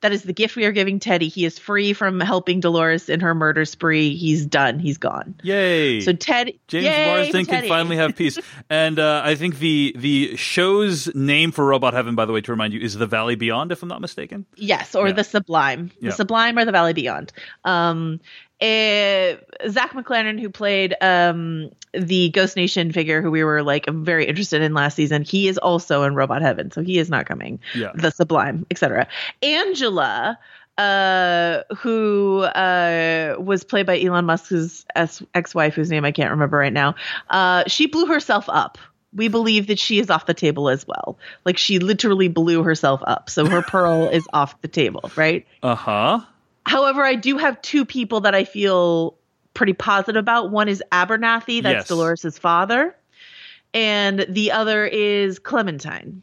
That 0.00 0.12
is 0.12 0.22
the 0.22 0.32
gift 0.32 0.54
we 0.54 0.64
are 0.64 0.70
giving 0.70 1.00
Teddy. 1.00 1.26
He 1.26 1.44
is 1.44 1.58
free 1.58 1.92
from 1.92 2.20
helping 2.20 2.60
Dolores 2.60 3.08
in 3.08 3.18
her 3.18 3.34
murder 3.34 3.64
spree. 3.64 4.14
He's 4.14 4.46
done. 4.46 4.78
He's 4.78 4.96
gone. 4.96 5.34
Yay. 5.42 6.00
So 6.02 6.12
Ted, 6.12 6.52
James 6.68 6.86
Marsden 6.86 7.46
can 7.46 7.66
finally 7.68 7.96
have 7.96 8.14
peace. 8.14 8.38
and 8.70 8.98
uh, 9.00 9.22
I 9.24 9.34
think 9.34 9.58
the 9.58 9.94
the 9.98 10.36
show's 10.36 11.12
name 11.16 11.50
for 11.50 11.66
Robot 11.66 11.94
Heaven, 11.94 12.14
by 12.14 12.26
the 12.26 12.32
way, 12.32 12.40
to 12.42 12.52
remind 12.52 12.74
you, 12.74 12.80
is 12.80 12.94
The 12.94 13.06
Valley 13.08 13.34
Beyond, 13.34 13.72
if 13.72 13.82
I'm 13.82 13.88
not 13.88 14.00
mistaken. 14.00 14.46
Yes, 14.54 14.94
or 14.94 15.08
Yeah. 15.08 15.14
the 15.14 15.24
Sublime, 15.24 15.90
Yeah. 16.00 16.10
the 16.10 16.16
Sublime 16.16 16.56
or 16.58 16.64
the 16.64 16.72
Valley 16.72 16.92
Beyond. 16.92 17.32
Um, 17.64 18.20
uh, 18.60 19.36
Zahn 19.68 19.88
McClarnon, 19.90 20.40
who 20.40 20.50
played 20.50 20.94
um, 21.00 21.70
the 21.92 22.30
Ghost 22.30 22.56
Nation 22.56 22.92
figure, 22.92 23.22
who 23.22 23.30
we 23.30 23.44
were 23.44 23.62
like 23.62 23.86
very 23.88 24.26
interested 24.26 24.62
in 24.62 24.74
last 24.74 24.94
season, 24.96 25.22
he 25.22 25.48
is 25.48 25.58
also 25.58 26.02
in 26.02 26.14
Robot 26.14 26.42
Heaven, 26.42 26.70
so 26.70 26.82
he 26.82 26.98
is 26.98 27.08
not 27.08 27.26
coming. 27.26 27.60
Yeah. 27.74 27.92
The 27.94 28.10
Sublime, 28.10 28.66
etc. 28.70 29.06
Angela, 29.42 30.38
uh, 30.76 31.62
who 31.76 32.40
uh, 32.40 33.36
was 33.38 33.64
played 33.64 33.86
by 33.86 34.00
Elon 34.00 34.24
Musk's 34.24 34.84
ex 34.94 35.54
wife, 35.54 35.74
whose 35.74 35.90
name 35.90 36.04
I 36.04 36.12
can't 36.12 36.30
remember 36.30 36.56
right 36.56 36.72
now, 36.72 36.94
uh, 37.30 37.64
she 37.66 37.86
blew 37.86 38.06
herself 38.06 38.48
up. 38.48 38.78
We 39.14 39.28
believe 39.28 39.68
that 39.68 39.78
she 39.78 39.98
is 39.98 40.10
off 40.10 40.26
the 40.26 40.34
table 40.34 40.68
as 40.68 40.86
well. 40.86 41.18
Like 41.44 41.58
she 41.58 41.78
literally 41.78 42.28
blew 42.28 42.62
herself 42.62 43.00
up. 43.06 43.30
So 43.30 43.46
her 43.46 43.62
pearl 43.62 44.08
is 44.12 44.26
off 44.32 44.60
the 44.62 44.68
table, 44.68 45.10
right? 45.16 45.46
Uh 45.62 45.74
huh. 45.74 46.20
However, 46.68 47.02
I 47.04 47.14
do 47.14 47.38
have 47.38 47.60
two 47.62 47.84
people 47.84 48.20
that 48.20 48.34
I 48.34 48.44
feel 48.44 49.16
pretty 49.54 49.72
positive 49.72 50.20
about. 50.20 50.50
One 50.50 50.68
is 50.68 50.82
Abernathy, 50.92 51.62
that's 51.62 51.80
Yes. 51.82 51.88
Dolores' 51.88 52.38
father, 52.38 52.94
and 53.74 54.24
the 54.28 54.52
other 54.52 54.86
is 54.86 55.38
Clementine 55.38 56.22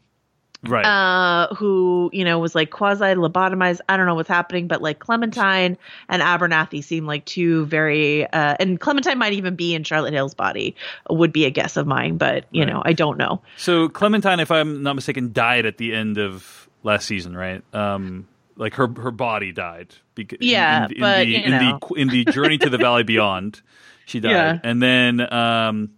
Right. 0.62 0.84
uh, 0.86 1.54
who 1.54 2.10
you 2.12 2.24
know 2.24 2.38
was 2.38 2.54
like 2.54 2.70
quasi 2.70 3.04
lobotomized. 3.04 3.80
I 3.88 3.96
don't 3.96 4.06
know 4.06 4.14
what's 4.14 4.28
happening, 4.28 4.66
but 4.68 4.80
like 4.82 4.98
Clementine 4.98 5.76
and 6.08 6.22
Abernathy 6.22 6.82
seem 6.82 7.06
like 7.06 7.24
two 7.24 7.66
very, 7.66 8.26
uh, 8.26 8.56
and 8.58 8.80
Clementine 8.80 9.18
might 9.18 9.34
even 9.34 9.54
be 9.54 9.74
in 9.74 9.84
Charlotte 9.84 10.12
Hale's 10.14 10.34
body. 10.34 10.74
Would 11.10 11.32
be 11.32 11.44
a 11.44 11.50
guess 11.50 11.76
of 11.76 11.86
mine, 11.86 12.16
but 12.16 12.46
you 12.52 12.62
Right. 12.64 12.72
know 12.72 12.82
I 12.84 12.94
don't 12.94 13.18
know. 13.18 13.42
So 13.56 13.88
Clementine, 13.88 14.40
if 14.40 14.50
I'm 14.50 14.82
not 14.82 14.94
mistaken, 14.94 15.32
died 15.32 15.66
at 15.66 15.76
the 15.78 15.94
end 15.94 16.18
of 16.18 16.68
last 16.82 17.06
season, 17.06 17.36
right? 17.36 17.62
Um, 17.74 18.26
like 18.56 18.74
her 18.74 18.88
her 19.00 19.10
body 19.10 19.52
died. 19.52 19.94
Beca- 20.16 20.38
Yeah, 20.40 20.86
in, 20.86 20.92
in 20.92 21.00
but, 21.00 21.18
the, 21.18 21.24
you 21.26 21.38
in 21.38 21.50
know. 21.50 21.78
the 21.88 21.94
in 21.94 22.08
the 22.08 22.24
journey 22.26 22.58
to 22.58 22.70
the 22.70 22.78
valley 22.78 23.02
beyond, 23.14 23.60
she 24.06 24.20
died, 24.20 24.30
Yeah. 24.30 24.58
and 24.62 24.82
then 24.82 25.32
um, 25.32 25.90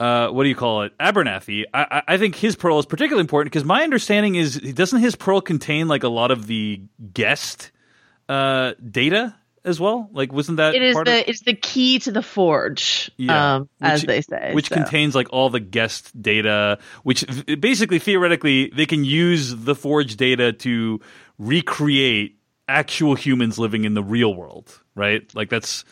uh, 0.00 0.28
what 0.28 0.42
do 0.44 0.48
you 0.48 0.54
call 0.54 0.82
it? 0.82 0.96
Abernathy. 0.98 1.64
I, 1.72 1.86
I, 1.90 2.02
I 2.14 2.18
think 2.18 2.34
his 2.36 2.56
pearl 2.56 2.78
is 2.78 2.86
particularly 2.86 3.20
important 3.22 3.52
because 3.52 3.64
my 3.64 3.82
understanding 3.82 4.34
is 4.34 4.56
doesn't 4.58 5.00
his 5.00 5.16
pearl 5.16 5.40
contain 5.40 5.88
like 5.88 6.02
a 6.02 6.08
lot 6.08 6.30
of 6.30 6.46
the 6.46 6.80
guest 7.12 7.70
uh, 8.28 8.72
data 8.90 9.34
as 9.64 9.80
well? 9.80 10.08
Like, 10.12 10.32
wasn't 10.32 10.58
that 10.58 10.74
It 10.74 10.82
is 10.82 10.94
the 10.94 11.00
of- 11.00 11.24
it's 11.28 11.40
the 11.40 11.54
key 11.54 11.98
to 12.00 12.12
the 12.12 12.22
forge, 12.22 13.10
Yeah, 13.16 13.54
um, 13.56 13.68
as 13.80 14.02
which- 14.02 14.06
they 14.08 14.20
say, 14.20 14.50
which 14.54 14.68
so. 14.68 14.74
contains 14.74 15.14
like 15.14 15.28
all 15.32 15.50
the 15.50 15.60
guest 15.60 16.10
data, 16.20 16.78
which 17.02 17.24
basically 17.60 17.98
theoretically 17.98 18.70
they 18.74 18.86
can 18.86 19.04
use 19.04 19.54
the 19.54 19.74
Forge 19.74 20.16
data 20.16 20.52
to 20.52 21.00
recreate 21.38 22.36
actual 22.68 23.14
humans 23.14 23.58
living 23.58 23.84
in 23.84 23.94
the 23.94 24.02
real 24.02 24.34
world, 24.34 24.80
right? 24.94 25.22
Like 25.34 25.50
that's 25.50 25.84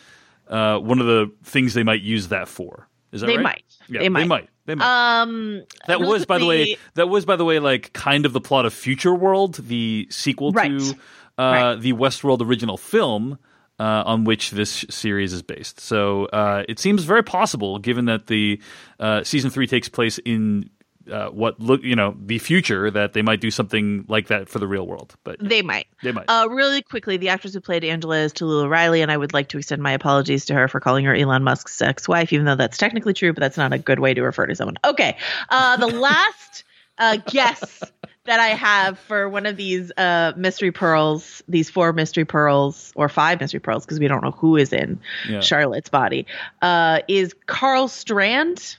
uh, 0.48 0.78
one 0.78 1.00
of 1.00 1.06
the 1.06 1.30
things 1.44 1.74
they 1.74 1.82
might 1.82 2.02
use 2.02 2.28
that 2.28 2.48
for. 2.48 2.88
Is 3.12 3.20
that 3.20 3.26
They 3.26 3.36
right? 3.36 3.42
might. 3.42 3.64
Yeah, 3.88 4.00
They 4.00 4.08
might. 4.08 4.20
They 4.22 4.26
might. 4.26 4.48
They 4.64 4.74
might. 4.76 5.20
Um, 5.22 5.62
that 5.86 6.00
was, 6.00 6.24
by 6.24 6.38
the 6.38 6.46
way, 6.46 6.76
that 6.94 7.08
was, 7.08 7.24
by 7.24 7.36
the 7.36 7.44
way, 7.44 7.58
like 7.58 7.92
kind 7.92 8.24
of 8.26 8.32
the 8.32 8.40
plot 8.40 8.64
of 8.64 8.72
Futureworld, 8.74 9.56
the 9.68 10.06
sequel 10.10 10.52
Right. 10.52 10.70
to 10.78 10.94
uh, 11.38 11.42
Right. 11.42 11.80
the 11.80 11.92
Westworld 11.94 12.42
original 12.42 12.76
film. 12.76 13.38
Uh, 13.82 14.04
on 14.06 14.22
which 14.22 14.52
this 14.52 14.84
series 14.90 15.32
is 15.32 15.42
based, 15.42 15.80
so 15.80 16.26
uh, 16.26 16.62
it 16.68 16.78
seems 16.78 17.02
very 17.02 17.24
possible, 17.24 17.80
given 17.80 18.04
that 18.04 18.28
the 18.28 18.60
uh, 19.00 19.24
season 19.24 19.50
three 19.50 19.66
takes 19.66 19.88
place 19.88 20.18
in 20.18 20.70
uh, 21.10 21.28
what 21.28 21.58
look, 21.58 21.82
you 21.82 21.96
know, 21.96 22.14
the 22.18 22.38
future, 22.38 22.90
that 22.90 23.12
they 23.12 23.22
might 23.22 23.40
do 23.40 23.50
something 23.50 24.04
like 24.08 24.28
that 24.28 24.48
for 24.48 24.58
the 24.58 24.66
real 24.66 24.86
world. 24.86 25.16
But 25.24 25.36
They 25.40 25.62
might. 25.62 25.86
They 26.02 26.12
might. 26.12 26.26
Uh, 26.28 26.46
really 26.48 26.82
quickly, 26.82 27.16
the 27.16 27.28
actress 27.28 27.54
who 27.54 27.60
played 27.60 27.84
Angela 27.84 28.18
is 28.18 28.32
Tallulah 28.32 28.68
Riley, 28.68 29.02
and 29.02 29.10
I 29.10 29.16
would 29.16 29.32
like 29.32 29.48
to 29.48 29.58
extend 29.58 29.82
my 29.82 29.92
apologies 29.92 30.44
to 30.46 30.54
her 30.54 30.68
for 30.68 30.80
calling 30.80 31.04
her 31.04 31.14
Elon 31.14 31.42
Musk's 31.42 31.80
ex-wife, 31.82 32.32
even 32.32 32.46
though 32.46 32.54
that's 32.54 32.78
technically 32.78 33.14
true, 33.14 33.32
but 33.32 33.40
that's 33.40 33.56
not 33.56 33.72
a 33.72 33.78
good 33.78 33.98
way 33.98 34.14
to 34.14 34.22
refer 34.22 34.46
to 34.46 34.54
someone. 34.54 34.76
Okay, 34.84 35.16
uh, 35.48 35.76
the 35.76 35.86
last 35.98 36.64
uh, 36.98 37.18
guess 37.26 37.82
that 38.24 38.38
I 38.38 38.48
have 38.48 38.98
for 39.00 39.28
one 39.28 39.46
of 39.46 39.56
these 39.56 39.90
uh, 39.96 40.32
mystery 40.36 40.70
pearls, 40.70 41.42
these 41.48 41.68
four 41.70 41.92
mystery 41.92 42.24
pearls 42.24 42.92
or 42.94 43.08
five 43.08 43.40
mystery 43.40 43.60
pearls, 43.60 43.84
because 43.84 43.98
we 43.98 44.06
don't 44.08 44.22
know 44.22 44.30
who 44.30 44.56
is 44.56 44.72
in 44.72 45.00
Yeah. 45.28 45.40
Charlotte's 45.40 45.88
body, 45.88 46.26
uh, 46.60 47.00
is 47.08 47.34
Carl 47.46 47.88
Strand. 47.88 48.76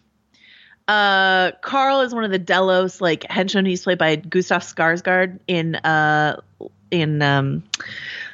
Uh, 0.88 1.52
Carl 1.62 2.02
is 2.02 2.14
one 2.14 2.24
of 2.24 2.32
the 2.32 2.40
Delos 2.40 3.02
like 3.02 3.24
henchmen. 3.30 3.66
He's 3.66 3.84
played 3.84 3.98
by 3.98 4.16
Gustav 4.16 4.64
Skarsgård 4.64 5.40
in 5.48 5.76
uh 5.76 6.42
in 6.92 7.22
um 7.22 7.64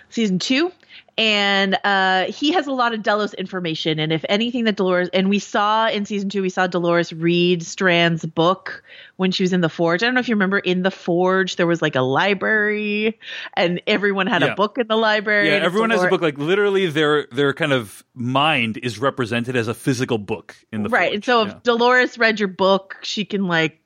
season 0.10 0.40
two. 0.40 0.72
And 1.20 1.78
uh, 1.84 2.32
he 2.32 2.54
has 2.54 2.66
a 2.66 2.72
lot 2.72 2.94
of 2.94 3.04
Delos 3.04 3.34
information. 3.34 4.00
And 4.00 4.14
if 4.14 4.24
anything 4.30 4.64
that 4.64 4.78
Dolores, 4.78 5.10
and 5.14 5.28
we 5.28 5.38
saw 5.38 5.90
in 5.90 6.06
season 6.06 6.30
two, 6.30 6.42
we 6.42 6.48
saw 6.50 6.66
Dolores 6.66 7.12
read 7.12 7.62
Strand's 7.62 8.26
book 8.26 8.82
when 9.18 9.32
she 9.32 9.44
was 9.44 9.52
in 9.52 9.60
the 9.60 9.68
Forge. 9.68 10.02
I 10.02 10.06
don't 10.06 10.14
know 10.14 10.22
if 10.22 10.30
you 10.30 10.36
remember 10.36 10.60
in 10.60 10.82
the 10.84 10.92
Forge, 10.92 11.58
there 11.58 11.68
was 11.68 11.82
like 11.82 11.96
a 11.96 12.02
library 12.02 13.20
and 13.56 13.82
everyone 13.86 14.28
had 14.28 14.42
Yeah. 14.44 14.54
a 14.54 14.56
book 14.56 14.78
in 14.78 14.88
the 14.88 14.96
library. 14.96 15.50
yeah, 15.50 15.56
everyone 15.56 15.90
has 15.90 16.02
a 16.02 16.08
book. 16.08 16.22
Like 16.22 16.38
literally, 16.38 16.88
their 16.88 17.28
their 17.34 17.54
kind 17.54 17.74
of 17.74 18.02
mind 18.14 18.78
is 18.78 18.98
represented 18.98 19.58
as 19.58 19.68
a 19.68 19.74
physical 19.74 20.20
book 20.20 20.56
in 20.72 20.84
the 20.84 20.90
right. 20.90 21.08
Forge. 21.10 21.16
And 21.16 21.26
so 21.26 21.44
Yeah. 21.44 21.50
if 21.58 21.64
Dolores 21.64 22.18
read 22.18 22.40
your 22.40 22.48
book, 22.48 22.96
she 23.02 23.26
can 23.26 23.46
like, 23.46 23.82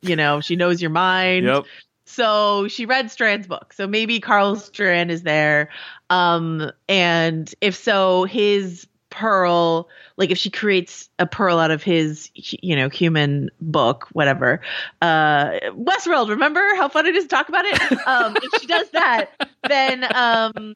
you 0.00 0.16
know, 0.16 0.40
she 0.40 0.56
knows 0.56 0.80
your 0.80 0.90
mind. 0.90 1.44
Yep. 1.44 1.64
So 2.10 2.68
she 2.68 2.86
read 2.86 3.10
Strand's 3.10 3.46
book. 3.46 3.72
So 3.72 3.86
maybe 3.86 4.20
Carl 4.20 4.56
Strand 4.56 5.10
is 5.10 5.22
there. 5.22 5.70
Um, 6.08 6.70
and 6.88 7.52
if 7.60 7.76
so, 7.76 8.24
his 8.24 8.86
pearl, 9.10 9.88
like 10.16 10.30
if 10.30 10.38
she 10.38 10.50
creates 10.50 11.08
a 11.18 11.26
pearl 11.26 11.58
out 11.58 11.70
of 11.70 11.82
his, 11.82 12.30
you 12.34 12.76
know, 12.76 12.88
human 12.88 13.50
book, 13.60 14.08
whatever. 14.12 14.60
Uh, 15.02 15.58
Westworld, 15.70 16.30
remember 16.30 16.60
how 16.76 16.88
fun 16.88 17.06
it 17.06 17.16
is 17.16 17.24
to 17.24 17.28
talk 17.28 17.48
about 17.48 17.64
it? 17.64 18.06
Um, 18.06 18.36
if 18.36 18.60
she 18.60 18.66
does 18.66 18.90
that, 18.90 19.30
then, 19.68 20.06
um, 20.14 20.74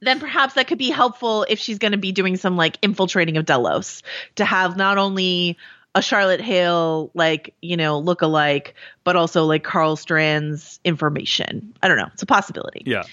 then 0.00 0.20
perhaps 0.20 0.54
that 0.54 0.66
could 0.66 0.78
be 0.78 0.90
helpful 0.90 1.46
if 1.48 1.58
she's 1.58 1.78
going 1.78 1.92
to 1.92 1.98
be 1.98 2.12
doing 2.12 2.36
some 2.36 2.56
like 2.56 2.78
infiltrating 2.82 3.36
of 3.36 3.46
Delos 3.46 4.02
to 4.36 4.44
have 4.44 4.76
not 4.76 4.98
only 4.98 5.56
a 5.94 6.02
Charlotte 6.02 6.40
Hale 6.40 7.10
like 7.14 7.54
you 7.62 7.76
know 7.76 7.98
look 7.98 8.22
alike, 8.22 8.74
but 9.04 9.16
also 9.16 9.44
like 9.44 9.64
Carl 9.64 9.96
Strand's 9.96 10.80
information. 10.84 11.74
I 11.82 11.88
don't 11.88 11.96
know. 11.96 12.08
It's 12.12 12.22
a 12.22 12.26
possibility. 12.26 12.82
Yeah. 12.86 13.04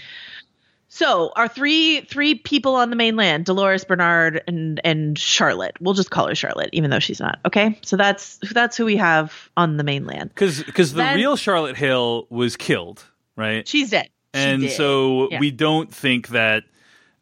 So 0.94 1.32
our 1.38 1.48
three 1.48 2.02
three 2.02 2.36
people 2.36 2.76
on 2.76 2.90
the 2.90 2.98
mainland: 2.98 3.46
Dolores, 3.46 3.86
Bernard, 3.86 4.44
and 4.46 4.82
and 4.84 5.18
Charlotte. 5.18 5.76
We'll 5.80 5.94
just 5.94 6.12
call 6.12 6.28
her 6.28 6.36
Charlotte, 6.36 6.70
even 6.74 6.90
though 6.90 7.00
she's 7.00 7.20
not. 7.22 7.40
Okay. 7.46 7.80
So 7.82 7.96
that's 7.96 8.40
that's 8.52 8.76
who 8.76 8.84
we 8.86 8.98
have 8.98 9.50
on 9.56 9.78
the 9.78 9.86
mainland. 9.86 10.30
Because 10.30 10.62
because 10.62 10.94
the 10.94 11.14
real 11.16 11.38
Charlotte 11.38 11.78
Hale 11.78 12.28
was 12.30 12.58
killed, 12.58 13.06
right? 13.38 13.66
She's 13.66 13.92
dead. 13.92 14.10
She 14.36 14.42
and 14.42 14.62
did. 14.64 14.72
so 14.72 15.30
Yeah. 15.32 15.40
we 15.40 15.52
don't 15.52 15.94
think 15.94 16.30
that 16.30 16.64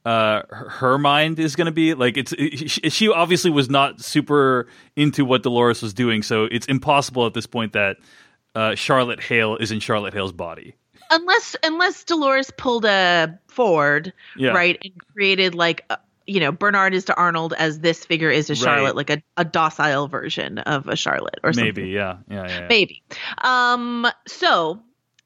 uh 0.05 0.43
her 0.49 0.97
mind 0.97 1.39
is 1.39 1.55
going 1.55 1.65
to 1.65 1.71
be 1.71 1.93
like 1.93 2.15
it's 2.17 2.33
she, 2.37 2.89
she 2.89 3.09
obviously 3.09 3.51
was 3.51 3.69
not 3.69 3.99
super 4.01 4.67
into 4.95 5.25
what 5.25 5.43
Dolores 5.43 5.81
was 5.81 5.93
doing 5.93 6.23
so 6.23 6.45
it's 6.45 6.65
impossible 6.67 7.25
at 7.25 7.33
this 7.33 7.45
point 7.45 7.73
that 7.73 7.97
uh 8.55 8.75
Charlotte 8.75 9.21
Hale 9.21 9.57
is 9.57 9.71
in 9.71 9.79
Charlotte 9.81 10.13
Hale's 10.13 10.31
body 10.31 10.75
unless 11.11 11.55
unless 11.63 12.03
Dolores 12.05 12.51
pulled 12.51 12.85
a 12.85 13.37
Ford, 13.47 14.13
Yeah. 14.37 14.51
right, 14.51 14.77
and 14.83 14.93
created 15.13 15.53
like 15.55 15.83
a, 15.89 15.97
you 16.27 16.39
know 16.39 16.51
Bernard 16.51 16.93
is 16.93 17.05
to 17.05 17.15
Arnold 17.15 17.53
as 17.57 17.79
this 17.79 18.05
figure 18.05 18.29
is 18.29 18.47
to 18.47 18.55
Charlotte, 18.55 18.95
Right. 18.95 18.95
like 18.95 19.09
a, 19.09 19.23
a 19.35 19.43
docile 19.43 20.07
version 20.07 20.59
of 20.59 20.87
a 20.87 20.95
Charlotte 20.95 21.39
or 21.43 21.51
something. 21.51 21.65
maybe 21.75 21.89
yeah 21.89 22.17
yeah 22.29 22.47
yeah, 22.47 22.59
yeah. 22.61 22.67
maybe. 22.69 23.01
Um, 23.39 24.07
so 24.27 24.79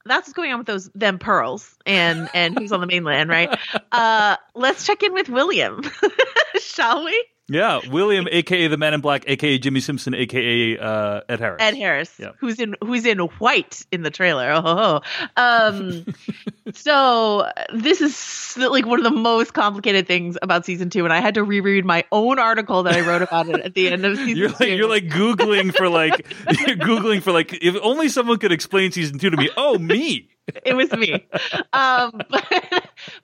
that's 0.05 0.27
what's 0.27 0.33
going 0.33 0.51
on 0.51 0.57
with 0.57 0.67
those 0.67 0.89
them 0.95 1.19
pearls 1.19 1.77
and 1.85 2.29
and 2.33 2.57
who's 2.57 2.71
on 2.71 2.81
the 2.81 2.87
mainland, 2.87 3.29
right? 3.29 3.57
Uh, 3.91 4.35
let's 4.55 4.85
check 4.85 5.03
in 5.03 5.13
with 5.13 5.29
William, 5.29 5.81
shall 6.59 7.03
we? 7.05 7.25
Yeah 7.49 7.79
William 7.91 8.27
aka 8.31 8.67
the 8.67 8.77
Man 8.77 8.93
in 8.93 9.01
Black 9.01 9.25
aka 9.27 9.57
Jimmy 9.57 9.79
Simpson 9.81 10.13
aka 10.15 10.77
uh 10.77 11.21
Ed 11.27 11.39
Harris 11.39 11.61
Ed 11.61 11.75
Harris, 11.75 12.13
Yeah. 12.19 12.31
who's 12.39 12.59
in 12.59 12.75
who's 12.83 13.05
in 13.05 13.19
white 13.19 13.85
in 13.91 14.01
the 14.03 14.09
trailer. 14.11 14.49
Oh, 14.51 14.61
ho. 14.61 15.01
um, 15.35 16.05
so 16.73 17.49
this 17.73 18.01
is 18.01 18.57
like 18.57 18.85
one 18.85 18.99
of 18.99 19.03
the 19.03 19.11
most 19.19 19.53
complicated 19.53 20.07
things 20.07 20.37
about 20.41 20.65
season 20.65 20.89
two, 20.89 21.03
and 21.03 21.13
I 21.13 21.19
had 21.19 21.35
to 21.35 21.43
reread 21.43 21.85
my 21.85 22.03
own 22.11 22.39
article 22.39 22.83
that 22.83 22.93
I 22.95 23.01
wrote 23.01 23.21
about 23.21 23.47
it 23.49 23.59
at 23.61 23.73
the 23.73 23.89
end 23.89 24.05
of 24.05 24.15
season 24.17 24.37
You're 24.37 24.49
two. 24.49 24.55
like 24.59 24.69
you're 24.77 24.89
like 24.89 25.07
googling 25.07 25.75
for 25.75 25.89
like 25.89 26.25
you're 26.67 26.77
googling 26.77 27.21
for 27.21 27.31
like 27.31 27.53
if 27.61 27.75
only 27.81 28.09
someone 28.09 28.37
could 28.37 28.51
explain 28.51 28.91
season 28.91 29.19
two 29.19 29.29
to 29.29 29.37
me. 29.37 29.49
Oh, 29.57 29.77
me. 29.77 30.29
it 30.65 30.73
was 30.75 30.91
me. 30.91 31.25
Um, 31.71 32.21
but, 32.29 32.45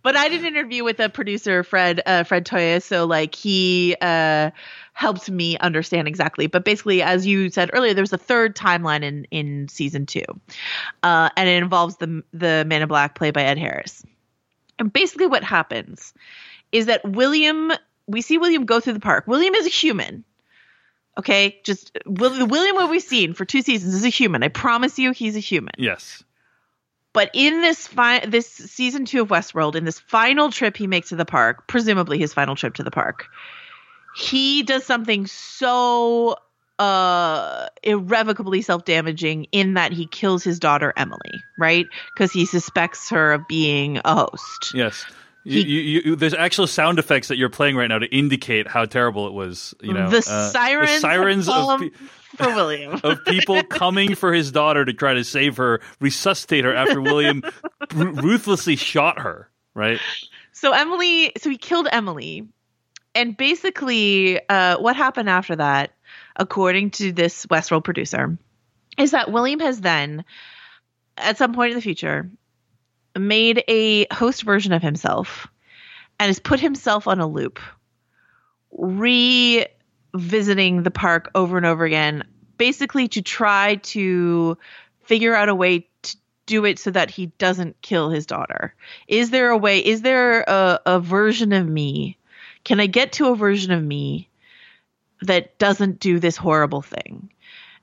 but 0.01 0.15
I 0.15 0.29
did 0.29 0.41
an 0.41 0.47
interview 0.47 0.83
with 0.83 0.99
a 0.99 1.09
producer, 1.09 1.63
Fred 1.63 2.01
uh, 2.05 2.23
Fred 2.23 2.45
Toye, 2.45 2.79
so 2.79 3.05
like 3.05 3.35
he 3.35 3.95
uh, 4.01 4.51
helped 4.93 5.29
me 5.29 5.57
understand 5.57 6.07
exactly. 6.07 6.47
But 6.47 6.65
basically, 6.65 7.01
as 7.01 7.25
you 7.25 7.49
said 7.49 7.69
earlier, 7.73 7.93
there's 7.93 8.13
a 8.13 8.17
third 8.17 8.55
timeline 8.55 9.03
in 9.03 9.25
in 9.31 9.67
season 9.67 10.05
two, 10.05 10.23
uh, 11.03 11.29
and 11.35 11.49
it 11.49 11.61
involves 11.61 11.97
the 11.97 12.23
the 12.33 12.63
Man 12.65 12.81
in 12.81 12.87
Black 12.87 13.15
played 13.15 13.33
by 13.33 13.43
Ed 13.43 13.57
Harris. 13.57 14.03
And 14.77 14.91
basically, 14.91 15.27
what 15.27 15.43
happens 15.43 16.13
is 16.71 16.85
that 16.87 17.07
William. 17.07 17.71
We 18.07 18.21
see 18.21 18.39
William 18.39 18.65
go 18.65 18.79
through 18.79 18.93
the 18.93 18.99
park. 18.99 19.27
William 19.27 19.53
is 19.53 19.67
a 19.67 19.69
human. 19.69 20.23
Okay, 21.19 21.59
just 21.63 21.91
William 22.07 22.75
what 22.75 22.89
we've 22.89 23.03
seen 23.03 23.33
for 23.33 23.45
two 23.45 23.61
seasons 23.61 23.93
is 23.93 24.03
a 24.05 24.09
human. 24.09 24.41
I 24.41 24.47
promise 24.47 24.97
you, 24.97 25.11
he's 25.11 25.35
a 25.35 25.39
human. 25.39 25.73
Yes. 25.77 26.23
But 27.13 27.31
in 27.33 27.61
this 27.61 27.87
fi- 27.87 28.25
this 28.25 28.47
season 28.47 29.05
two 29.05 29.21
of 29.21 29.29
Westworld, 29.29 29.75
in 29.75 29.85
this 29.85 29.99
final 29.99 30.51
trip 30.51 30.77
he 30.77 30.87
makes 30.87 31.09
to 31.09 31.15
the 31.15 31.25
park, 31.25 31.67
presumably 31.67 32.19
his 32.19 32.33
final 32.33 32.55
trip 32.55 32.75
to 32.75 32.83
the 32.83 32.91
park, 32.91 33.27
he 34.15 34.63
does 34.63 34.85
something 34.85 35.27
so 35.27 36.37
uh 36.77 37.67
irrevocably 37.83 38.61
self-damaging 38.61 39.47
in 39.51 39.73
that 39.73 39.91
he 39.91 40.05
kills 40.05 40.43
his 40.43 40.59
daughter 40.59 40.93
Emily, 40.95 41.43
right? 41.57 41.87
Because 42.13 42.31
he 42.31 42.45
suspects 42.45 43.09
her 43.09 43.33
of 43.33 43.47
being 43.47 43.99
a 44.05 44.15
host. 44.15 44.73
Yes. 44.73 45.05
You, 45.43 45.61
you, 45.61 46.01
you, 46.01 46.15
there's 46.15 46.33
actual 46.33 46.67
sound 46.67 46.99
effects 46.99 47.29
that 47.29 47.37
you're 47.37 47.49
playing 47.49 47.75
right 47.75 47.87
now 47.87 47.99
to 47.99 48.07
indicate 48.07 48.67
how 48.67 48.85
terrible 48.85 49.25
it 49.27 49.33
was. 49.33 49.73
You 49.81 49.93
know, 49.93 50.09
the 50.09 50.17
uh, 50.17 50.49
sirens, 50.49 50.89
the 50.89 50.99
sirens 50.99 51.49
of, 51.49 51.79
pe- 51.79 51.89
for 52.35 52.55
William. 52.55 52.99
of 53.03 53.23
people 53.25 53.63
coming 53.69 54.15
for 54.15 54.33
his 54.33 54.51
daughter 54.51 54.83
to 54.83 54.93
try 54.93 55.13
to 55.13 55.23
save 55.23 55.57
her, 55.57 55.81
resuscitate 55.99 56.65
her 56.65 56.75
after 56.75 57.01
William 57.01 57.41
br- 57.89 58.09
ruthlessly 58.09 58.75
shot 58.75 59.19
her. 59.19 59.49
Right? 59.73 59.99
so 60.51 60.73
Emily, 60.73 61.31
so 61.37 61.49
he 61.49 61.57
killed 61.57 61.87
Emily, 61.91 62.45
and 63.15 63.37
basically, 63.37 64.39
uh, 64.49 64.77
what 64.79 64.95
happened 64.95 65.29
after 65.29 65.55
that, 65.55 65.91
according 66.35 66.91
to 66.91 67.11
this 67.11 67.45
Westworld 67.45 67.83
producer, 67.85 68.37
is 68.97 69.11
that 69.11 69.31
William 69.31 69.59
has 69.61 69.81
then, 69.81 70.25
at 71.17 71.37
some 71.37 71.53
point 71.53 71.71
in 71.71 71.77
the 71.77 71.81
future, 71.81 72.29
made 73.19 73.63
a 73.67 74.07
host 74.13 74.43
version 74.43 74.73
of 74.73 74.81
himself 74.81 75.47
and 76.19 76.27
has 76.27 76.39
put 76.39 76.59
himself 76.59 77.07
on 77.07 77.19
a 77.19 77.27
loop, 77.27 77.59
revisiting 78.71 79.67
the 80.83 80.91
park 80.91 81.31
over 81.35 81.57
and 81.57 81.65
over 81.65 81.85
again, 81.85 82.23
basically 82.57 83.07
to 83.09 83.21
try 83.21 83.75
to 83.75 84.57
figure 85.03 85.35
out 85.35 85.49
a 85.49 85.55
way 85.55 85.87
to 86.01 86.17
do 86.45 86.65
it 86.65 86.79
so 86.79 86.91
that 86.91 87.09
he 87.09 87.27
doesn't 87.37 87.81
kill 87.81 88.09
his 88.09 88.25
daughter. 88.25 88.73
Is 89.07 89.29
there 89.29 89.49
a 89.49 89.57
way? 89.57 89.79
Is 89.79 90.01
there 90.01 90.41
a, 90.41 90.79
a 90.85 90.99
version 90.99 91.53
of 91.53 91.67
me? 91.67 92.17
Can 92.63 92.79
I 92.79 92.87
get 92.87 93.13
to 93.13 93.27
a 93.27 93.35
version 93.35 93.71
of 93.71 93.83
me 93.83 94.29
that 95.21 95.57
doesn't 95.57 95.99
do 95.99 96.19
this 96.19 96.37
horrible 96.37 96.81
thing? 96.81 97.31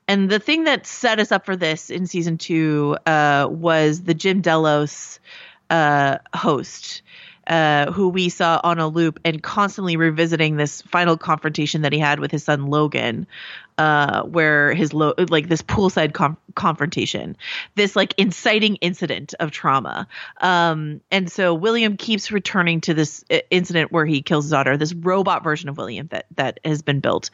And 0.09 0.31
the 0.31 0.39
thing 0.39 0.65
that 0.65 0.87
set 0.87 1.19
us 1.19 1.33
up 1.33 1.45
for 1.45 1.57
this 1.57 1.91
in 1.91 2.07
season 2.07 2.39
two 2.39 2.97
uh, 3.07 3.49
was 3.51 4.03
the 4.03 4.15
Jim 4.15 4.41
Delos 4.41 5.19
uh, 5.71 6.19
host, 6.35 7.03
uh, 7.47 7.93
who 7.93 8.09
we 8.09 8.29
saw 8.29 8.61
on 8.65 8.79
a 8.79 8.89
loop 8.89 9.21
and 9.25 9.43
constantly 9.43 9.97
revisiting 9.97 10.57
this 10.57 10.83
final 10.83 11.17
confrontation 11.17 11.83
that 11.83 11.93
he 11.93 11.99
had 11.99 12.19
with 12.19 12.31
his 12.31 12.45
son 12.45 12.67
Logan, 12.67 13.27
uh, 13.79 14.23
where 14.23 14.75
his 14.75 14.93
lo- 14.93 15.15
like 15.29 15.49
this 15.49 15.63
poolside 15.63 16.13
com- 16.13 16.37
confrontation, 16.55 17.37
this 17.75 17.95
like 17.95 18.15
inciting 18.17 18.77
incident 18.77 19.35
of 19.39 19.51
trauma. 19.51 20.09
Um, 20.41 21.01
and 21.11 21.31
so 21.31 21.55
William 21.55 21.97
keeps 21.97 22.33
returning 22.33 22.81
to 22.83 22.95
this 22.95 23.25
uh, 23.31 23.39
incident 23.51 23.93
where 23.93 24.07
he 24.07 24.23
kills 24.23 24.47
his 24.47 24.51
daughter, 24.51 24.77
this 24.77 24.95
robot 24.95 25.45
version 25.45 25.69
of 25.69 25.77
William 25.77 26.09
that 26.09 26.27
that 26.37 26.59
has 26.65 26.83
been 26.83 27.01
built, 27.01 27.31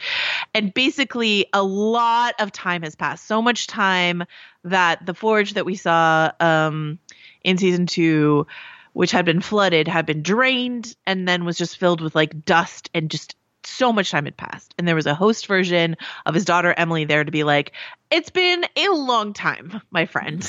and 0.55 0.75
basically 0.75 1.47
a 1.53 1.63
lot 1.63 2.35
of 2.39 2.53
time 2.53 2.83
has 2.83 2.97
passed, 2.97 3.27
so 3.27 3.41
much 3.41 3.67
time 3.67 4.25
that 4.65 5.05
the 5.07 5.15
forge 5.15 5.55
that 5.55 5.65
we 5.65 5.77
saw 5.77 6.31
um, 6.39 6.99
in 7.43 7.57
season 7.57 7.87
two 7.87 8.47
which 8.93 9.11
had 9.11 9.25
been 9.25 9.41
flooded, 9.41 9.89
had 9.89 10.07
been 10.07 10.23
drained, 10.23 10.95
and 11.07 11.29
then 11.29 11.45
was 11.45 11.59
just 11.59 11.79
filled 11.79 12.01
with 12.01 12.15
like 12.15 12.45
dust 12.45 12.91
and 12.95 13.11
just 13.11 13.37
so 13.65 13.93
much 13.93 14.11
time 14.11 14.25
had 14.25 14.37
passed. 14.37 14.75
And 14.77 14.89
there 14.89 14.95
was 14.95 15.07
a 15.07 15.15
host 15.15 15.47
version 15.47 15.97
of 16.27 16.35
his 16.35 16.45
daughter 16.45 16.75
Emily 16.77 17.05
there 17.05 17.25
to 17.25 17.31
be 17.31 17.45
like, 17.45 17.73
"It's 18.11 18.31
been 18.31 18.65
a 18.77 18.89
long 18.89 19.33
time, 19.33 19.81
my 19.91 20.07
friend." 20.07 20.43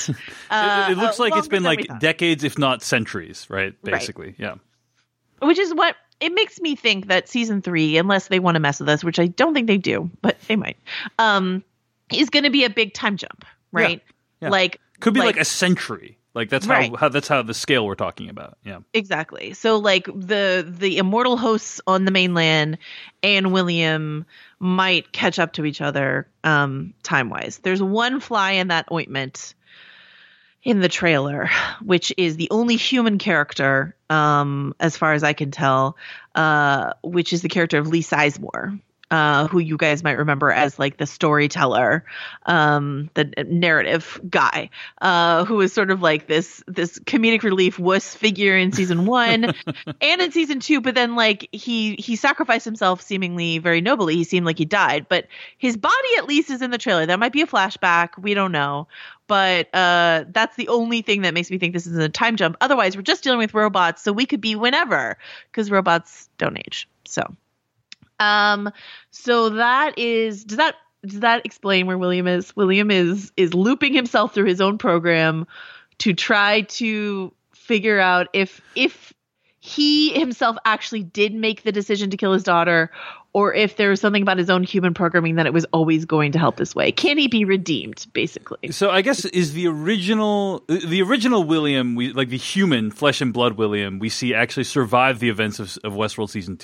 Uh, 0.50 0.88
it, 0.90 0.94
it 0.94 0.98
looks 0.98 1.20
uh, 1.20 1.24
like 1.24 1.36
it's 1.36 1.48
been 1.48 1.64
like 1.64 1.88
decades, 2.00 2.44
if 2.44 2.58
not 2.58 2.82
centuries. 2.82 3.48
Right? 3.50 3.74
Right. 3.84 3.94
Basically, 3.94 4.36
yeah. 4.38 4.56
which 5.42 5.60
is 5.60 5.74
what 5.74 5.96
it 6.20 6.34
makes 6.34 6.60
me 6.60 6.76
think 6.76 7.08
that 7.08 7.28
season 7.28 7.62
three, 7.62 7.98
unless 7.98 8.28
they 8.28 8.40
want 8.40 8.56
to 8.56 8.60
mess 8.60 8.80
with 8.80 8.90
us, 8.90 9.04
which 9.04 9.20
I 9.20 9.28
don't 9.28 9.54
think 9.54 9.68
they 9.68 9.78
do, 9.78 10.10
but 10.22 10.40
they 10.48 10.56
might, 10.56 10.78
um, 11.20 11.64
is 12.12 12.30
going 12.30 12.44
to 12.44 12.50
be 12.50 12.64
a 12.64 12.70
big 12.70 12.94
time 12.94 13.18
jump, 13.18 13.46
right? 13.72 14.02
yeah. 14.42 14.50
Like 14.50 14.80
Could 15.00 15.14
be 15.14 15.20
like, 15.20 15.38
a 15.38 15.46
century. 15.46 16.18
Like 16.36 16.50
that's 16.50 16.66
how, 16.66 16.74
Right. 16.74 16.96
how 16.96 17.10
that's 17.10 17.28
how 17.28 17.42
the 17.44 17.54
scale 17.54 17.86
we're 17.86 17.96
talking 17.96 18.30
about. 18.30 18.58
Yeah. 18.66 18.80
Exactly. 18.94 19.54
So 19.54 19.78
like 19.78 20.06
the 20.06 20.66
the 20.68 20.98
immortal 20.98 21.38
hosts 21.38 21.80
on 21.86 22.06
the 22.06 22.12
mainland 22.12 22.80
and 23.22 23.54
William 23.54 24.26
might 24.60 25.12
catch 25.12 25.38
up 25.38 25.54
to 25.54 25.66
each 25.66 25.82
other 25.82 26.28
um 26.44 26.94
time 27.04 27.30
wise. 27.30 27.60
There's 27.62 27.82
one 27.84 28.20
fly 28.20 28.54
in 28.54 28.70
that 28.70 28.92
ointment 28.92 29.54
in 30.64 30.80
the 30.80 30.88
trailer, 30.90 31.50
which 31.82 32.14
is 32.18 32.38
the 32.38 32.48
only 32.50 32.78
human 32.78 33.18
character, 33.18 33.96
um, 34.10 34.74
as 34.80 34.96
far 34.96 35.12
as 35.12 35.22
I 35.22 35.34
can 35.34 35.52
tell, 35.52 35.98
uh, 36.36 36.94
which 37.04 37.34
is 37.34 37.42
the 37.42 37.50
character 37.50 37.78
of 37.80 37.90
Lee 37.90 38.02
Sizemore. 38.02 38.80
Uh, 39.14 39.46
who 39.46 39.60
you 39.60 39.78
guys 39.78 40.04
might 40.04 40.18
remember 40.18 40.50
as 40.50 40.80
like 40.80 40.98
the 40.98 41.06
storyteller, 41.06 42.04
um, 42.48 43.12
the 43.14 43.26
narrative 43.48 44.20
guy, 44.28 44.72
uh, 45.04 45.46
who 45.46 45.54
was 45.58 45.72
sort 45.72 45.92
of 45.92 46.02
like 46.02 46.26
this 46.26 46.64
this 46.66 46.98
comedic 46.98 47.44
relief 47.44 47.78
wuss 47.78 48.16
figure 48.16 48.58
in 48.58 48.72
season 48.72 49.06
one 49.20 49.54
and 50.02 50.20
in 50.20 50.32
season 50.32 50.60
two. 50.60 50.82
But 50.82 50.96
then 50.96 51.16
like 51.16 51.48
he 51.52 51.94
he 51.94 52.16
sacrificed 52.16 52.66
himself 52.66 53.04
seemingly 53.04 53.60
very 53.60 53.82
nobly. 53.82 54.16
He 54.16 54.24
seemed 54.24 54.48
like 54.48 54.58
he 54.58 54.66
died, 54.66 55.06
but 55.08 55.28
his 55.60 55.78
body 55.78 56.10
at 56.18 56.28
least 56.28 56.50
is 56.50 56.64
in 56.64 56.72
the 56.72 56.80
trailer. 56.80 57.06
That 57.06 57.20
might 57.20 57.34
be 57.34 57.44
a 57.44 57.48
flashback. 57.48 58.18
We 58.18 58.34
don't 58.34 58.52
know 58.52 58.88
but 59.28 59.74
uh, 59.76 60.26
that's 60.30 60.56
the 60.56 60.68
only 60.70 61.04
thing 61.04 61.22
that 61.22 61.36
makes 61.36 61.52
me 61.52 61.60
think 61.60 61.74
this 61.74 61.88
is 61.88 61.98
a 61.98 62.10
time 62.10 62.36
jump. 62.36 62.58
Otherwise, 62.62 62.96
we're 62.98 63.04
just 63.04 63.24
dealing 63.24 63.40
with 63.40 63.54
robots, 63.54 64.02
so 64.02 64.12
we 64.12 64.26
could 64.26 64.42
be 64.42 64.56
whenever 64.56 65.18
because 65.52 65.72
robots 65.72 66.30
don't 66.38 66.58
age. 66.58 66.90
So, 67.06 67.36
um, 68.24 68.72
so 69.12 69.50
that 69.50 69.98
is 69.98 70.44
does 70.44 70.58
that 70.58 70.76
does 71.06 71.20
that 71.20 71.46
explain 71.46 71.88
where 71.88 71.98
William 71.98 72.28
is? 72.28 72.56
William 72.56 72.90
is 72.90 73.32
is 73.36 73.54
looping 73.54 73.94
himself 73.94 74.34
through 74.34 74.46
his 74.46 74.62
own 74.62 74.78
program 74.78 75.46
to 76.00 76.14
try 76.14 76.62
to 76.62 77.34
figure 77.54 78.00
out 78.00 78.28
if 78.34 78.62
if 78.76 79.14
he 79.60 80.12
himself 80.12 80.58
actually 80.66 81.04
did 81.04 81.34
make 81.34 81.64
the 81.64 81.72
decision 81.72 82.10
to 82.10 82.18
kill 82.18 82.34
his 82.34 82.44
daughter 82.44 82.92
or 83.32 83.54
if 83.54 83.78
there 83.78 83.90
was 83.90 84.02
something 84.02 84.22
about 84.22 84.38
his 84.38 84.50
own 84.50 84.62
human 84.64 84.94
programming 84.94 85.36
that 85.36 85.46
it 85.46 85.54
was 85.54 85.66
always 85.72 86.06
going 86.06 86.34
to 86.34 86.40
help 86.40 86.58
this 86.58 86.76
way. 86.76 86.92
Can 86.92 87.18
he 87.18 87.28
be 87.28 87.46
redeemed 87.46 88.06
basically? 88.14 88.72
So 88.72 88.90
I 88.90 89.02
guess 89.02 89.26
is 89.26 89.54
the 89.54 89.68
original 89.68 90.64
the 90.68 91.02
original 91.02 91.44
William 91.44 91.96
we 91.96 92.14
like 92.14 92.30
the 92.30 92.38
human 92.38 92.92
flesh 92.92 93.22
and 93.22 93.34
blood 93.34 93.54
William 93.54 94.00
we 94.00 94.10
see 94.10 94.34
actually 94.34 94.66
survive 94.66 95.20
the 95.20 95.30
events 95.30 95.60
of, 95.60 95.78
of 95.84 95.94
Westworld 95.94 96.30
season 96.30 96.58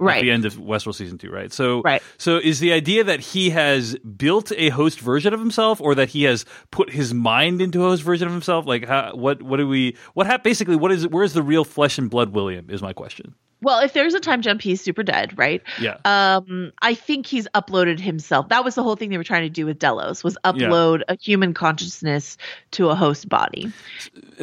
two. 0.00 0.08
At 0.08 0.14
right 0.14 0.22
the 0.22 0.30
end 0.32 0.44
of 0.44 0.54
Westworld 0.54 0.94
season 0.96 1.18
two, 1.18 1.30
right? 1.30 1.52
So, 1.52 1.82
Right. 1.82 2.02
so 2.18 2.38
is 2.38 2.58
the 2.58 2.72
idea 2.72 3.04
that 3.04 3.20
he 3.20 3.50
has 3.50 3.96
built 3.98 4.50
a 4.56 4.70
host 4.70 4.98
version 5.00 5.32
of 5.32 5.40
himself, 5.40 5.80
or 5.80 5.94
that 5.94 6.08
he 6.08 6.24
has 6.24 6.44
put 6.70 6.90
his 6.90 7.14
mind 7.14 7.60
into 7.62 7.84
a 7.84 7.88
host 7.88 8.02
version 8.02 8.26
of 8.26 8.32
himself? 8.32 8.66
Like, 8.66 8.86
how, 8.88 9.14
what, 9.14 9.42
what 9.42 9.58
do 9.58 9.68
we, 9.68 9.96
what 10.14 10.26
hap- 10.26 10.42
basically, 10.42 10.76
what 10.76 10.90
is, 10.90 11.06
where's 11.06 11.32
the 11.34 11.42
real 11.42 11.64
flesh 11.64 11.98
and 11.98 12.10
blood 12.10 12.30
William? 12.30 12.68
Is 12.70 12.82
my 12.82 12.92
question. 12.92 13.34
Well 13.62 13.80
if 13.80 13.92
there's 13.92 14.14
a 14.14 14.20
time 14.20 14.42
jump 14.42 14.60
he's 14.62 14.80
super 14.80 15.02
dead 15.02 15.36
right 15.38 15.62
Yeah. 15.80 15.96
um 16.04 16.72
i 16.82 16.94
think 16.94 17.26
he's 17.26 17.46
uploaded 17.54 18.00
himself 18.00 18.48
that 18.48 18.64
was 18.64 18.74
the 18.74 18.82
whole 18.82 18.96
thing 18.96 19.10
they 19.10 19.16
were 19.18 19.24
trying 19.24 19.42
to 19.42 19.48
do 19.50 19.66
with 19.66 19.78
delos 19.78 20.22
was 20.24 20.36
upload 20.44 21.02
a 21.08 21.16
human 21.20 21.54
consciousness 21.54 22.36
to 22.72 22.88
a 22.88 22.94
host 22.94 23.28
body 23.28 23.72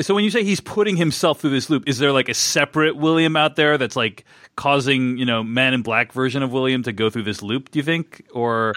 So 0.01 0.13
when 0.13 0.23
you 0.23 0.29
say 0.29 0.43
he's 0.43 0.59
putting 0.59 0.95
himself 0.95 1.41
through 1.41 1.49
this 1.49 1.69
loop, 1.71 1.87
is 1.87 1.97
there 1.97 2.11
like 2.11 2.29
a 2.29 2.33
separate 2.33 2.97
William 2.97 3.35
out 3.35 3.55
there 3.55 3.77
that's 3.79 3.95
like 3.95 4.25
causing, 4.55 5.17
you 5.17 5.25
know, 5.25 5.43
Man 5.43 5.73
in 5.73 5.81
Black 5.81 6.13
version 6.13 6.43
of 6.43 6.51
William 6.51 6.83
to 6.83 6.91
go 6.93 7.09
through 7.09 7.23
this 7.23 7.41
loop? 7.41 7.71
Do 7.71 7.79
you 7.79 7.83
think, 7.83 8.23
or 8.31 8.73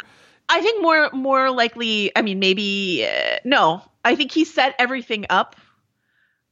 I 0.49 0.61
think 0.63 0.81
more 0.83 1.11
more 1.13 1.51
likely. 1.51 2.11
I 2.17 2.23
mean, 2.23 2.39
maybe 2.39 3.07
uh, 3.07 3.37
no. 3.45 3.83
I 4.05 4.17
think 4.17 4.33
he 4.33 4.45
set 4.47 4.75
everything 4.79 5.27
up, 5.29 5.57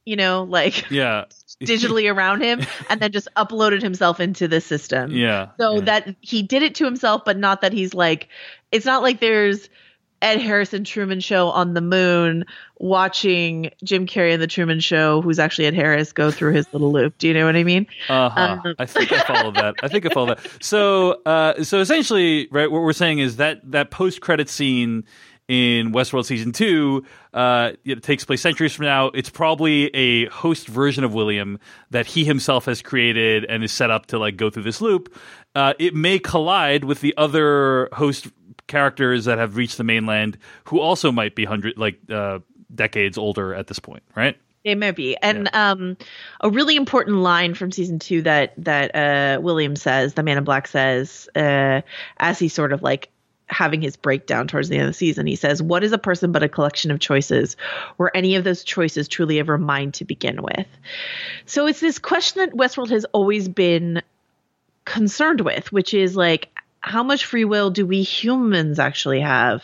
you 0.09 0.17
know, 0.17 0.45
like 0.45 0.91
yeah, 0.91 1.27
digitally 1.63 2.13
around 2.15 2.41
him, 2.41 2.63
and 2.89 3.01
then 3.01 3.13
just 3.13 3.29
uploaded 3.37 3.83
himself 3.83 4.21
into 4.21 4.49
the 4.49 4.61
system. 4.61 5.11
yeah, 5.13 5.49
So 5.59 5.77
yeah. 5.77 5.81
that 5.83 6.17
he 6.21 6.43
did 6.43 6.63
it 6.63 6.75
to 6.77 6.85
himself, 6.85 7.23
but 7.25 7.37
not 7.37 7.61
that 7.61 7.73
he's 7.73 7.93
like. 7.93 8.29
It's 8.73 8.87
not 8.87 9.03
like 9.03 9.21
there's 9.21 9.69
Ed 10.21 10.41
Harris 10.41 10.75
in 10.75 10.85
Truman 10.85 11.21
Show 11.21 11.49
on 11.49 11.75
the 11.75 11.81
moon 11.81 12.45
watching 12.79 13.71
Jim 13.85 14.07
Carrey 14.07 14.33
in 14.33 14.41
the 14.41 14.47
Truman 14.47 14.81
Show, 14.81 15.23
who's 15.23 15.39
actually 15.39 15.67
Ed 15.67 15.75
Harris, 15.75 16.13
go 16.13 16.31
through 16.31 16.53
his 16.53 16.67
little 16.73 16.93
loop. 16.93 17.17
Do 17.19 17.29
you 17.29 17.35
know 17.35 17.47
what 17.47 17.57
I 17.57 17.65
mean? 17.65 17.87
Uh-huh. 18.09 18.61
Um, 18.65 18.75
I 18.79 18.87
think 18.87 19.13
I 19.13 19.21
follow 19.21 19.53
that. 19.53 19.77
I 19.83 19.89
think 19.89 20.07
I 20.07 20.09
follow 20.11 20.35
that. 20.35 20.41
So, 20.61 21.23
uh, 21.25 21.63
so 21.63 21.81
essentially, 21.81 22.49
right, 22.51 22.71
what 22.71 22.83
we're 22.83 22.93
saying 22.93 23.21
is 23.21 23.37
that 23.37 23.61
that 23.71 23.91
post 23.91 24.21
credit 24.21 24.49
scene 24.49 25.05
in 25.49 25.93
Westworld 25.93 26.27
season 26.27 26.53
two, 26.53 27.05
uh, 27.33 27.73
it 27.85 28.03
takes 28.03 28.25
place 28.25 28.43
centuries 28.43 28.75
from 28.75 28.85
now. 28.85 29.07
It's 29.07 29.31
probably 29.31 29.87
a 29.95 30.27
host 30.27 30.69
version 30.69 31.05
of 31.05 31.15
William 31.15 31.59
that 31.91 32.07
he 32.07 32.25
himself 32.25 32.67
has 32.67 32.83
created 32.83 33.47
and 33.47 33.65
is 33.65 33.73
set 33.73 33.91
up 33.91 34.07
to 34.07 34.19
like 34.19 34.37
go 34.37 34.51
through 34.51 34.65
this 34.65 34.81
loop. 34.81 35.15
Uh, 35.55 35.73
it 35.79 35.95
may 35.95 36.19
collide 36.19 36.85
with 36.85 37.01
the 37.01 37.15
other 37.17 37.89
host 37.93 38.29
characters 38.67 39.25
that 39.25 39.39
have 39.39 39.57
reached 39.57 39.79
the 39.79 39.85
mainland, 39.85 40.37
who 40.65 40.79
also 40.79 41.11
might 41.11 41.35
be 41.35 41.47
hundred 41.47 41.79
like 41.79 41.99
uh, 42.11 42.39
decades 42.75 43.17
older 43.17 43.55
at 43.55 43.67
this 43.67 43.79
point, 43.79 44.03
right? 44.15 44.37
It 44.65 44.77
may 44.77 44.91
be. 44.91 45.17
And 45.17 45.49
yeah. 45.53 45.71
um, 45.71 45.97
a 46.43 46.51
really 46.51 46.77
important 46.77 47.19
line 47.19 47.55
from 47.55 47.73
season 47.73 47.99
two 47.99 48.23
that 48.23 48.53
that 48.59 48.95
uh, 48.95 49.41
William 49.41 49.77
says, 49.77 50.15
the 50.15 50.23
man 50.23 50.37
in 50.37 50.45
black 50.45 50.69
says, 50.69 51.29
uh, 51.35 51.81
as 52.19 52.39
he 52.39 52.49
sort 52.49 52.73
of 52.73 52.83
like 52.83 53.11
having 53.49 53.83
his 53.83 53.97
breakdown 53.97 54.47
towards 54.47 54.69
the 54.69 54.77
end 54.77 54.85
of 54.85 54.91
the 54.91 54.99
season, 54.99 55.27
he 55.27 55.37
says, 55.37 55.63
What 55.63 55.85
is 55.85 55.93
a 55.93 55.99
person 55.99 56.33
but 56.33 56.43
a 56.43 56.49
collection 56.49 56.91
of 56.91 57.01
choices? 57.01 57.57
Were 57.97 58.15
any 58.15 58.37
of 58.37 58.45
those 58.45 58.65
choices 58.65 59.09
truly 59.09 59.39
ever 59.39 59.59
mine 59.59 59.93
to 59.93 60.05
begin 60.05 60.43
with? 60.43 60.67
So 61.47 61.67
it's 61.67 61.81
this 61.81 61.99
question 61.99 62.41
that 62.41 62.57
Westworld 62.57 62.91
has 62.91 63.05
always 63.07 63.49
been 63.49 64.03
concerned 64.85 65.41
with, 65.41 65.73
which 65.73 65.95
is 65.95 66.17
like, 66.17 66.49
how 66.81 67.03
much 67.03 67.25
free 67.25 67.45
will 67.45 67.71
do 67.71 67.87
we 67.87 68.03
humans 68.03 68.79
actually 68.79 69.21
have? 69.21 69.63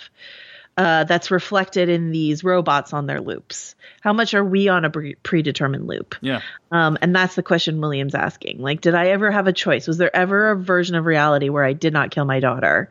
uh, 0.77 1.05
that's 1.05 1.31
reflected 1.31 1.88
in 1.88 2.11
these 2.11 2.42
robots 2.42 2.92
on 2.92 3.07
their 3.07 3.20
loops. 3.20 3.75
How 4.01 4.12
much 4.12 4.35
are 4.35 4.44
we 4.44 4.68
on 4.68 4.85
a 4.85 4.90
pre- 4.90 5.14
predetermined 5.16 5.87
loop? 5.87 6.16
Yeah. 6.20 6.40
Um, 6.70 6.99
and 7.01 7.14
that's 7.14 7.37
the 7.37 7.42
question 7.42 7.81
William's 7.81 8.14
asking. 8.14 8.59
Like, 8.59 8.81
did 8.81 8.94
I 8.94 9.09
ever 9.09 9.31
have 9.31 9.47
a 9.47 9.53
choice? 9.53 9.87
Was 9.87 9.99
there 9.99 10.14
ever 10.14 10.51
a 10.51 10.57
version 10.57 10.97
of 10.97 11.07
reality 11.07 11.49
where 11.49 11.64
I 11.64 11.75
did 11.75 11.92
not 11.92 12.11
kill 12.11 12.25
my 12.25 12.40
daughter? 12.40 12.90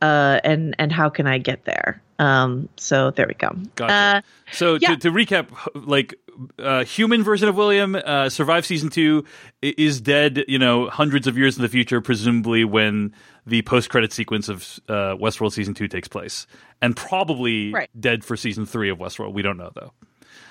Uh, 0.00 0.40
and 0.44 0.74
and 0.78 0.90
how 0.90 1.10
can 1.10 1.26
I 1.26 1.38
get 1.38 1.64
there? 1.64 2.02
Um, 2.18 2.68
so 2.76 3.10
there 3.10 3.26
we 3.26 3.34
go. 3.34 3.50
Gotcha. 3.76 3.92
Uh, 3.92 4.20
so 4.52 4.78
yeah. 4.80 4.90
to, 4.90 4.96
to 4.96 5.10
recap, 5.10 5.48
like 5.74 6.14
uh, 6.58 6.84
human 6.84 7.22
version 7.22 7.48
of 7.48 7.56
William 7.56 7.94
uh, 7.96 8.28
survived 8.28 8.66
season 8.66 8.88
two, 8.90 9.24
is 9.62 10.00
dead. 10.00 10.44
You 10.48 10.58
know, 10.58 10.88
hundreds 10.88 11.26
of 11.26 11.36
years 11.36 11.56
in 11.56 11.62
the 11.62 11.68
future, 11.68 12.00
presumably 12.00 12.64
when 12.64 13.14
the 13.46 13.62
post 13.62 13.90
credit 13.90 14.12
sequence 14.12 14.48
of 14.48 14.80
uh, 14.88 15.16
Westworld 15.16 15.52
season 15.52 15.74
two 15.74 15.88
takes 15.88 16.08
place, 16.08 16.46
and 16.80 16.96
probably 16.96 17.72
right. 17.72 17.90
dead 17.98 18.24
for 18.24 18.36
season 18.36 18.66
three 18.66 18.90
of 18.90 18.98
Westworld. 18.98 19.32
We 19.32 19.42
don't 19.42 19.56
know 19.56 19.70
though. 19.74 19.92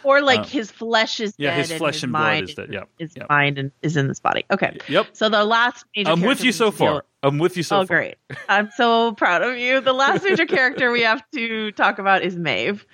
Or 0.03 0.21
like 0.21 0.39
uh, 0.39 0.43
his 0.43 0.71
flesh 0.71 1.19
is 1.19 1.33
yeah, 1.37 1.55
his 1.55 1.71
flesh 1.71 1.95
his 1.95 2.03
and 2.03 2.13
blood 2.13 2.43
is 2.43 2.53
dead. 2.55 2.69
Yeah, 2.71 2.83
his 2.97 3.13
yep. 3.15 3.29
mind 3.29 3.57
and 3.57 3.71
is 3.81 3.97
in 3.97 4.07
this 4.07 4.19
body. 4.19 4.45
Okay. 4.49 4.77
Yep. 4.87 5.07
So 5.13 5.29
the 5.29 5.43
last 5.43 5.85
I'm 6.05 6.21
with 6.21 6.43
you 6.43 6.51
so 6.51 6.71
far. 6.71 7.03
I'm 7.21 7.37
with 7.37 7.57
you 7.57 7.63
so 7.63 7.77
oh, 7.77 7.85
far. 7.85 7.97
great. 7.97 8.15
I'm 8.47 8.69
so 8.75 9.13
proud 9.13 9.41
of 9.41 9.57
you. 9.57 9.81
The 9.81 9.93
last 9.93 10.23
major 10.23 10.45
character 10.47 10.91
we 10.91 11.01
have 11.01 11.21
to 11.33 11.71
talk 11.73 11.99
about 11.99 12.23
is 12.23 12.37
Maeve. 12.37 12.85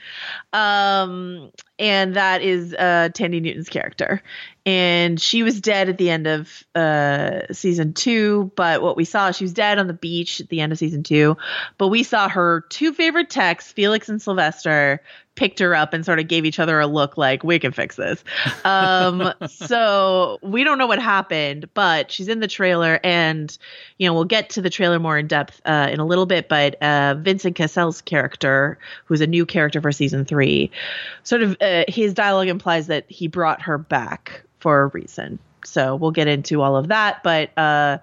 Um, 0.51 1.51
and 1.77 2.15
that 2.15 2.41
is 2.41 2.73
uh, 2.73 3.09
Thandie 3.13 3.41
Newton's 3.41 3.69
character. 3.69 4.23
And 4.65 5.21
she 5.21 5.43
was 5.43 5.61
dead 5.61 5.89
at 5.89 5.99
the 5.99 6.09
end 6.09 6.25
of 6.25 6.63
uh, 6.73 7.41
season 7.51 7.93
two, 7.93 8.51
but 8.55 8.81
what 8.81 8.97
we 8.97 9.05
saw, 9.05 9.31
she 9.31 9.43
was 9.43 9.53
dead 9.53 9.77
on 9.77 9.85
the 9.85 9.93
beach 9.93 10.41
at 10.41 10.49
the 10.49 10.59
end 10.59 10.71
of 10.71 10.79
season 10.79 11.03
two. 11.03 11.37
But 11.77 11.89
we 11.89 12.01
saw 12.01 12.27
her 12.27 12.65
two 12.69 12.91
favorite 12.91 13.29
techs, 13.29 13.71
Felix 13.71 14.09
and 14.09 14.19
Sylvester, 14.19 15.01
picked 15.35 15.59
her 15.59 15.75
up 15.75 15.93
and 15.93 16.05
sort 16.05 16.19
of 16.19 16.27
gave 16.27 16.45
each 16.45 16.59
other 16.59 16.79
a 16.79 16.87
look 16.87 17.17
like 17.17 17.43
we 17.43 17.59
can 17.59 17.71
fix 17.71 17.95
this. 17.95 18.23
Um, 18.63 19.33
so 19.47 20.39
we 20.41 20.63
don't 20.63 20.77
know 20.77 20.87
what 20.87 20.99
happened, 20.99 21.69
but 21.73 22.11
she's 22.11 22.27
in 22.27 22.39
the 22.39 22.47
trailer, 22.47 22.99
and 23.03 23.55
you 23.97 24.07
know 24.07 24.13
we'll 24.13 24.25
get 24.25 24.49
to 24.51 24.61
the 24.61 24.69
trailer 24.69 24.99
more 24.99 25.17
in 25.17 25.27
depth 25.27 25.61
uh, 25.65 25.89
in 25.91 25.99
a 25.99 26.05
little 26.05 26.25
bit. 26.25 26.49
But 26.49 26.81
uh, 26.81 27.15
Vincent 27.15 27.55
Cassel's 27.55 28.01
character, 28.01 28.79
who's 29.05 29.21
a 29.21 29.27
new 29.27 29.45
character 29.45 29.81
for 29.81 29.91
season 29.91 30.25
three, 30.25 30.71
sort 31.23 31.43
of 31.43 31.57
uh, 31.61 31.83
his 31.87 32.13
dialogue 32.13 32.47
implies 32.47 32.87
that 32.87 33.05
he 33.09 33.27
brought 33.27 33.61
her 33.61 33.77
back 33.77 34.41
for 34.65 34.81
a 34.81 34.87
reason. 34.87 35.37
So 35.63 35.95
we'll 35.95 36.09
get 36.09 36.27
into 36.27 36.63
all 36.63 36.75
of 36.75 36.87
that, 36.87 37.21
but 37.21 37.55
uh, 37.55 37.99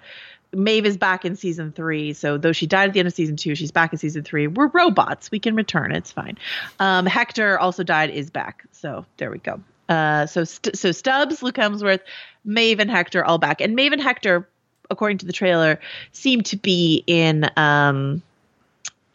Maeve 0.52 0.86
is 0.86 0.96
back 0.96 1.24
in 1.24 1.34
season 1.34 1.72
three. 1.72 2.12
So 2.12 2.38
though 2.38 2.52
she 2.52 2.68
died 2.68 2.86
at 2.86 2.92
the 2.92 3.00
end 3.00 3.08
of 3.08 3.14
season 3.14 3.34
two, 3.34 3.56
she's 3.56 3.72
back 3.72 3.92
in 3.92 3.98
season 3.98 4.22
three. 4.22 4.46
We're 4.46 4.68
robots. 4.68 5.28
We 5.32 5.40
can 5.40 5.56
return. 5.56 5.90
It's 5.90 6.12
fine. 6.12 6.38
Um, 6.78 7.04
Hector 7.04 7.58
also 7.58 7.82
died, 7.82 8.10
is 8.10 8.30
back. 8.30 8.64
So 8.70 9.04
there 9.16 9.28
we 9.28 9.38
go. 9.38 9.60
Uh, 9.88 10.26
so 10.26 10.44
st- 10.44 10.78
so 10.78 10.92
Stubbs, 10.92 11.42
Luke 11.42 11.56
Hemsworth, 11.56 12.02
Maeve, 12.44 12.78
and 12.78 12.88
Hector 12.88 13.24
all 13.24 13.38
back. 13.38 13.60
And 13.60 13.74
Maeve 13.74 13.92
and 13.92 14.00
Hector, 14.00 14.48
according 14.88 15.18
to 15.18 15.26
the 15.26 15.32
trailer, 15.32 15.80
seem 16.12 16.42
to 16.42 16.56
be 16.56 17.02
in 17.08 17.50
um, 17.56 18.22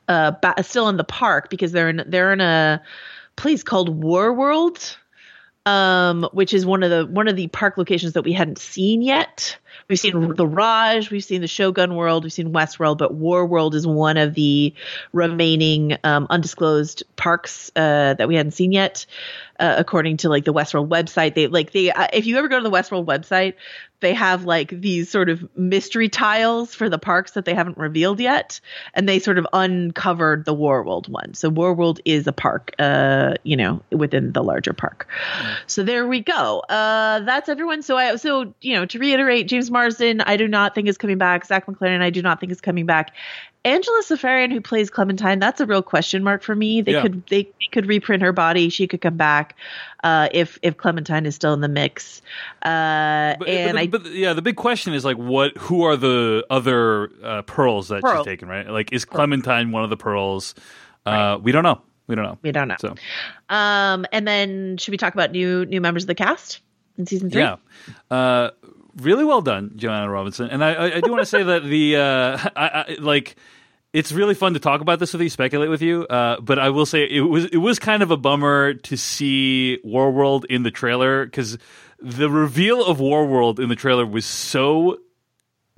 uh, 0.10 0.32
ba- 0.32 0.62
still 0.64 0.90
in 0.90 0.98
the 0.98 1.06
park 1.06 1.50
because 1.50 1.72
they're 1.72 1.88
in 1.88 2.04
they're 2.08 2.34
in 2.34 2.42
a 2.42 2.82
place 3.38 3.64
called 3.64 3.88
War 3.88 4.34
World 4.34 4.98
um, 5.68 6.30
which 6.32 6.54
is 6.54 6.66
one 6.66 6.82
of 6.82 6.90
the 6.90 7.06
one 7.06 7.28
of 7.28 7.36
the 7.36 7.48
park 7.50 7.78
locations 7.78 8.14
that 8.14 8.24
we 8.24 8.32
hadn't 8.32 8.58
seen 8.58 9.02
yet. 9.02 9.58
We've 9.88 10.00
seen 10.00 10.36
the 10.36 10.48
Raj, 10.48 11.12
we've 11.12 11.24
seen 11.24 11.42
the 11.42 11.48
Shogun 11.48 11.96
World, 11.96 12.24
we've 12.24 12.34
seen 12.34 12.54
Westworld, 12.54 12.98
but 12.98 13.14
War 13.14 13.46
World 13.46 13.76
is 13.76 13.86
one 13.86 14.18
of 14.18 14.34
the 14.34 14.74
remaining 15.14 15.98
um, 16.04 16.28
undisclosed 16.30 17.04
parks 17.16 17.72
uh, 17.76 18.14
that 18.16 18.28
we 18.28 18.36
hadn't 18.36 18.52
seen 18.52 18.72
yet 18.72 19.06
uh, 19.60 19.76
according 19.78 20.18
to 20.18 20.30
like 20.30 20.46
the 20.46 20.54
Westworld 20.54 20.88
website. 20.88 21.34
They 21.34 21.48
like 21.48 21.72
they 21.72 21.92
uh, 21.92 22.08
if 22.14 22.26
you 22.26 22.38
ever 22.38 22.48
go 22.48 22.58
to 22.58 22.64
the 22.64 22.76
Westworld 22.76 23.06
website, 23.06 23.56
they 24.00 24.14
have 24.14 24.46
like 24.46 24.70
these 24.70 25.10
sort 25.10 25.30
of 25.30 25.48
mystery 25.58 26.10
tiles 26.10 26.76
for 26.76 26.90
the 26.90 27.00
parks 27.00 27.32
that 27.32 27.46
they 27.46 27.54
haven't 27.54 27.78
revealed 27.78 28.20
yet, 28.20 28.60
and 28.94 29.10
they 29.10 29.20
sort 29.20 29.38
of 29.38 29.48
uncovered 29.54 30.46
the 30.46 30.56
Warworld 30.56 31.10
one. 31.10 31.34
So 31.34 31.50
Warworld 31.50 32.00
is 32.06 32.28
a 32.28 32.32
park, 32.32 32.74
uh, 32.78 33.36
you 33.44 33.58
know, 33.58 33.82
within 33.92 34.34
the 34.34 34.44
larger 34.44 34.74
park. 34.74 35.08
Mm. 35.40 35.56
So 35.66 35.84
there 35.84 36.08
we 36.08 36.22
go. 36.22 36.60
Uh, 36.70 37.22
that's 37.22 37.50
everyone. 37.50 37.82
So 37.82 37.98
I 37.98 38.16
so 38.18 38.54
you 38.62 38.76
know 38.76 38.86
to 38.86 39.00
reiterate, 39.00 39.48
James 39.58 39.72
Marsden, 39.72 40.22
I 40.22 40.38
do 40.38 40.48
not 40.48 40.76
think 40.76 40.88
is 40.88 41.00
coming 41.00 41.18
back. 41.18 41.44
Zahn 41.44 41.62
McClarnon, 41.62 42.04
I 42.04 42.12
do 42.12 42.22
not 42.22 42.40
think 42.40 42.52
is 42.52 42.62
coming 42.62 42.86
back. 42.86 43.16
Angela 43.66 44.04
Sarafyan, 44.04 44.52
who 44.52 44.62
plays 44.62 44.92
Clementine, 44.92 45.40
that's 45.40 45.60
a 45.60 45.66
real 45.66 45.82
question 45.82 46.24
mark 46.24 46.44
for 46.44 46.56
me. 46.56 46.84
They 46.84 46.92
yeah. 46.92 47.02
could 47.02 47.26
they, 47.26 47.44
they, 47.46 47.68
could 47.72 47.88
reprint 47.88 48.22
her 48.22 48.32
body. 48.32 48.70
She 48.70 48.86
could 48.86 49.02
come 49.02 49.18
back 49.18 49.56
uh, 50.04 50.30
if 50.32 50.60
if 50.62 50.78
Clementine 50.78 51.26
is 51.26 51.34
still 51.34 51.54
in 51.56 51.62
the 51.62 51.68
mix. 51.68 52.22
Uh, 52.62 53.34
but, 53.40 53.48
and 53.48 53.74
but, 53.74 53.82
I, 53.82 53.88
but 53.88 54.06
yeah, 54.14 54.34
the 54.34 54.44
big 54.44 54.58
question 54.58 54.94
is 54.94 55.04
like, 55.04 55.18
what? 55.18 55.58
Who 55.58 55.82
are 55.82 55.98
the 55.98 56.46
other 56.52 57.10
uh, 57.24 57.42
pearls 57.42 57.88
that 57.88 58.04
Pearl. 58.04 58.18
she's 58.18 58.26
taken? 58.26 58.48
Right? 58.48 58.70
Like, 58.70 58.94
is 58.94 59.06
Clementine 59.06 59.72
one 59.72 59.84
of 59.84 59.90
the 59.90 59.98
pearls? 59.98 60.54
Uh, 61.04 61.10
right. 61.10 61.36
We 61.38 61.52
don't 61.52 61.64
know. 61.64 61.82
We 62.06 62.14
don't 62.14 62.26
know. 62.26 62.38
We 62.44 62.52
don't 62.52 62.68
know. 62.68 62.76
So, 62.80 62.94
um, 63.50 64.06
and 64.12 64.28
then 64.28 64.78
should 64.78 64.92
we 64.92 64.98
talk 64.98 65.16
about 65.16 65.32
new 65.32 65.66
new 65.66 65.82
members 65.82 66.04
of 66.04 66.08
the 66.08 66.16
cast 66.16 66.60
in 67.00 67.08
season 67.08 67.32
three? 67.32 67.42
Yeah. 67.42 68.52
Really 68.98 69.24
well 69.24 69.42
done, 69.42 69.74
Joanna 69.76 70.10
Robinson. 70.10 70.50
And 70.50 70.64
I, 70.64 70.74
I, 70.74 70.96
I 70.96 71.02
do 71.02 71.12
want 71.12 71.22
to 71.22 71.26
say 71.26 71.44
that 71.44 71.64
the 71.64 71.98
uh, 71.98 72.50
I, 72.56 72.68
I, 72.68 72.96
like 73.00 73.36
it's 73.94 74.12
really 74.12 74.36
fun 74.36 74.54
to 74.54 74.60
talk 74.60 74.82
about 74.82 75.00
this 75.00 75.14
with 75.14 75.22
you, 75.22 75.30
speculate 75.30 75.70
with 75.70 75.82
you. 75.82 76.06
Uh, 76.06 76.40
but 76.42 76.60
I 76.60 76.70
will 76.70 76.86
say 76.86 77.04
it 77.04 77.22
was 77.22 77.46
it 77.46 77.58
was 77.58 77.80
kind 77.80 78.04
of 78.04 78.12
a 78.12 78.18
bummer 78.18 78.74
to 78.74 78.98
see 78.98 79.80
Warworld 79.86 80.46
in 80.46 80.64
the 80.64 80.72
trailer 80.72 81.26
because 81.26 81.58
the 82.00 82.30
reveal 82.30 82.86
of 82.86 82.98
Warworld 82.98 83.60
in 83.60 83.70
the 83.70 83.76
trailer 83.76 84.06
was 84.06 84.26
so 84.26 85.00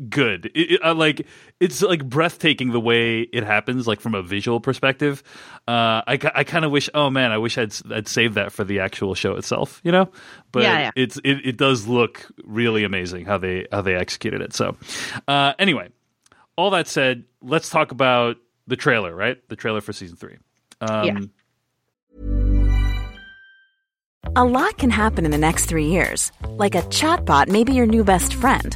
good. 0.07 0.47
It, 0.55 0.71
it, 0.71 0.83
uh, 0.83 0.93
like 0.93 1.25
it's 1.59 1.81
like 1.81 2.07
breathtaking 2.07 2.71
the 2.71 2.79
way 2.79 3.21
it 3.21 3.43
happens, 3.43 3.87
like 3.87 3.99
from 3.99 4.15
a 4.15 4.21
visual 4.21 4.59
perspective. 4.59 5.23
Uh, 5.67 6.01
I, 6.07 6.19
I 6.35 6.43
kind 6.43 6.65
of 6.65 6.71
wish, 6.71 6.89
oh 6.93 7.09
man, 7.09 7.31
I 7.31 7.37
wish 7.37 7.57
I'd 7.57 7.73
I'd 7.91 8.07
saved 8.07 8.35
that 8.35 8.51
for 8.51 8.63
the 8.63 8.79
actual 8.79 9.15
show 9.15 9.35
itself, 9.35 9.81
you 9.83 9.91
know. 9.91 10.09
But 10.51 10.63
yeah, 10.63 10.79
yeah. 10.79 10.91
it's 10.95 11.17
it, 11.17 11.45
it 11.45 11.57
does 11.57 11.87
look 11.87 12.25
really 12.43 12.83
amazing 12.83 13.25
how 13.25 13.37
they 13.37 13.67
how 13.71 13.81
they 13.81 13.95
executed 13.95 14.41
it. 14.41 14.53
So, 14.53 14.77
uh, 15.27 15.53
anyway, 15.59 15.89
all 16.55 16.69
that 16.71 16.87
said, 16.87 17.25
let's 17.41 17.69
talk 17.69 17.91
about 17.91 18.37
the 18.67 18.75
trailer, 18.75 19.13
right? 19.13 19.37
The 19.49 19.55
trailer 19.55 19.81
for 19.81 19.93
season 19.93 20.15
three. 20.15 20.37
Um, 20.81 21.05
yeah. 21.05 21.19
A 24.35 24.43
lot 24.43 24.77
can 24.77 24.89
happen 24.89 25.25
in 25.25 25.31
the 25.31 25.37
next 25.37 25.65
three 25.65 25.87
years. 25.87 26.31
Like 26.45 26.75
a 26.75 26.81
chatbot 26.83 27.47
may 27.47 27.63
be 27.63 27.73
your 27.73 27.85
new 27.85 28.03
best 28.03 28.33
friend. 28.33 28.75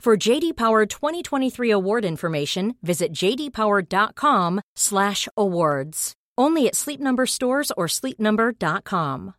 For 0.00 0.16
JD 0.16 0.56
Power 0.56 0.86
2023 0.86 1.72
award 1.72 2.04
information, 2.04 2.76
visit 2.82 3.12
jdpower.com/awards. 3.12 6.12
Only 6.38 6.68
at 6.68 6.76
Sleep 6.76 7.00
Number 7.00 7.26
stores 7.26 7.72
or 7.76 7.88
sleepnumber.com. 7.88 9.34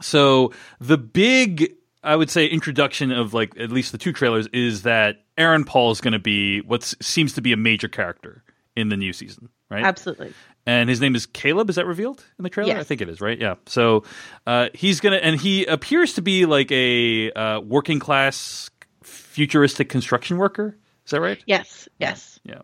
So 0.00 0.52
the 0.80 0.96
big, 0.96 1.74
I 2.02 2.16
would 2.16 2.30
say, 2.30 2.46
introduction 2.46 3.12
of 3.12 3.34
like 3.34 3.52
at 3.60 3.70
least 3.70 3.92
the 3.92 3.98
two 3.98 4.14
trailers 4.14 4.46
is 4.48 4.82
that 4.82 5.26
Aaron 5.36 5.64
Paul 5.64 5.90
is 5.90 6.00
going 6.00 6.14
to 6.14 6.18
be 6.18 6.62
what 6.62 6.94
seems 7.02 7.34
to 7.34 7.42
be 7.42 7.52
a 7.52 7.58
major 7.58 7.88
character 7.88 8.42
in 8.74 8.88
the 8.88 8.96
new 8.96 9.12
season, 9.12 9.50
right? 9.70 9.84
Absolutely. 9.84 10.32
And 10.66 10.88
his 10.88 11.00
name 11.00 11.14
is 11.14 11.26
Caleb. 11.26 11.68
Is 11.68 11.76
that 11.76 11.86
revealed 11.86 12.24
in 12.38 12.42
the 12.42 12.48
trailer? 12.48 12.68
Yes. 12.68 12.80
I 12.80 12.84
think 12.84 13.02
it 13.02 13.08
is, 13.08 13.20
right? 13.20 13.38
Yeah. 13.38 13.56
So 13.66 14.04
uh, 14.46 14.68
he's 14.72 15.00
gonna, 15.00 15.16
and 15.16 15.38
he 15.38 15.66
appears 15.66 16.14
to 16.14 16.22
be 16.22 16.46
like 16.46 16.72
a 16.72 17.30
uh, 17.32 17.60
working 17.60 17.98
class, 17.98 18.70
futuristic 19.02 19.88
construction 19.88 20.38
worker. 20.38 20.76
Is 21.04 21.10
that 21.10 21.20
right? 21.20 21.42
Yes. 21.46 21.88
Yes. 21.98 22.40
Yeah. 22.44 22.62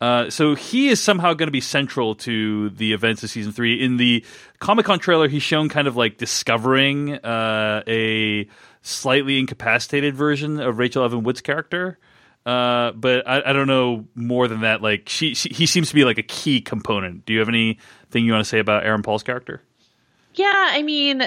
Uh, 0.00 0.28
so 0.28 0.54
he 0.54 0.88
is 0.88 1.00
somehow 1.00 1.32
going 1.32 1.46
to 1.46 1.52
be 1.52 1.60
central 1.60 2.14
to 2.14 2.70
the 2.70 2.92
events 2.92 3.22
of 3.22 3.30
season 3.30 3.52
three. 3.52 3.82
In 3.82 3.96
the 3.96 4.24
Comic 4.58 4.86
Con 4.86 4.98
trailer, 4.98 5.28
he's 5.28 5.42
shown 5.42 5.68
kind 5.68 5.88
of 5.88 5.96
like 5.96 6.18
discovering 6.18 7.14
uh, 7.14 7.82
a 7.86 8.46
slightly 8.82 9.38
incapacitated 9.38 10.14
version 10.14 10.60
of 10.60 10.78
Rachel 10.78 11.04
Evan 11.04 11.22
Wood's 11.22 11.40
character. 11.40 11.98
Uh, 12.46 12.92
but 12.92 13.26
I, 13.28 13.50
I 13.50 13.52
don't 13.52 13.66
know 13.66 14.06
more 14.14 14.46
than 14.46 14.60
that. 14.60 14.80
Like 14.80 15.08
she, 15.08 15.34
she, 15.34 15.48
he 15.48 15.66
seems 15.66 15.88
to 15.88 15.94
be 15.94 16.04
like 16.04 16.18
a 16.18 16.22
key 16.22 16.60
component. 16.60 17.26
Do 17.26 17.32
you 17.32 17.40
have 17.40 17.48
anything 17.48 18.24
you 18.24 18.32
want 18.32 18.44
to 18.44 18.48
say 18.48 18.60
about 18.60 18.86
Aaron 18.86 19.02
Paul's 19.02 19.24
character? 19.24 19.62
Yeah, 20.36 20.52
I 20.54 20.82
mean, 20.82 21.22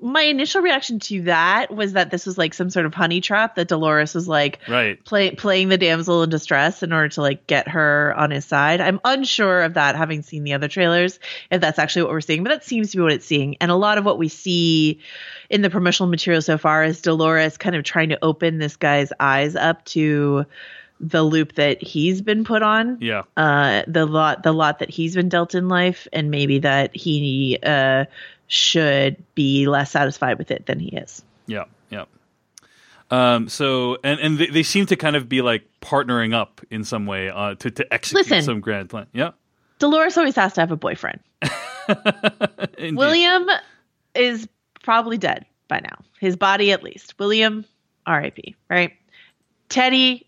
my 0.00 0.22
initial 0.22 0.60
reaction 0.62 0.98
to 1.00 1.22
that 1.22 1.74
was 1.74 1.94
that 1.94 2.10
this 2.10 2.26
was 2.26 2.36
like 2.38 2.54
some 2.54 2.70
sort 2.70 2.86
of 2.86 2.94
honey 2.94 3.20
trap 3.20 3.56
that 3.56 3.68
Dolores 3.68 4.14
was 4.14 4.28
like 4.28 4.58
Right. 4.68 5.02
play, 5.04 5.30
playing 5.32 5.70
the 5.70 5.78
damsel 5.78 6.22
in 6.22 6.30
distress 6.30 6.82
in 6.82 6.92
order 6.92 7.08
to 7.08 7.22
like 7.22 7.46
get 7.46 7.68
her 7.68 8.14
on 8.16 8.30
his 8.30 8.44
side. 8.44 8.80
I'm 8.80 9.00
unsure 9.04 9.62
of 9.62 9.74
that, 9.74 9.96
having 9.96 10.22
seen 10.22 10.44
the 10.44 10.52
other 10.52 10.68
trailers, 10.68 11.18
if 11.50 11.60
that's 11.60 11.78
actually 11.78 12.02
what 12.02 12.12
we're 12.12 12.20
seeing, 12.20 12.44
but 12.44 12.50
that 12.50 12.64
seems 12.64 12.90
to 12.90 12.98
be 12.98 13.02
what 13.02 13.12
it's 13.12 13.26
seeing. 13.26 13.56
And 13.60 13.70
a 13.70 13.76
lot 13.76 13.98
of 13.98 14.04
what 14.04 14.18
we 14.18 14.28
see 14.28 15.00
in 15.48 15.62
the 15.62 15.70
promotional 15.70 16.10
material 16.10 16.42
so 16.42 16.58
far 16.58 16.84
is 16.84 17.00
Dolores 17.00 17.56
kind 17.56 17.74
of 17.76 17.82
trying 17.84 18.10
to 18.10 18.18
open 18.22 18.58
this 18.58 18.76
guy's 18.76 19.10
eyes 19.18 19.56
up 19.56 19.84
to 19.86 20.44
the 21.02 21.22
loop 21.22 21.54
that 21.54 21.82
he's 21.82 22.20
been 22.20 22.44
put 22.44 22.62
on 22.62 22.98
Yeah. 23.00 23.22
uh, 23.34 23.84
the 23.86 24.04
lot 24.04 24.42
the 24.42 24.52
lot 24.52 24.80
that 24.80 24.90
he's 24.90 25.14
been 25.14 25.30
dealt 25.30 25.54
in 25.54 25.66
life, 25.66 26.06
and 26.12 26.30
maybe 26.30 26.58
that 26.58 26.94
he 26.94 27.58
uh, 27.62 28.04
should 28.50 29.16
be 29.36 29.66
less 29.68 29.92
satisfied 29.92 30.36
with 30.36 30.50
it 30.50 30.66
than 30.66 30.80
he 30.80 30.88
is. 30.88 31.22
Yeah, 31.46 31.64
yeah. 31.88 32.04
Um, 33.10 33.48
so 33.48 33.96
and 34.04 34.20
and 34.20 34.38
they, 34.38 34.46
they 34.46 34.62
seem 34.62 34.86
to 34.86 34.96
kind 34.96 35.16
of 35.16 35.28
be 35.28 35.40
like 35.40 35.62
partnering 35.80 36.34
up 36.34 36.60
in 36.70 36.84
some 36.84 37.06
way 37.06 37.30
uh, 37.30 37.54
to 37.54 37.70
to 37.70 37.94
execute 37.94 38.26
Listen. 38.26 38.42
some 38.42 38.60
grand 38.60 38.90
plan. 38.90 39.06
Yeah, 39.12 39.30
Dolores 39.78 40.18
always 40.18 40.36
has 40.36 40.52
to 40.54 40.60
have 40.60 40.72
a 40.72 40.76
boyfriend. 40.76 41.20
William 42.78 43.48
is 44.14 44.48
probably 44.82 45.16
dead 45.16 45.46
by 45.68 45.80
now. 45.80 45.98
His 46.18 46.36
body, 46.36 46.72
at 46.72 46.82
least. 46.82 47.18
William, 47.18 47.64
R.I.P. 48.06 48.56
Right? 48.68 48.92
Teddy, 49.68 50.26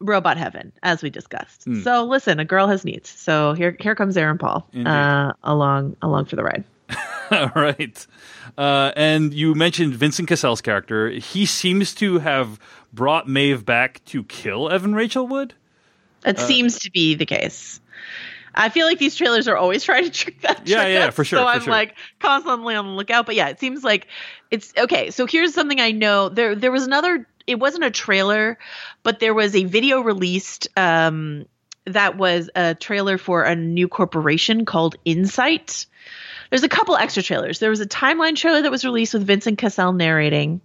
robot 0.00 0.36
heaven, 0.36 0.72
as 0.82 1.02
we 1.02 1.10
discussed. 1.10 1.64
Hmm. 1.64 1.82
So 1.82 2.04
listen, 2.04 2.38
a 2.38 2.44
girl 2.44 2.68
has 2.68 2.84
needs. 2.84 3.10
So 3.10 3.52
here, 3.52 3.76
here 3.80 3.94
comes 3.94 4.16
Aaron 4.16 4.38
Paul 4.38 4.68
uh, 4.86 5.32
along 5.42 5.96
along 6.02 6.26
for 6.26 6.36
the 6.36 6.44
ride. 6.44 6.64
All 7.30 7.50
right. 7.54 8.06
Uh, 8.58 8.92
and 8.96 9.32
you 9.34 9.54
mentioned 9.54 9.94
Vincent 9.94 10.28
Cassel's 10.28 10.60
character. 10.60 11.10
He 11.10 11.46
seems 11.46 11.94
to 11.96 12.18
have 12.18 12.58
brought 12.92 13.28
Maeve 13.28 13.64
back 13.64 14.04
to 14.06 14.24
kill 14.24 14.70
Evan 14.70 14.94
Rachel 14.94 15.26
Wood. 15.26 15.54
It 16.24 16.38
Uh, 16.38 16.46
seems 16.46 16.78
to 16.80 16.90
be 16.90 17.14
the 17.14 17.26
case. 17.26 17.80
I 18.54 18.68
feel 18.68 18.86
like 18.86 18.98
these 18.98 19.16
trailers 19.16 19.48
are 19.48 19.56
always 19.56 19.82
trying 19.84 20.04
to 20.04 20.10
trick 20.10 20.40
that. 20.42 20.66
Yeah, 20.66 20.82
trick 20.82 20.94
yeah, 20.94 21.06
us, 21.06 21.14
for 21.14 21.24
sure, 21.24 21.38
So 21.40 21.44
for 21.44 21.48
I'm 21.50 21.60
sure. 21.62 21.72
like 21.72 21.96
constantly 22.20 22.74
on 22.74 22.86
the 22.86 22.92
lookout. 22.92 23.26
But 23.26 23.34
yeah, 23.34 23.48
it 23.48 23.58
seems 23.58 23.82
like 23.82 24.06
it's 24.50 24.72
okay. 24.78 25.10
So 25.10 25.26
here's 25.26 25.54
something 25.54 25.80
I 25.80 25.90
know. 25.90 26.28
There, 26.28 26.54
there 26.54 26.70
was 26.72 26.86
another. 26.86 27.26
It 27.46 27.58
wasn't 27.58 27.84
a 27.84 27.90
trailer, 27.90 28.58
but 29.02 29.18
there 29.20 29.34
was 29.34 29.54
a 29.54 29.64
video 29.64 30.00
released. 30.00 30.68
Um, 30.76 31.46
that 31.86 32.16
was 32.16 32.50
a 32.54 32.74
trailer 32.74 33.18
for 33.18 33.42
a 33.42 33.54
new 33.54 33.88
corporation 33.88 34.64
called 34.64 34.96
Incite. 35.04 35.86
There's 36.50 36.62
a 36.62 36.68
couple 36.68 36.96
extra 36.96 37.22
trailers. 37.22 37.58
There 37.58 37.70
was 37.70 37.80
a 37.80 37.86
timeline 37.86 38.36
trailer 38.36 38.62
that 38.62 38.70
was 38.70 38.84
released 38.84 39.14
with 39.14 39.26
Vincent 39.26 39.58
Cassel 39.58 39.92
narrating. 39.92 40.60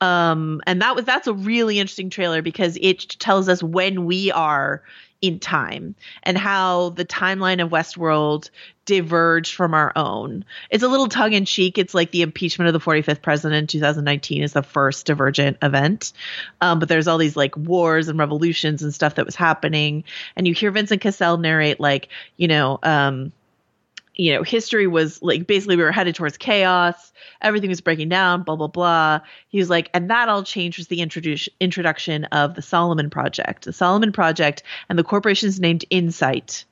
Um, 0.00 0.62
and 0.66 0.80
that 0.80 0.96
was 0.96 1.04
that's 1.04 1.26
a 1.26 1.34
really 1.34 1.78
interesting 1.78 2.10
trailer 2.10 2.40
because 2.40 2.78
it 2.80 3.00
tells 3.18 3.48
us 3.48 3.62
when 3.62 4.06
we 4.06 4.30
are 4.32 4.82
in 5.20 5.38
time 5.38 5.94
and 6.22 6.38
how 6.38 6.90
the 6.90 7.04
timeline 7.04 7.62
of 7.62 7.70
Westworld 7.70 8.50
diverged 8.86 9.54
from 9.54 9.74
our 9.74 9.92
own. 9.94 10.44
It's 10.70 10.82
a 10.82 10.88
little 10.88 11.08
tongue 11.08 11.34
in 11.34 11.44
cheek. 11.44 11.78
It's 11.78 11.94
like 11.94 12.10
the 12.10 12.22
impeachment 12.22 12.68
of 12.68 12.72
the 12.72 12.80
45th 12.80 13.22
president 13.22 13.60
in 13.60 13.66
2019 13.66 14.42
is 14.42 14.52
the 14.54 14.62
first 14.62 15.06
divergent 15.06 15.58
event. 15.62 16.12
Um, 16.60 16.78
but 16.78 16.88
there's 16.88 17.06
all 17.06 17.18
these 17.18 17.36
like 17.36 17.56
wars 17.56 18.08
and 18.08 18.18
revolutions 18.18 18.82
and 18.82 18.94
stuff 18.94 19.16
that 19.16 19.26
was 19.26 19.36
happening. 19.36 20.04
And 20.36 20.48
you 20.48 20.54
hear 20.54 20.70
Vincent 20.70 21.02
Cassel 21.02 21.36
narrate 21.36 21.80
like, 21.80 22.08
you 22.36 22.48
know, 22.48 22.78
um, 22.82 23.32
you 24.20 24.34
know, 24.34 24.42
history 24.42 24.86
was 24.86 25.22
like 25.22 25.46
basically 25.46 25.76
we 25.76 25.82
were 25.82 25.92
headed 25.92 26.14
towards 26.14 26.36
chaos. 26.36 27.10
Everything 27.40 27.70
was 27.70 27.80
breaking 27.80 28.10
down, 28.10 28.42
blah, 28.42 28.54
blah, 28.54 28.66
blah. 28.66 29.20
He 29.48 29.58
was 29.58 29.70
like, 29.70 29.88
and 29.94 30.10
that 30.10 30.28
all 30.28 30.42
changed 30.42 30.76
was 30.76 30.88
the 30.88 31.00
introduction 31.00 31.54
introduction 31.58 32.24
of 32.26 32.54
the 32.54 32.60
Solomon 32.60 33.08
Project. 33.08 33.64
The 33.64 33.72
Solomon 33.72 34.12
Project 34.12 34.62
and 34.90 34.98
the 34.98 35.04
corporation 35.04 35.48
is 35.48 35.58
named 35.58 35.86
Incite, 35.90 36.66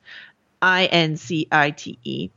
I 0.61 0.85
N 0.85 1.17
C 1.17 1.47
I 1.51 1.71
T 1.71 1.97
E. 2.03 2.29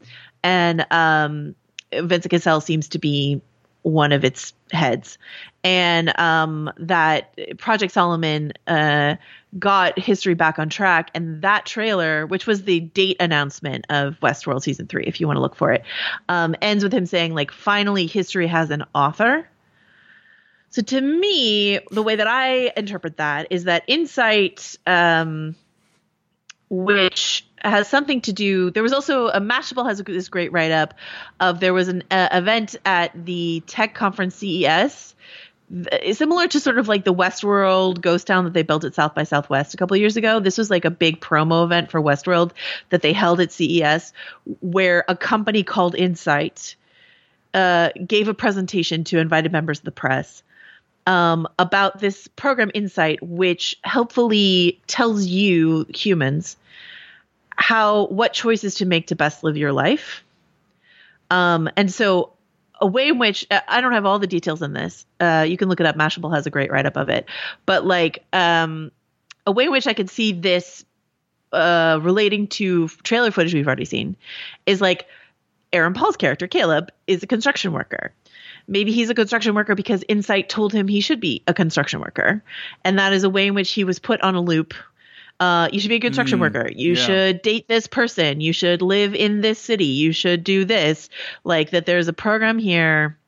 And 0.42 0.86
um, 0.90 1.56
Vincent 1.92 2.30
Cassel 2.30 2.62
seems 2.62 2.88
to 2.88 2.98
be 2.98 3.42
one 3.82 4.12
of 4.12 4.24
its 4.24 4.52
heads. 4.70 5.18
And 5.64 6.18
um, 6.18 6.72
that 6.78 7.36
Project 7.58 7.92
Solomon 7.92 8.52
uh, 8.66 9.16
got 9.58 9.98
history 9.98 10.34
back 10.34 10.58
on 10.58 10.68
track. 10.68 11.10
And 11.14 11.42
that 11.42 11.66
trailer, 11.66 12.26
which 12.26 12.46
was 12.46 12.64
the 12.64 12.80
date 12.80 13.16
announcement 13.20 13.86
of 13.90 14.18
Westworld 14.20 14.62
season 14.62 14.86
three, 14.86 15.04
if 15.04 15.20
you 15.20 15.26
want 15.26 15.36
to 15.36 15.40
look 15.40 15.56
for 15.56 15.72
it, 15.72 15.84
um, 16.28 16.56
ends 16.62 16.82
with 16.82 16.92
him 16.92 17.06
saying, 17.06 17.34
like, 17.34 17.52
finally, 17.52 18.06
history 18.06 18.46
has 18.46 18.70
an 18.70 18.84
author. 18.94 19.48
So 20.70 20.80
to 20.82 21.00
me, 21.00 21.80
the 21.90 22.02
way 22.02 22.16
that 22.16 22.26
I 22.26 22.72
interpret 22.76 23.18
that 23.18 23.48
is 23.50 23.64
that 23.64 23.84
incite, 23.88 24.78
um, 24.86 25.54
which 26.70 27.46
has 27.62 27.88
something 27.88 28.20
to 28.22 28.32
do. 28.32 28.70
There 28.70 28.82
was 28.82 28.92
also 28.92 29.28
a 29.28 29.40
Mashable 29.40 29.86
has 29.86 29.98
this 29.98 30.28
great 30.28 30.52
write 30.52 30.72
up 30.72 30.94
of 31.40 31.60
there 31.60 31.74
was 31.74 31.88
an 31.88 32.02
uh, 32.10 32.28
event 32.32 32.76
at 32.84 33.12
the 33.24 33.62
tech 33.66 33.94
conference 33.94 34.36
CES 34.36 35.14
th- 35.72 36.16
similar 36.16 36.46
to 36.48 36.60
sort 36.60 36.78
of 36.78 36.88
like 36.88 37.04
the 37.04 37.14
Westworld 37.14 38.00
ghost 38.00 38.26
town 38.26 38.44
that 38.44 38.52
they 38.52 38.62
built 38.62 38.84
at 38.84 38.94
South 38.94 39.14
by 39.14 39.24
Southwest 39.24 39.74
a 39.74 39.76
couple 39.76 39.96
years 39.96 40.16
ago. 40.16 40.40
This 40.40 40.58
was 40.58 40.70
like 40.70 40.84
a 40.84 40.90
big 40.90 41.20
promo 41.20 41.64
event 41.64 41.90
for 41.90 42.00
Westworld 42.00 42.52
that 42.90 43.02
they 43.02 43.12
held 43.12 43.40
at 43.40 43.52
CES 43.52 44.12
where 44.60 45.04
a 45.08 45.16
company 45.16 45.62
called 45.62 45.94
Incite 45.94 46.76
uh, 47.54 47.90
gave 48.06 48.28
a 48.28 48.34
presentation 48.34 49.04
to 49.04 49.18
invited 49.18 49.52
members 49.52 49.78
of 49.78 49.84
the 49.84 49.92
press 49.92 50.42
um, 51.06 51.48
about 51.58 51.98
this 51.98 52.28
program 52.28 52.70
Incite, 52.74 53.22
which 53.22 53.76
helpfully 53.82 54.80
tells 54.86 55.26
you 55.26 55.86
humans 55.94 56.56
how 57.62 58.06
what 58.06 58.32
choices 58.32 58.74
to 58.74 58.84
make 58.84 59.06
to 59.06 59.14
best 59.14 59.44
live 59.44 59.56
your 59.56 59.72
life. 59.72 60.24
Um, 61.30 61.70
and 61.76 61.90
so 61.90 62.32
a 62.80 62.86
way 62.86 63.08
in 63.08 63.18
which 63.20 63.46
I 63.50 63.80
don't 63.80 63.92
have 63.92 64.04
all 64.04 64.18
the 64.18 64.26
details 64.26 64.60
in 64.62 64.72
this. 64.72 65.06
Uh, 65.20 65.46
you 65.48 65.56
can 65.56 65.68
look 65.68 65.78
it 65.78 65.86
up. 65.86 65.94
Mashable 65.94 66.34
has 66.34 66.44
a 66.44 66.50
great 66.50 66.72
write 66.72 66.86
up 66.86 66.96
of 66.96 67.08
it. 67.08 67.26
But 67.64 67.86
like 67.86 68.24
um, 68.32 68.90
a 69.46 69.52
way 69.52 69.66
in 69.66 69.70
which 69.70 69.86
I 69.86 69.94
could 69.94 70.10
see 70.10 70.32
this 70.32 70.84
uh, 71.52 72.00
relating 72.02 72.48
to 72.48 72.88
trailer 73.04 73.30
footage 73.30 73.54
we've 73.54 73.66
already 73.66 73.84
seen 73.84 74.16
is 74.66 74.80
like 74.80 75.06
Aaron 75.72 75.94
Paul's 75.94 76.16
character 76.16 76.48
Caleb 76.48 76.90
is 77.06 77.22
a 77.22 77.28
construction 77.28 77.72
worker. 77.72 78.12
Maybe 78.66 78.90
he's 78.90 79.10
a 79.10 79.14
construction 79.14 79.54
worker 79.54 79.76
because 79.76 80.02
Incite 80.04 80.48
told 80.48 80.72
him 80.72 80.88
he 80.88 81.00
should 81.00 81.20
be 81.20 81.42
a 81.46 81.54
construction 81.54 82.00
worker, 82.00 82.42
and 82.84 82.98
that 82.98 83.12
is 83.12 83.22
a 83.24 83.30
way 83.30 83.46
in 83.46 83.54
which 83.54 83.70
he 83.70 83.84
was 83.84 83.98
put 83.98 84.20
on 84.20 84.34
a 84.34 84.40
loop 84.40 84.74
Uh, 85.42 85.68
you 85.72 85.80
should 85.80 85.88
be 85.88 85.96
a 85.96 86.00
construction 86.00 86.38
Mm, 86.38 86.42
worker. 86.42 86.70
You 86.72 86.92
yeah. 86.92 87.04
should 87.04 87.42
date 87.42 87.66
this 87.66 87.88
person. 87.88 88.40
You 88.40 88.52
should 88.52 88.80
live 88.80 89.12
in 89.12 89.40
this 89.40 89.58
city. 89.58 89.86
You 89.86 90.12
should 90.12 90.44
do 90.44 90.64
this. 90.64 91.08
Like 91.42 91.70
that 91.70 91.84
there's 91.84 92.06
a 92.06 92.12
program 92.12 92.58
here 92.58 93.18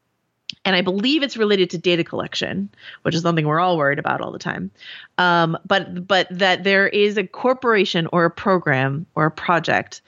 and 0.64 0.76
I 0.76 0.80
believe 0.80 1.22
it's 1.22 1.36
related 1.36 1.70
to 1.70 1.78
data 1.78 2.04
collection, 2.04 2.70
which 3.02 3.14
is 3.14 3.22
something 3.22 3.46
we're 3.46 3.58
all 3.60 3.76
worried 3.76 3.98
about 3.98 4.20
all 4.20 4.30
the 4.30 4.38
time. 4.38 4.70
Um, 5.18 5.58
but 5.66 6.06
but 6.06 6.28
that 6.30 6.62
there 6.62 6.86
is 6.86 7.18
a 7.18 7.26
corporation 7.26 8.08
or 8.12 8.24
a 8.24 8.30
program 8.30 9.06
or 9.16 9.26
a 9.26 9.30
project 9.30 10.00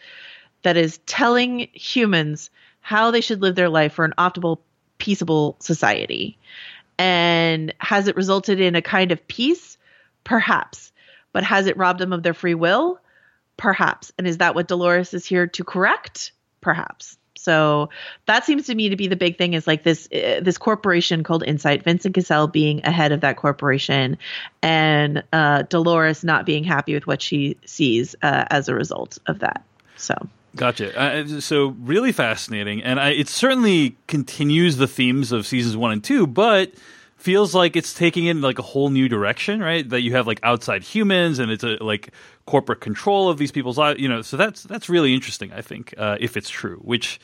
that 0.62 0.76
is 0.76 0.98
telling 1.06 1.68
humans 1.72 2.50
how 2.80 3.10
they 3.10 3.20
should 3.20 3.42
live 3.42 3.56
their 3.56 3.68
life 3.68 3.94
for 3.94 4.04
an 4.04 4.14
optimal, 4.16 4.58
peaceable 4.98 5.56
society. 5.58 6.38
And 6.98 7.74
has 7.78 8.06
it 8.06 8.16
resulted 8.16 8.60
in 8.60 8.76
a 8.76 8.82
kind 8.82 9.10
of 9.12 9.26
peace? 9.26 9.76
Perhaps. 10.24 10.92
But 11.36 11.44
has 11.44 11.66
it 11.66 11.76
robbed 11.76 12.00
them 12.00 12.14
of 12.14 12.22
their 12.22 12.32
free 12.32 12.54
will? 12.54 12.98
Perhaps. 13.58 14.10
And 14.16 14.26
is 14.26 14.38
that 14.38 14.54
what 14.54 14.68
Dolores 14.68 15.12
is 15.12 15.26
here 15.26 15.46
to 15.48 15.64
correct? 15.64 16.32
Perhaps. 16.62 17.18
So 17.34 17.90
that 18.24 18.46
seems 18.46 18.64
to 18.68 18.74
me 18.74 18.88
to 18.88 18.96
be 18.96 19.06
the 19.06 19.16
big 19.16 19.36
thing 19.36 19.52
is 19.52 19.66
like 19.66 19.82
this 19.82 20.08
uh, 20.14 20.40
this 20.42 20.56
corporation 20.56 21.24
called 21.24 21.42
Incite, 21.42 21.84
Vincent 21.84 22.14
Cassel 22.14 22.46
being 22.46 22.80
ahead 22.86 23.12
of 23.12 23.20
that 23.20 23.36
corporation, 23.36 24.16
and 24.62 25.22
uh, 25.34 25.64
Dolores 25.68 26.24
not 26.24 26.46
being 26.46 26.64
happy 26.64 26.94
with 26.94 27.06
what 27.06 27.20
she 27.20 27.58
sees 27.66 28.16
uh, 28.22 28.46
as 28.48 28.70
a 28.70 28.74
result 28.74 29.18
of 29.26 29.40
that. 29.40 29.62
So 29.98 30.14
Gotcha. 30.56 30.98
Uh, 30.98 31.40
so 31.40 31.76
really 31.82 32.12
fascinating, 32.12 32.82
and 32.82 32.98
I, 32.98 33.10
it 33.10 33.28
certainly 33.28 33.98
continues 34.06 34.78
the 34.78 34.88
themes 34.88 35.32
of 35.32 35.46
seasons 35.46 35.76
one 35.76 35.92
and 35.92 36.02
two, 36.02 36.26
but 36.26 36.72
feels 37.16 37.54
like 37.54 37.76
it's 37.76 37.92
taking 37.94 38.26
in 38.26 38.40
like 38.40 38.58
a 38.58 38.62
whole 38.62 38.90
new 38.90 39.08
direction, 39.08 39.60
right? 39.60 39.88
That 39.88 40.02
you 40.02 40.12
have 40.12 40.26
like 40.26 40.40
outside 40.42 40.82
humans, 40.82 41.38
and 41.38 41.50
it's 41.50 41.64
a 41.64 41.76
like 41.82 42.10
corporate 42.46 42.80
control 42.80 43.28
of 43.28 43.38
these 43.38 43.50
people's 43.52 43.78
lives. 43.78 44.00
You 44.00 44.08
know, 44.08 44.22
so 44.22 44.36
that's 44.36 44.62
that's 44.62 44.88
really 44.88 45.14
interesting. 45.14 45.52
I 45.52 45.62
think 45.62 45.94
uh, 45.98 46.16
if 46.20 46.36
it's 46.36 46.48
true, 46.48 46.76
which 46.78 47.18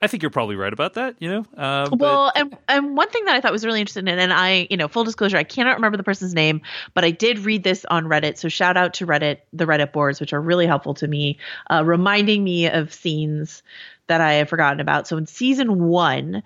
I 0.00 0.08
think 0.08 0.22
you're 0.22 0.30
probably 0.30 0.56
right 0.56 0.72
about 0.72 0.94
that. 0.94 1.16
You 1.20 1.30
know, 1.30 1.46
uh, 1.56 1.88
but- 1.90 1.98
Well, 2.00 2.32
and 2.34 2.56
and 2.68 2.96
one 2.96 3.08
thing 3.10 3.24
that 3.26 3.34
I 3.36 3.40
thought 3.40 3.52
was 3.52 3.64
really 3.64 3.80
interesting, 3.80 4.08
and, 4.08 4.20
and 4.20 4.32
I, 4.32 4.66
you 4.70 4.76
know, 4.76 4.88
full 4.88 5.04
disclosure, 5.04 5.36
I 5.36 5.44
cannot 5.44 5.74
remember 5.76 5.96
the 5.96 6.02
person's 6.04 6.34
name, 6.34 6.62
but 6.94 7.04
I 7.04 7.10
did 7.10 7.40
read 7.40 7.62
this 7.62 7.84
on 7.84 8.06
Reddit. 8.06 8.38
So 8.38 8.48
shout 8.48 8.76
out 8.76 8.94
to 8.94 9.06
Reddit, 9.06 9.38
the 9.52 9.64
Reddit 9.66 9.92
boards, 9.92 10.20
which 10.20 10.32
are 10.32 10.40
really 10.40 10.66
helpful 10.66 10.94
to 10.94 11.06
me, 11.08 11.38
uh, 11.70 11.84
reminding 11.84 12.42
me 12.42 12.68
of 12.68 12.92
scenes 12.92 13.62
that 14.08 14.20
I 14.20 14.34
have 14.34 14.48
forgotten 14.48 14.80
about. 14.80 15.06
So 15.06 15.16
in 15.16 15.26
season 15.26 15.84
one 15.84 16.42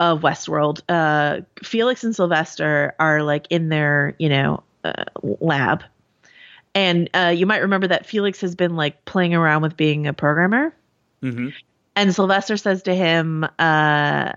of 0.00 0.20
Westworld, 0.20 0.82
uh, 0.88 1.42
Felix 1.62 2.04
and 2.04 2.14
Sylvester 2.14 2.94
are 2.98 3.22
like 3.22 3.46
in 3.50 3.68
their, 3.68 4.14
you 4.18 4.28
know, 4.28 4.62
uh, 4.82 5.04
lab. 5.22 5.84
And 6.74 7.08
uh, 7.14 7.32
you 7.34 7.46
might 7.46 7.62
remember 7.62 7.86
that 7.88 8.06
Felix 8.06 8.40
has 8.40 8.54
been 8.56 8.74
like 8.74 9.04
playing 9.04 9.34
around 9.34 9.62
with 9.62 9.76
being 9.76 10.06
a 10.06 10.12
programmer. 10.12 10.74
Mhm. 11.22 11.52
And 11.96 12.14
Sylvester 12.14 12.56
says 12.56 12.82
to 12.84 12.94
him, 12.94 13.46
uh, 13.58 14.32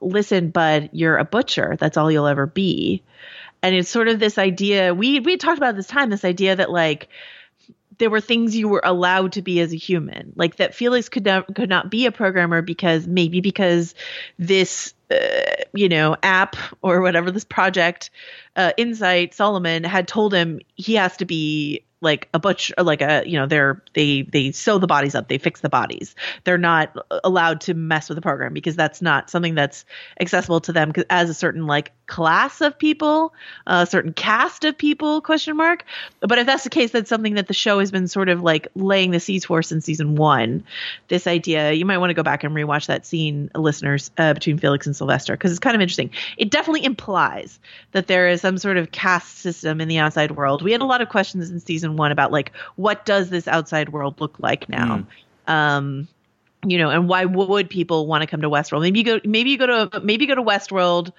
listen, 0.00 0.50
bud, 0.50 0.90
you're 0.92 1.18
a 1.18 1.24
butcher. 1.24 1.76
That's 1.78 1.96
all 1.96 2.10
you'll 2.10 2.26
ever 2.26 2.46
be. 2.46 3.02
And 3.62 3.74
it's 3.74 3.90
sort 3.90 4.08
of 4.08 4.18
this 4.18 4.38
idea 4.38 4.94
we 4.94 5.20
we 5.20 5.36
talked 5.36 5.58
about 5.58 5.76
this 5.76 5.86
time, 5.86 6.10
this 6.10 6.24
idea 6.24 6.56
that 6.56 6.70
like 6.70 7.08
there 7.98 8.10
were 8.10 8.20
things 8.20 8.54
you 8.54 8.68
were 8.68 8.82
allowed 8.84 9.32
to 9.32 9.42
be 9.42 9.60
as 9.60 9.72
a 9.72 9.76
human, 9.76 10.32
like 10.36 10.56
that 10.56 10.74
Felix 10.74 11.08
could 11.08 11.24
not 11.24 11.54
could 11.54 11.68
not 11.68 11.90
be 11.90 12.06
a 12.06 12.12
programmer 12.12 12.62
because 12.62 13.06
maybe 13.06 13.40
because 13.40 13.94
this 14.38 14.94
uh, 15.10 15.16
you 15.72 15.88
know 15.88 16.16
app 16.22 16.56
or 16.82 17.00
whatever 17.00 17.30
this 17.30 17.44
project 17.44 18.10
uh, 18.56 18.72
Incite 18.76 19.34
Solomon 19.34 19.84
had 19.84 20.08
told 20.08 20.34
him 20.34 20.60
he 20.74 20.94
has 20.94 21.16
to 21.18 21.24
be 21.24 21.82
like 22.06 22.28
a 22.32 22.38
butcher 22.38 22.72
like 22.78 23.02
a 23.02 23.24
you 23.26 23.38
know 23.38 23.46
they're 23.46 23.82
they 23.92 24.22
they 24.22 24.52
sew 24.52 24.78
the 24.78 24.86
bodies 24.86 25.14
up 25.14 25.28
they 25.28 25.38
fix 25.38 25.60
the 25.60 25.68
bodies. 25.68 26.14
They're 26.44 26.56
not 26.56 26.96
allowed 27.24 27.62
to 27.62 27.74
mess 27.74 28.08
with 28.08 28.16
the 28.16 28.22
program 28.22 28.54
because 28.54 28.76
that's 28.76 29.02
not 29.02 29.28
something 29.28 29.56
that's 29.56 29.84
accessible 30.20 30.60
to 30.60 30.72
them 30.72 30.92
as 31.10 31.28
a 31.28 31.34
certain 31.34 31.66
like 31.66 31.92
class 32.06 32.60
of 32.60 32.78
people 32.78 33.34
a 33.66 33.84
certain 33.84 34.12
cast 34.12 34.64
of 34.64 34.78
people 34.78 35.20
question 35.20 35.56
mark. 35.56 35.84
But 36.20 36.38
if 36.38 36.46
that's 36.46 36.62
the 36.64 36.70
case 36.70 36.92
that's 36.92 37.08
something 37.08 37.34
that 37.34 37.48
the 37.48 37.54
show 37.54 37.80
has 37.80 37.90
been 37.90 38.06
sort 38.06 38.28
of 38.28 38.42
like 38.42 38.68
laying 38.76 39.10
the 39.10 39.20
seeds 39.20 39.44
for 39.44 39.62
since 39.62 39.84
season 39.84 40.14
one. 40.14 40.64
This 41.08 41.26
idea 41.26 41.72
you 41.72 41.84
might 41.84 41.98
want 41.98 42.10
to 42.10 42.14
go 42.14 42.22
back 42.22 42.44
and 42.44 42.54
rewatch 42.54 42.86
that 42.86 43.04
scene 43.04 43.50
listeners 43.54 44.10
uh, 44.18 44.34
between 44.34 44.58
felix 44.58 44.86
and 44.86 44.94
sylvester 44.94 45.34
because 45.34 45.50
it's 45.50 45.60
kind 45.60 45.74
of 45.74 45.82
interesting. 45.82 46.10
It 46.36 46.50
definitely 46.50 46.84
implies 46.84 47.58
that 47.92 48.06
there 48.06 48.28
is 48.28 48.40
some 48.40 48.58
sort 48.58 48.76
of 48.76 48.92
caste 48.92 49.38
system 49.38 49.80
in 49.80 49.88
the 49.88 49.98
outside 49.98 50.32
world. 50.32 50.62
We 50.62 50.72
had 50.72 50.80
a 50.80 50.86
lot 50.86 51.00
of 51.00 51.08
questions 51.08 51.50
in 51.50 51.60
season 51.60 51.95
one 51.96 52.12
about 52.12 52.32
like 52.32 52.52
what 52.76 53.04
does 53.04 53.30
this 53.30 53.48
outside 53.48 53.90
world 53.90 54.20
look 54.20 54.38
like 54.38 54.68
now? 54.68 55.06
Um 55.46 56.08
you 56.66 56.78
know 56.78 56.90
and 56.90 57.08
why 57.08 57.24
would 57.24 57.70
people 57.70 58.06
want 58.06 58.22
to 58.22 58.26
come 58.26 58.40
to 58.42 58.50
westworld? 58.50 58.82
Maybe 58.82 59.00
you 59.00 59.04
go 59.04 59.20
maybe 59.24 59.50
you 59.50 59.58
go 59.58 59.66
to 59.88 60.00
maybe 60.00 60.24
you 60.24 60.28
go 60.28 60.34
to 60.34 60.42
westworld 60.42 61.12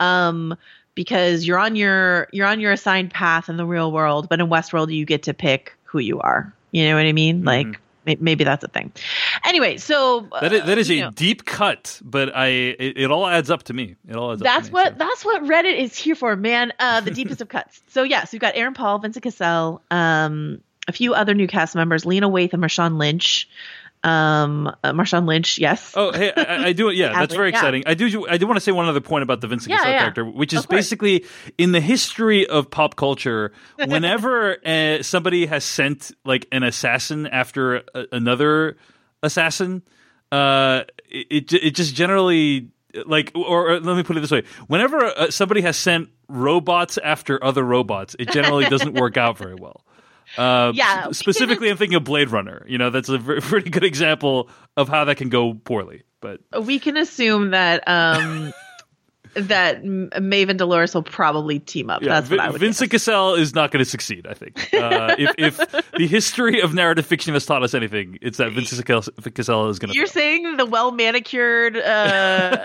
um 0.00 0.56
because 0.94 1.46
you're 1.46 1.58
on 1.58 1.76
your 1.76 2.28
you're 2.32 2.46
on 2.46 2.60
your 2.60 2.72
assigned 2.72 3.10
path 3.12 3.48
in 3.48 3.56
the 3.56 3.66
real 3.66 3.92
world 3.92 4.28
but 4.28 4.40
in 4.40 4.48
westworld 4.48 4.92
you 4.94 5.04
get 5.04 5.22
to 5.24 5.34
pick 5.34 5.74
who 5.84 5.98
you 5.98 6.20
are. 6.20 6.52
You 6.70 6.88
know 6.88 6.96
what 6.96 7.06
i 7.06 7.12
mean? 7.12 7.44
Like 7.44 7.66
may- 7.66 7.76
maybe 8.04 8.44
that's 8.44 8.64
a 8.64 8.68
thing 8.68 8.92
anyway 9.44 9.76
so 9.76 10.28
that 10.40 10.52
is, 10.52 10.64
that 10.64 10.78
is 10.78 10.90
uh, 10.90 10.94
a 10.94 11.00
know, 11.00 11.10
deep 11.10 11.44
cut, 11.44 12.00
but 12.02 12.34
I 12.34 12.46
it, 12.46 12.98
it 12.98 13.10
all 13.10 13.26
adds 13.26 13.50
up 13.50 13.64
to 13.64 13.72
me. 13.72 13.96
It 14.08 14.16
all 14.16 14.32
adds 14.32 14.42
up. 14.42 14.44
that's 14.44 14.68
to 14.68 14.72
me, 14.72 14.74
what 14.74 14.92
so. 14.92 14.98
that's 14.98 15.24
what 15.24 15.42
Reddit 15.42 15.78
is 15.78 15.96
here 15.96 16.14
for, 16.14 16.36
man. 16.36 16.72
Uh, 16.78 17.00
the 17.00 17.10
deepest 17.20 17.40
of 17.40 17.48
cuts. 17.48 17.80
So 17.88 18.02
yes, 18.02 18.32
we've 18.32 18.40
got 18.40 18.56
Aaron 18.56 18.74
Paul, 18.74 18.98
Vincent 18.98 19.22
Cassel, 19.22 19.82
um, 19.90 20.62
a 20.88 20.92
few 20.92 21.14
other 21.14 21.34
new 21.34 21.46
cast 21.46 21.74
members, 21.74 22.04
Lena 22.04 22.28
Waithe 22.28 22.52
and 22.52 22.62
Marshawn 22.62 22.98
Lynch. 22.98 23.48
Um, 24.04 24.66
uh, 24.82 24.92
Marshawn 24.92 25.26
Lynch, 25.26 25.58
yes. 25.58 25.92
Oh, 25.96 26.12
hey, 26.12 26.32
I, 26.36 26.66
I 26.68 26.72
do. 26.72 26.90
Yeah, 26.90 27.12
that's 27.20 27.34
very 27.34 27.50
yeah. 27.50 27.56
exciting. 27.56 27.84
I 27.86 27.94
do. 27.94 28.26
I 28.28 28.36
do 28.36 28.46
want 28.46 28.56
to 28.56 28.60
say 28.60 28.72
one 28.72 28.86
other 28.88 29.00
point 29.00 29.22
about 29.22 29.40
the 29.40 29.46
Vincent 29.46 29.70
Yeah, 29.70 29.76
Cassel 29.78 29.90
yeah. 29.92 29.98
character, 30.00 30.24
which 30.24 30.52
is 30.52 30.66
basically 30.66 31.24
in 31.56 31.72
the 31.72 31.80
history 31.80 32.46
of 32.46 32.70
pop 32.70 32.96
culture. 32.96 33.52
Whenever 33.78 34.56
uh, 34.66 35.02
somebody 35.02 35.46
has 35.46 35.64
sent 35.64 36.10
like 36.24 36.46
an 36.50 36.62
assassin 36.64 37.26
after 37.26 37.76
a, 37.94 38.06
another 38.10 38.76
assassin, 39.22 39.82
uh, 40.32 40.82
it 41.08 41.52
it 41.52 41.64
it 41.64 41.74
just 41.76 41.94
generally 41.94 42.70
like, 43.06 43.32
or, 43.34 43.70
or 43.72 43.80
let 43.80 43.96
me 43.96 44.02
put 44.02 44.16
it 44.16 44.20
this 44.20 44.32
way: 44.32 44.42
whenever 44.66 44.98
uh, 44.98 45.30
somebody 45.30 45.60
has 45.60 45.76
sent 45.76 46.08
robots 46.28 46.98
after 46.98 47.42
other 47.42 47.62
robots, 47.62 48.16
it 48.18 48.30
generally 48.30 48.64
doesn't 48.64 48.94
work 48.94 49.16
out 49.16 49.38
very 49.38 49.54
well. 49.54 49.84
Uh, 50.36 50.72
Yeah, 50.74 51.10
specifically, 51.12 51.70
I'm 51.70 51.76
thinking 51.76 51.96
of 51.96 52.04
Blade 52.04 52.30
Runner. 52.30 52.64
You 52.68 52.78
know, 52.78 52.90
that's 52.90 53.08
a 53.08 53.18
very, 53.18 53.40
pretty 53.42 53.70
good 53.70 53.84
example 53.84 54.48
of 54.76 54.88
how 54.88 55.04
that 55.04 55.16
can 55.16 55.28
go 55.28 55.54
poorly. 55.54 56.02
But 56.20 56.40
we 56.64 56.78
can 56.78 56.96
assume 56.96 57.50
that 57.50 57.82
um 57.88 58.52
that 59.34 59.76
M- 59.76 60.10
Maeve 60.20 60.48
and 60.48 60.58
Dolores 60.58 60.94
will 60.94 61.02
probably 61.02 61.58
team 61.58 61.90
up. 61.90 62.02
That's 62.02 62.28
Vi- 62.28 62.36
what 62.36 62.44
I 62.44 62.50
would. 62.50 62.60
Vincent 62.60 62.90
Cassel 62.90 63.34
is 63.34 63.54
not 63.54 63.70
going 63.70 63.84
to 63.84 63.90
succeed. 63.90 64.26
I 64.26 64.34
think 64.34 64.72
uh, 64.74 65.14
if, 65.18 65.58
if 65.58 65.92
the 65.96 66.06
history 66.06 66.60
of 66.60 66.74
narrative 66.74 67.06
fiction 67.06 67.34
has 67.34 67.46
taught 67.46 67.62
us 67.62 67.74
anything, 67.74 68.18
it's 68.20 68.38
that 68.38 68.52
Vincent 68.52 68.84
Cassel, 68.86 69.68
is 69.68 69.78
going 69.78 69.92
to. 69.92 69.96
You're 69.96 70.06
saying 70.06 70.56
the 70.56 70.66
well 70.66 70.92
manicured, 70.92 71.76
uh, 71.76 72.64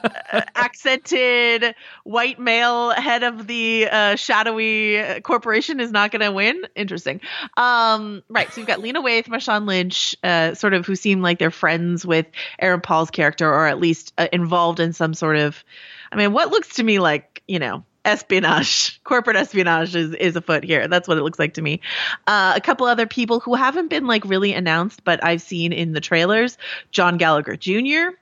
accented 0.55 1.75
white 2.03 2.39
male 2.39 2.91
head 2.91 3.23
of 3.23 3.47
the 3.47 3.87
uh, 3.89 4.15
shadowy 4.15 5.21
corporation 5.21 5.79
is 5.79 5.91
not 5.91 6.11
going 6.11 6.21
to 6.21 6.31
win? 6.31 6.63
Interesting. 6.75 7.21
Um, 7.55 8.23
right. 8.29 8.51
So 8.51 8.61
you've 8.61 8.67
got 8.67 8.79
Lena 8.81 9.01
Waithe, 9.01 9.25
Marshawn 9.25 9.67
Lynch, 9.67 10.15
uh, 10.23 10.53
sort 10.53 10.73
of 10.73 10.85
who 10.85 10.95
seem 10.95 11.21
like 11.21 11.39
they're 11.39 11.51
friends 11.51 12.05
with 12.05 12.25
Aaron 12.59 12.81
Paul's 12.81 13.09
character, 13.09 13.51
or 13.51 13.67
at 13.67 13.79
least 13.79 14.13
uh, 14.17 14.27
involved 14.31 14.79
in 14.79 14.93
some 14.93 15.13
sort 15.13 15.37
of, 15.37 15.63
I 16.11 16.15
mean, 16.15 16.33
what 16.33 16.49
looks 16.49 16.75
to 16.75 16.83
me 16.83 16.99
like, 16.99 17.43
you 17.47 17.59
know, 17.59 17.83
espionage, 18.05 19.01
corporate 19.03 19.35
espionage 19.35 19.95
is, 19.95 20.13
is 20.13 20.35
afoot 20.35 20.63
here. 20.63 20.87
That's 20.87 21.07
what 21.07 21.17
it 21.17 21.23
looks 21.23 21.39
like 21.39 21.55
to 21.55 21.61
me. 21.61 21.81
Uh, 22.25 22.53
a 22.55 22.61
couple 22.61 22.87
other 22.87 23.05
people 23.05 23.39
who 23.39 23.53
haven't 23.53 23.89
been 23.89 24.07
like 24.07 24.23
really 24.25 24.53
announced, 24.53 25.03
but 25.03 25.23
I've 25.23 25.41
seen 25.41 25.73
in 25.73 25.91
the 25.91 26.01
trailers. 26.01 26.57
John 26.91 27.17
Gallagher 27.17 27.57
Jr., 27.57 28.15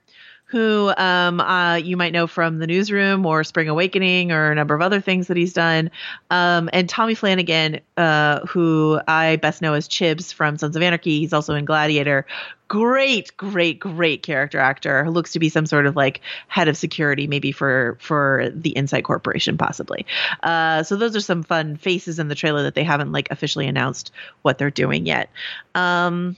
who 0.47 0.93
um, 0.95 1.39
uh, 1.39 1.75
you 1.75 1.97
might 1.97 2.13
know 2.13 2.27
from 2.27 2.59
the 2.59 2.67
newsroom 2.67 3.25
or 3.25 3.43
Spring 3.43 3.67
Awakening 3.67 4.31
or 4.31 4.51
a 4.51 4.55
number 4.55 4.75
of 4.75 4.81
other 4.81 5.01
things 5.01 5.27
that 5.27 5.37
he's 5.37 5.53
done. 5.53 5.89
Um, 6.29 6.69
and 6.71 6.87
Tommy 6.87 7.15
Flanagan, 7.15 7.79
uh, 7.97 8.41
who 8.45 8.99
I 9.07 9.37
best 9.37 9.61
know 9.61 9.73
as 9.73 9.87
Chibs 9.87 10.33
from 10.33 10.57
Sons 10.57 10.75
of 10.75 10.81
Anarchy. 10.81 11.19
He's 11.19 11.33
also 11.33 11.55
in 11.55 11.65
Gladiator. 11.65 12.25
Great, 12.67 13.35
great, 13.37 13.79
great 13.79 14.23
character 14.23 14.59
actor 14.59 15.03
who 15.03 15.11
looks 15.11 15.33
to 15.33 15.39
be 15.39 15.49
some 15.49 15.65
sort 15.65 15.85
of 15.87 15.95
like 15.95 16.21
head 16.47 16.67
of 16.67 16.77
security, 16.77 17.27
maybe 17.27 17.51
for 17.51 17.97
for 17.99 18.49
the 18.53 18.75
Incite 18.75 19.03
Corporation, 19.03 19.57
possibly. 19.57 20.05
Uh, 20.41 20.83
so 20.83 20.95
those 20.95 21.15
are 21.15 21.21
some 21.21 21.43
fun 21.43 21.75
faces 21.75 22.17
in 22.17 22.27
the 22.27 22.35
trailer 22.35 22.63
that 22.63 22.75
they 22.75 22.83
haven't 22.83 23.11
like 23.11 23.29
officially 23.31 23.67
announced 23.67 24.11
what 24.41 24.57
they're 24.57 24.71
doing 24.71 25.05
yet. 25.05 25.29
Um, 25.73 26.37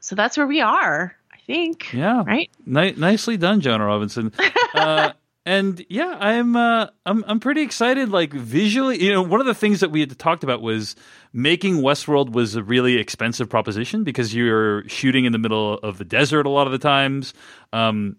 so 0.00 0.14
that's 0.14 0.36
where 0.36 0.46
we 0.46 0.60
are, 0.60 1.14
think. 1.46 1.92
yeah, 1.92 2.22
Right. 2.24 2.50
Ni- 2.66 2.92
nicely 2.92 3.36
done, 3.36 3.60
Joanna 3.60 3.86
Robinson. 3.86 4.32
Uh, 4.74 5.12
and 5.44 5.84
yeah, 5.90 6.16
I'm 6.18 6.56
uh, 6.56 6.86
I'm 7.04 7.24
I'm 7.26 7.40
pretty 7.40 7.60
excited. 7.60 8.08
Like 8.08 8.32
visually, 8.32 9.04
you 9.04 9.12
know, 9.12 9.20
one 9.20 9.38
of 9.38 9.46
the 9.46 9.54
things 9.54 9.80
that 9.80 9.90
we 9.90 10.00
had 10.00 10.18
talked 10.18 10.44
about 10.44 10.62
was 10.62 10.96
making 11.34 11.76
Westworld 11.82 12.32
was 12.32 12.54
a 12.56 12.62
really 12.62 12.96
expensive 12.96 13.50
proposition 13.50 14.02
because 14.02 14.34
you're 14.34 14.88
shooting 14.88 15.26
in 15.26 15.32
the 15.32 15.38
middle 15.38 15.74
of 15.74 15.98
the 15.98 16.06
desert 16.06 16.46
a 16.46 16.48
lot 16.48 16.66
of 16.66 16.72
the 16.72 16.78
times. 16.78 17.34
Um, 17.72 18.16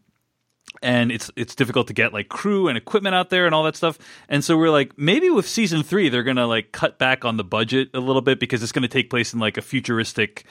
and 0.81 1.11
it's 1.11 1.31
it's 1.35 1.55
difficult 1.55 1.87
to 1.87 1.93
get 1.93 2.13
like 2.13 2.29
crew 2.29 2.67
and 2.67 2.77
equipment 2.77 3.15
out 3.15 3.29
there 3.29 3.45
and 3.45 3.55
all 3.55 3.63
that 3.63 3.75
stuff. 3.75 3.97
And 4.27 4.43
so 4.43 4.57
we're 4.57 4.69
like, 4.69 4.97
maybe 4.97 5.29
with 5.29 5.47
season 5.47 5.81
three, 5.81 6.09
they're 6.09 6.23
gonna 6.23 6.47
like 6.47 6.71
cut 6.71 6.99
back 6.99 7.25
on 7.25 7.37
the 7.37 7.43
budget 7.43 7.89
a 7.93 7.99
little 7.99 8.21
bit 8.21 8.39
because 8.39 8.61
it's 8.61 8.71
gonna 8.71 8.87
take 8.87 9.09
place 9.09 9.33
in 9.33 9.39
like 9.39 9.57
a 9.57 9.61
futuristic, 9.61 10.45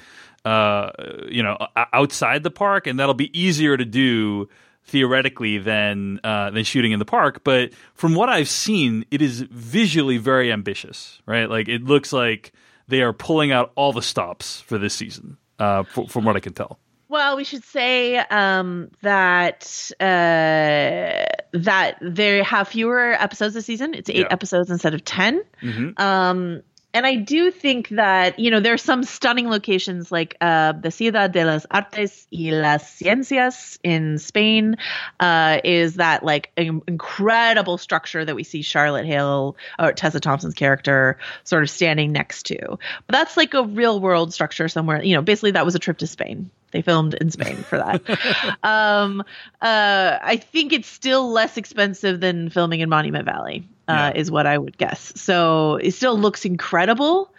uh, 0.45 0.91
you 1.29 1.43
know, 1.43 1.57
outside 1.93 2.43
the 2.43 2.51
park, 2.51 2.87
and 2.87 2.99
that'll 2.99 3.15
be 3.15 3.31
easier 3.39 3.77
to 3.77 3.85
do 3.85 4.49
theoretically 4.85 5.59
than 5.59 6.19
uh, 6.25 6.51
than 6.51 6.65
shooting 6.65 6.93
in 6.93 6.99
the 6.99 7.05
park. 7.05 7.45
But 7.45 7.71
from 7.95 8.15
what 8.15 8.29
I've 8.29 8.49
seen, 8.49 9.05
it 9.11 9.23
is 9.23 9.41
visually 9.43 10.19
very 10.19 10.51
ambitious, 10.53 11.21
right? 11.27 11.49
Like 11.49 11.69
it 11.69 11.85
looks 11.85 12.13
like 12.13 12.53
they 12.89 13.03
are 13.03 13.13
pulling 13.13 13.53
out 13.53 13.71
all 13.77 13.93
the 13.93 14.03
stops 14.03 14.61
for 14.63 14.79
this 14.79 14.93
season, 14.95 15.37
uh, 15.61 15.85
f- 15.97 16.11
from 16.11 16.25
what 16.25 16.35
I 16.37 16.41
can 16.41 16.53
tell. 16.53 16.79
Well, 17.09 17.37
we 17.37 17.45
should 17.45 17.63
say 17.63 18.17
um, 18.17 18.91
that 19.03 19.91
uh, 20.01 21.25
that 21.53 21.99
they 22.01 22.43
have 22.43 22.69
fewer 22.69 23.13
episodes 23.13 23.55
this 23.55 23.67
season. 23.67 23.95
It's 23.95 24.09
eight 24.11 24.17
Yeah. 24.17 24.27
episodes 24.31 24.71
instead 24.71 24.95
of 24.95 25.05
10 25.05 25.43
Mhm. 25.63 26.01
Um, 26.01 26.63
and 26.95 27.07
I 27.07 27.17
do 27.17 27.51
think 27.51 27.89
that 27.91 28.39
you 28.39 28.51
know 28.51 28.61
there's 28.61 28.83
some 28.83 29.03
stunning 29.05 29.49
locations 29.49 30.13
like 30.13 30.37
uh, 30.41 30.73
the 30.73 30.91
Ciudad 30.91 31.33
de 31.33 31.45
las 31.45 31.67
Artes 31.71 32.27
y 32.33 32.51
las 32.51 32.99
Ciencias 32.99 33.79
in 33.83 34.19
Spain 34.19 34.77
uh, 35.21 35.59
is 35.65 35.95
that 35.95 36.25
like 36.25 36.51
in- 36.57 36.83
incredible 36.87 37.79
structure 37.79 38.25
that 38.25 38.35
we 38.35 38.45
see 38.45 38.63
Charlotte 38.63 39.07
Hale 39.07 39.57
or 39.79 39.93
Tessa 39.93 40.21
Thompson's 40.21 40.55
character 40.55 41.19
sort 41.45 41.63
of 41.63 41.71
standing 41.71 42.13
next 42.13 42.47
to. 42.47 42.59
But 42.61 42.79
that's 43.09 43.37
like 43.37 43.55
a 43.55 43.65
real 43.65 44.01
world 44.01 44.35
structure 44.35 44.69
somewhere. 44.69 45.03
You 45.03 45.17
know, 45.17 45.23
basically 45.23 45.53
that 45.53 45.65
was 45.65 45.75
a 45.75 45.79
trip 45.79 45.99
to 45.99 46.07
Spain. 46.07 46.51
They 46.73 46.83
filmed 46.83 47.15
in 47.15 47.31
Spain 47.31 47.57
for 47.57 47.79
that. 47.79 48.57
um, 48.63 49.21
uh, 49.61 50.19
I 50.23 50.37
think 50.37 50.73
it's 50.73 50.89
still 50.89 51.31
less 51.31 51.57
expensive 51.57 52.21
than 52.21 52.51
filming 52.51 52.81
in 52.81 52.89
Monument 52.89 53.25
Valley, 53.25 53.69
uh, 53.89 54.13
Yeah. 54.15 54.21
is 54.21 54.31
what 54.31 54.47
I 54.47 54.59
would 54.59 54.77
guess. 54.79 55.13
So 55.15 55.77
it 55.77 55.93
still 55.93 56.19
looks 56.19 56.45
incredible. 56.45 57.31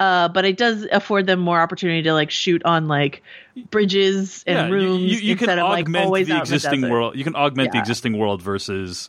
Uh, 0.00 0.26
but 0.28 0.44
it 0.44 0.56
does 0.56 0.84
afford 0.90 1.26
them 1.26 1.38
more 1.38 1.60
opportunity 1.60 2.02
to 2.02 2.12
like 2.12 2.28
shoot 2.30 2.60
on 2.64 2.88
like 2.88 3.22
bridges 3.70 4.42
and 4.48 4.56
Yeah, 4.58 4.66
you- 4.66 4.72
rooms 4.72 5.00
you, 5.02 5.18
you 5.30 5.36
can 5.36 5.44
instead 5.44 5.58
of 5.60 5.68
like 5.70 5.84
augment 5.84 6.04
always 6.06 6.26
the 6.26 6.32
in 6.32 6.36
the 6.38 6.42
existing 6.42 6.88
world. 6.88 7.16
You 7.16 7.22
can 7.22 7.36
augment 7.36 7.70
the 7.70 7.78
existing 7.78 8.18
world 8.18 8.42
versus 8.42 9.08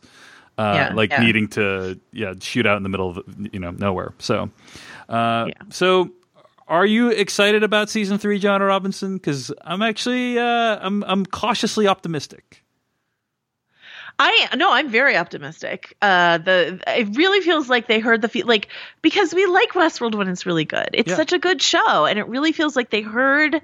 uh, 0.56 0.72
Yeah, 0.74 0.92
like 0.94 1.10
yeah. 1.10 1.20
needing 1.24 1.48
to 1.48 1.98
yeah 2.12 2.34
shoot 2.40 2.64
out 2.64 2.76
in 2.76 2.84
the 2.84 2.88
middle 2.88 3.10
of 3.10 3.24
you 3.52 3.58
know 3.58 3.72
nowhere. 3.72 4.12
So, 4.20 4.50
uh, 5.08 5.46
Yeah. 5.48 5.54
so 5.70 6.10
are 6.66 6.86
you 6.86 7.10
excited 7.10 7.62
about 7.62 7.90
season 7.90 8.18
three, 8.18 8.38
Joanna 8.38 8.64
Robinson? 8.66 9.16
Because 9.16 9.52
I'm 9.62 9.82
actually 9.82 10.38
uh, 10.38 10.78
I'm 10.80 11.04
I'm 11.04 11.26
cautiously 11.26 11.86
optimistic. 11.86 12.63
I 14.16 14.48
no, 14.56 14.72
I'm 14.72 14.90
very 14.90 15.16
optimistic. 15.16 15.96
Uh, 16.00 16.38
the 16.38 16.80
it 16.86 17.16
really 17.16 17.40
feels 17.40 17.68
like 17.68 17.88
they 17.88 17.98
heard 17.98 18.22
the 18.22 18.28
fe- 18.28 18.44
like 18.44 18.68
because 19.02 19.34
we 19.34 19.46
like 19.46 19.70
Westworld 19.72 20.14
when 20.14 20.28
it's 20.28 20.46
really 20.46 20.64
good. 20.64 20.90
It's 20.92 21.10
Yeah. 21.10 21.16
such 21.16 21.32
a 21.32 21.38
good 21.38 21.60
show, 21.60 22.06
and 22.06 22.16
it 22.18 22.28
really 22.28 22.52
feels 22.52 22.76
like 22.76 22.90
they 22.90 23.00
heard 23.00 23.60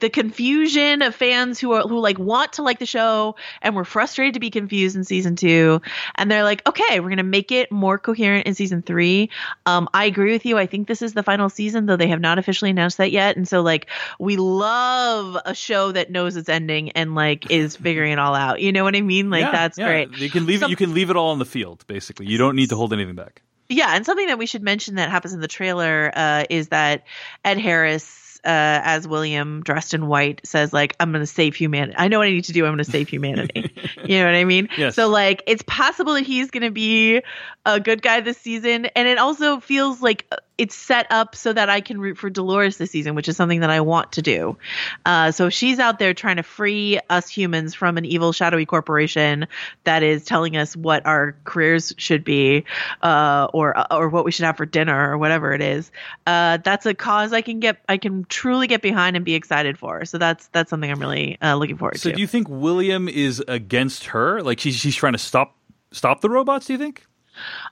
the 0.00 0.10
confusion 0.10 1.00
of 1.00 1.14
fans 1.14 1.58
who 1.58 1.72
are 1.72 1.82
who 1.88 1.98
like 2.00 2.18
want 2.18 2.54
to 2.54 2.62
like 2.62 2.78
the 2.80 2.86
show 2.86 3.36
and 3.62 3.74
were 3.74 3.84
frustrated 3.86 4.34
to 4.34 4.40
be 4.40 4.50
confused 4.50 4.94
in 4.94 5.04
season 5.04 5.36
two, 5.36 5.80
and 6.16 6.30
they're 6.30 6.44
like, 6.44 6.68
okay, 6.68 7.00
we're 7.00 7.08
gonna 7.08 7.22
make 7.22 7.50
it 7.50 7.72
more 7.72 7.98
coherent 7.98 8.46
in 8.46 8.54
season 8.54 8.82
three. 8.82 9.30
Um, 9.64 9.88
I 9.94 10.04
agree 10.04 10.32
with 10.32 10.44
you. 10.44 10.58
I 10.58 10.66
think 10.66 10.86
this 10.86 11.00
is 11.00 11.14
the 11.14 11.22
final 11.22 11.48
season, 11.48 11.86
though 11.86 11.96
they 11.96 12.08
have 12.08 12.20
not 12.20 12.38
officially 12.38 12.70
announced 12.70 12.98
that 12.98 13.10
yet, 13.10 13.36
and 13.38 13.48
so 13.48 13.62
like 13.62 13.88
we 14.18 14.36
love 14.36 15.38
a 15.46 15.54
show 15.54 15.92
that 15.92 16.10
knows 16.10 16.36
its 16.36 16.50
ending 16.50 16.90
and 16.90 17.14
like 17.14 17.50
is 17.50 17.74
figuring 17.74 18.12
it 18.12 18.18
all 18.18 18.34
out. 18.34 18.60
You 18.60 18.70
know 18.70 18.84
what 18.84 18.94
I 18.94 19.00
mean? 19.00 19.30
Like 19.30 19.40
Yeah, 19.42 19.50
that's 19.52 19.78
yeah. 19.78 19.93
Great. 19.94 20.18
You 20.18 20.30
can 20.30 20.46
leave 20.46 20.62
it. 20.62 20.70
You 20.70 20.76
can 20.76 20.94
leave 20.94 21.10
it 21.10 21.16
all 21.16 21.30
on 21.30 21.38
the 21.38 21.44
field. 21.44 21.84
Basically, 21.86 22.26
you 22.26 22.38
don't 22.38 22.56
need 22.56 22.70
to 22.70 22.76
hold 22.76 22.92
anything 22.92 23.14
back. 23.14 23.42
Yeah, 23.68 23.94
and 23.94 24.04
something 24.04 24.26
that 24.26 24.38
we 24.38 24.46
should 24.46 24.62
mention 24.62 24.96
that 24.96 25.10
happens 25.10 25.32
in 25.32 25.40
the 25.40 25.48
trailer 25.48 26.12
uh, 26.14 26.44
is 26.50 26.68
that 26.68 27.04
Ed 27.44 27.58
Harris. 27.58 28.22
Uh, 28.46 28.78
as 28.84 29.08
William 29.08 29.62
dressed 29.62 29.94
in 29.94 30.06
white 30.06 30.42
says, 30.44 30.70
like, 30.70 30.94
I'm 31.00 31.12
going 31.12 31.22
to 31.22 31.26
save 31.26 31.54
humanity. 31.54 31.94
I 31.96 32.08
know 32.08 32.18
what 32.18 32.28
I 32.28 32.30
need 32.30 32.44
to 32.44 32.52
do. 32.52 32.66
I'm 32.66 32.72
going 32.72 32.84
to 32.84 32.90
save 32.90 33.08
humanity. 33.08 33.72
you 34.04 34.18
know 34.18 34.26
what 34.26 34.34
I 34.34 34.44
mean? 34.44 34.68
Yes. 34.76 34.94
So, 34.96 35.08
like, 35.08 35.42
it's 35.46 35.64
possible 35.66 36.12
that 36.12 36.26
he's 36.26 36.50
going 36.50 36.64
to 36.64 36.70
be 36.70 37.22
a 37.64 37.80
good 37.80 38.02
guy 38.02 38.20
this 38.20 38.36
season. 38.36 38.84
And 38.84 39.08
it 39.08 39.16
also 39.16 39.60
feels 39.60 40.02
like 40.02 40.26
uh, 40.30 40.36
it's 40.56 40.74
set 40.74 41.06
up 41.10 41.34
so 41.34 41.52
that 41.52 41.68
I 41.68 41.80
can 41.80 42.00
root 42.00 42.16
for 42.16 42.30
Dolores 42.30 42.76
this 42.76 42.90
season, 42.90 43.14
which 43.14 43.28
is 43.28 43.36
something 43.36 43.60
that 43.60 43.70
I 43.70 43.80
want 43.80 44.12
to 44.12 44.22
do. 44.22 44.56
Uh, 45.04 45.32
so 45.32 45.50
she's 45.50 45.78
out 45.78 45.98
there 45.98 46.14
trying 46.14 46.36
to 46.36 46.42
free 46.42 47.00
us 47.10 47.28
humans 47.28 47.74
from 47.74 47.98
an 47.98 48.04
evil, 48.04 48.32
shadowy 48.32 48.64
corporation 48.64 49.46
that 49.84 50.02
is 50.02 50.24
telling 50.24 50.56
us 50.56 50.76
what 50.76 51.04
our 51.06 51.36
careers 51.44 51.92
should 51.96 52.24
be, 52.24 52.64
uh, 53.02 53.48
or 53.52 53.74
or 53.92 54.08
what 54.08 54.24
we 54.24 54.30
should 54.30 54.44
have 54.44 54.56
for 54.56 54.66
dinner, 54.66 55.10
or 55.10 55.18
whatever 55.18 55.52
it 55.52 55.60
is. 55.60 55.90
Uh, 56.26 56.58
that's 56.58 56.86
a 56.86 56.94
cause 56.94 57.32
I 57.32 57.40
can 57.40 57.60
get, 57.60 57.82
I 57.88 57.96
can 57.96 58.24
truly 58.28 58.66
get 58.66 58.82
behind 58.82 59.16
and 59.16 59.24
be 59.24 59.34
excited 59.34 59.78
for. 59.78 60.04
So 60.04 60.18
that's 60.18 60.46
that's 60.48 60.70
something 60.70 60.90
I'm 60.90 61.00
really 61.00 61.36
uh, 61.42 61.56
looking 61.56 61.76
forward 61.76 61.98
So, 61.98 62.10
to. 62.10 62.12
So 62.12 62.16
do 62.16 62.20
you 62.20 62.28
think 62.28 62.48
William 62.48 63.08
is 63.08 63.42
against 63.48 64.06
her? 64.06 64.40
Like 64.42 64.60
she's 64.60 64.76
she's 64.76 64.94
trying 64.94 65.14
to 65.14 65.18
stop 65.18 65.56
stop 65.92 66.20
the 66.20 66.30
robots? 66.30 66.66
Do 66.66 66.74
you 66.74 66.78
think? 66.78 67.06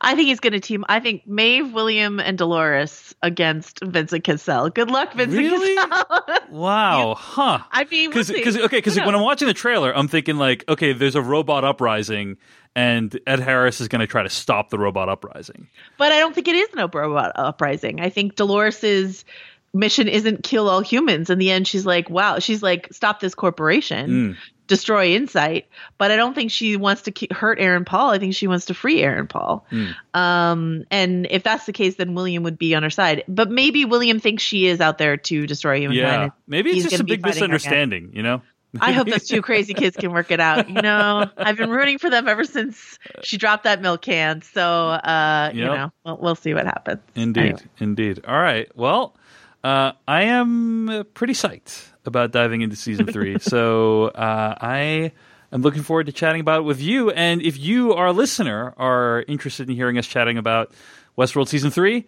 I 0.01 0.15
think 0.15 0.29
he's 0.29 0.41
going 0.41 0.53
to 0.53 0.61
team. 0.61 0.85
I 0.89 1.01
think 1.01 1.27
Maeve, 1.27 1.73
William, 1.73 2.19
and 2.21 2.37
Dolores 2.37 3.15
against 3.23 3.81
Vincent 3.83 4.25
Cassel. 4.25 4.71
Good 4.71 4.91
luck, 4.91 5.15
Vincent 5.15 5.39
Really? 5.39 5.75
Cassel. 5.77 6.19
Wow, 6.53 7.15
huh? 7.15 7.61
I 7.71 7.85
mean, 7.85 8.11
we'll 8.11 8.25
because 8.27 8.59
okay 8.59 8.77
because 8.77 8.97
when 8.97 9.15
I'm 9.15 9.23
watching 9.23 9.49
the 9.49 9.55
trailer, 9.55 9.91
I'm 9.97 10.07
thinking 10.07 10.37
like, 10.37 10.65
okay, 10.69 10.93
there's 10.93 11.15
a 11.15 11.23
robot 11.23 11.65
uprising, 11.65 12.37
and 12.77 13.19
Ed 13.27 13.41
Harris 13.41 13.81
is 13.81 13.89
going 13.89 14.01
to 14.01 14.07
try 14.07 14.23
to 14.23 14.29
stop 14.29 14.69
the 14.69 14.79
robot 14.79 15.09
uprising. 15.09 15.69
But 15.97 16.13
I 16.13 16.19
don't 16.19 16.35
think 16.35 16.49
it 16.49 16.55
is 16.55 16.69
an 16.75 16.91
robot 16.93 17.33
uprising. 17.37 18.01
I 18.01 18.11
think 18.11 18.37
Dolores's 18.37 19.25
mission 19.73 20.09
isn't 20.09 20.45
kill 20.45 20.69
all 20.69 20.81
humans. 20.83 21.31
In 21.31 21.39
the 21.39 21.51
end, 21.51 21.67
she's 21.67 21.87
like, 21.87 22.11
wow, 22.11 22.39
she's 22.39 22.63
like, 22.63 22.89
stop 22.93 23.21
this 23.21 23.35
corporation, 23.35 24.11
Mm. 24.11 24.37
Destroy 24.73 25.15
Incite. 25.15 25.67
But 25.99 26.11
I 26.11 26.17
don't 26.17 26.33
think 26.33 26.51
she 26.51 26.79
wants 26.79 27.03
to 27.03 27.13
hurt 27.31 27.61
Aaron 27.61 27.85
Paul. 27.85 28.09
I 28.09 28.19
think 28.19 28.35
she 28.35 28.47
wants 28.47 28.65
to 28.67 28.75
free 28.75 29.03
Aaron 29.03 29.27
Paul. 29.27 29.67
Mm. 29.71 29.95
Um, 30.15 30.85
and 30.91 31.27
if 31.31 31.43
that's 31.43 31.67
the 31.67 31.75
case, 31.75 31.97
then 31.97 32.15
William 32.15 32.43
would 32.45 32.57
be 32.57 32.75
on 32.75 32.83
her 32.83 32.89
side. 32.89 33.23
But 33.29 33.51
maybe 33.51 33.85
William 33.85 34.19
thinks 34.19 34.43
she 34.43 34.67
is 34.67 34.81
out 34.81 34.97
there 34.97 35.19
to 35.19 35.47
destroy 35.47 35.81
humankind. 35.81 36.23
Yeah, 36.23 36.29
maybe 36.47 36.71
it's 36.71 36.89
just 36.89 37.01
a 37.01 37.05
big 37.05 37.21
fighting 37.21 37.21
her 37.21 37.45
again. 37.45 37.51
misunderstanding. 37.51 38.11
You 38.15 38.23
know? 38.23 38.43
I 38.81 38.93
hope 38.93 39.09
those 39.09 39.29
two 39.29 39.43
crazy 39.49 39.75
kids 39.75 39.95
can 39.99 40.11
work 40.11 40.31
it 40.31 40.41
out. 40.41 40.71
You 40.71 40.81
know, 40.81 41.29
I've 41.37 41.59
been 41.59 41.69
rooting 41.69 41.99
for 41.99 42.09
them 42.09 42.27
ever 42.27 42.45
since 42.45 42.99
she 43.23 43.37
dropped 43.37 43.65
that 43.65 43.83
milk 43.83 44.01
can. 44.01 44.41
So, 44.41 44.63
uh, 44.63 45.51
you 45.53 45.65
know, 45.67 45.93
we'll, 46.07 46.17
we'll 46.17 46.35
see 46.35 46.55
what 46.55 46.65
happens. 46.65 47.03
Indeed, 47.15 47.41
Anyway. 47.43 47.63
indeed. 47.79 48.25
All 48.27 48.41
right. 48.41 48.75
Well, 48.75 49.15
uh, 49.63 49.93
I 50.09 50.23
am 50.23 51.05
pretty 51.13 51.35
psyched 51.35 51.92
about 52.05 52.33
diving 52.33 52.63
into 52.63 52.77
season 52.77 53.07
three. 53.07 53.39
so 53.39 54.07
uh, 54.09 54.57
I 54.61 55.13
am 55.53 55.63
looking 55.63 55.83
forward 55.83 56.07
to 56.07 56.13
chatting 56.13 56.41
about 56.41 56.61
it 56.61 56.65
with 56.65 56.81
you. 56.81 57.11
And 57.11 57.43
if 57.43 57.59
you, 57.59 57.95
our 57.95 58.13
listener, 58.13 58.75
are 58.77 59.25
interested 59.29 59.69
in 59.69 59.77
hearing 59.77 59.99
us 59.99 60.07
chatting 60.07 60.39
about 60.39 60.73
Westworld 61.17 61.49
season 61.49 61.71
three, 61.71 62.07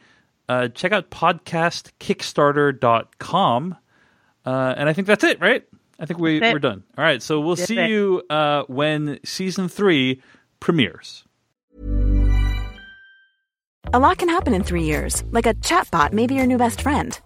uh, 0.48 0.68
check 0.68 0.92
out 0.92 1.10
podcastkickstarter.com. 1.10 3.76
Uh, 4.46 4.74
and 4.76 4.88
I 4.88 4.92
think 4.92 5.06
that's 5.06 5.24
it, 5.24 5.40
right? 5.40 5.64
I 5.98 6.06
think 6.06 6.18
we, 6.18 6.40
we're 6.40 6.58
done. 6.58 6.82
All 6.98 7.04
right. 7.04 7.22
So 7.22 7.40
we'll 7.40 7.56
That's 7.56 7.68
see 7.68 7.78
it. 7.78 7.88
you 7.88 8.22
uh, 8.28 8.64
when 8.64 9.20
season 9.24 9.68
three 9.68 10.22
premieres. 10.60 11.24
A 13.92 13.98
lot 13.98 14.18
can 14.18 14.28
happen 14.28 14.54
in 14.54 14.64
three 14.64 14.82
years, 14.82 15.22
like 15.30 15.46
a 15.46 15.54
chatbot 15.54 16.12
may 16.12 16.26
be 16.26 16.34
your 16.34 16.46
new 16.46 16.58
best 16.58 16.80
friend. 16.80 17.18